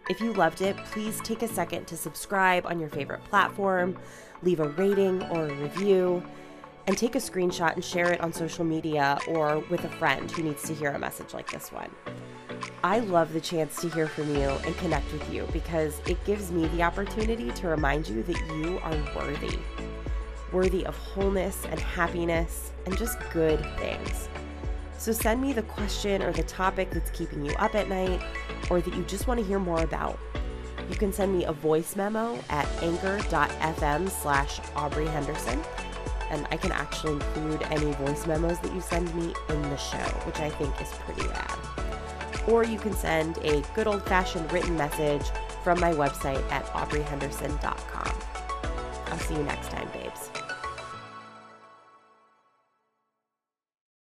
If 0.09 0.21
you 0.21 0.33
loved 0.35 0.63
it, 0.63 0.77
please 0.77 1.21
take 1.23 1.43
a 1.43 1.49
second 1.49 1.87
to 1.89 1.97
subscribe 1.97 2.65
on 2.65 2.79
your 2.79 2.89
favorite 2.89 3.25
platform, 3.25 3.99
leave 4.43 4.61
a 4.61 4.69
rating 4.69 5.23
or 5.25 5.47
a 5.47 5.55
review, 5.55 6.23
and 6.87 6.97
take 6.97 7.17
a 7.17 7.19
screenshot 7.19 7.75
and 7.75 7.85
share 7.85 8.13
it 8.13 8.21
on 8.21 8.33
social 8.33 8.65
media 8.65 9.19
or 9.27 9.59
with 9.69 9.85
a 9.85 9.89
friend 9.89 10.31
who 10.31 10.45
needs 10.45 10.63
to 10.65 10.75
hear 10.75 10.91
a 10.93 10.99
message 10.99 11.35
like 11.35 11.51
this 11.51 11.73
one. 11.73 11.91
I 12.85 13.01
love 13.01 13.33
the 13.33 13.41
chance 13.41 13.81
to 13.81 13.89
hear 13.89 14.07
from 14.07 14.33
you 14.33 14.49
and 14.49 14.77
connect 14.77 15.13
with 15.13 15.33
you 15.33 15.49
because 15.53 16.01
it 16.07 16.25
gives 16.25 16.53
me 16.53 16.69
the 16.69 16.85
opportunity 16.85 17.51
to 17.51 17.67
remind 17.67 18.09
you 18.09 18.23
that 18.23 18.39
you 18.57 18.79
are 18.85 19.17
worthy. 19.17 19.59
Worthy 20.53 20.87
of 20.87 20.97
wholeness 20.97 21.65
and 21.69 21.81
happiness 21.81 22.71
and 22.87 22.97
just 22.97 23.19
good 23.33 23.59
things. 23.79 24.29
So 24.99 25.13
send 25.13 25.41
me 25.41 25.53
the 25.53 25.63
question 25.63 26.23
or 26.23 26.33
the 26.33 26.43
topic 26.43 26.91
that's 26.91 27.11
keeping 27.11 27.45
you 27.45 27.53
up 27.57 27.75
at 27.75 27.89
night 27.89 28.21
or 28.71 28.81
that 28.81 28.95
you 28.95 29.05
just 29.05 29.27
want 29.29 29.39
to 29.39 29.47
hear 29.47 29.59
more 29.59 29.83
about. 29.83 30.19
You 30.91 30.97
can 30.97 31.13
send 31.13 31.37
me 31.37 31.45
a 31.45 31.53
voice 31.53 31.97
memo 31.97 32.39
at 32.49 32.67
anchor.fm 32.83 34.09
slash 34.11 34.61
Aubrey 34.75 35.07
Henderson. 35.07 35.61
And 36.31 36.47
I 36.51 36.57
can 36.57 36.73
actually 36.73 37.15
include 37.15 37.63
any 37.71 37.93
voice 37.93 38.27
memos 38.27 38.59
that 38.61 38.73
you 38.73 38.81
send 38.81 39.15
me 39.15 39.35
in 39.49 39.63
the 39.63 39.77
show, 39.77 39.99
which 40.27 40.41
I 40.41 40.51
think 40.51 40.81
is 40.81 40.89
pretty 40.89 41.27
rad. 41.29 41.59
Or 42.49 42.65
you 42.65 42.79
can 42.79 42.93
send 42.93 43.39
a 43.39 43.63
good 43.75 43.87
old 43.87 44.05
fashioned 44.07 44.53
written 44.53 44.77
message 44.77 45.23
from 45.63 45.81
my 45.81 45.93
website 45.93 46.43
at 46.51 46.65
aubreyhenderson.com. 46.67 48.19
I'll 49.07 49.19
see 49.19 49.35
you 49.35 49.43
next 49.43 49.71
time, 49.71 49.89
babes. 49.93 50.06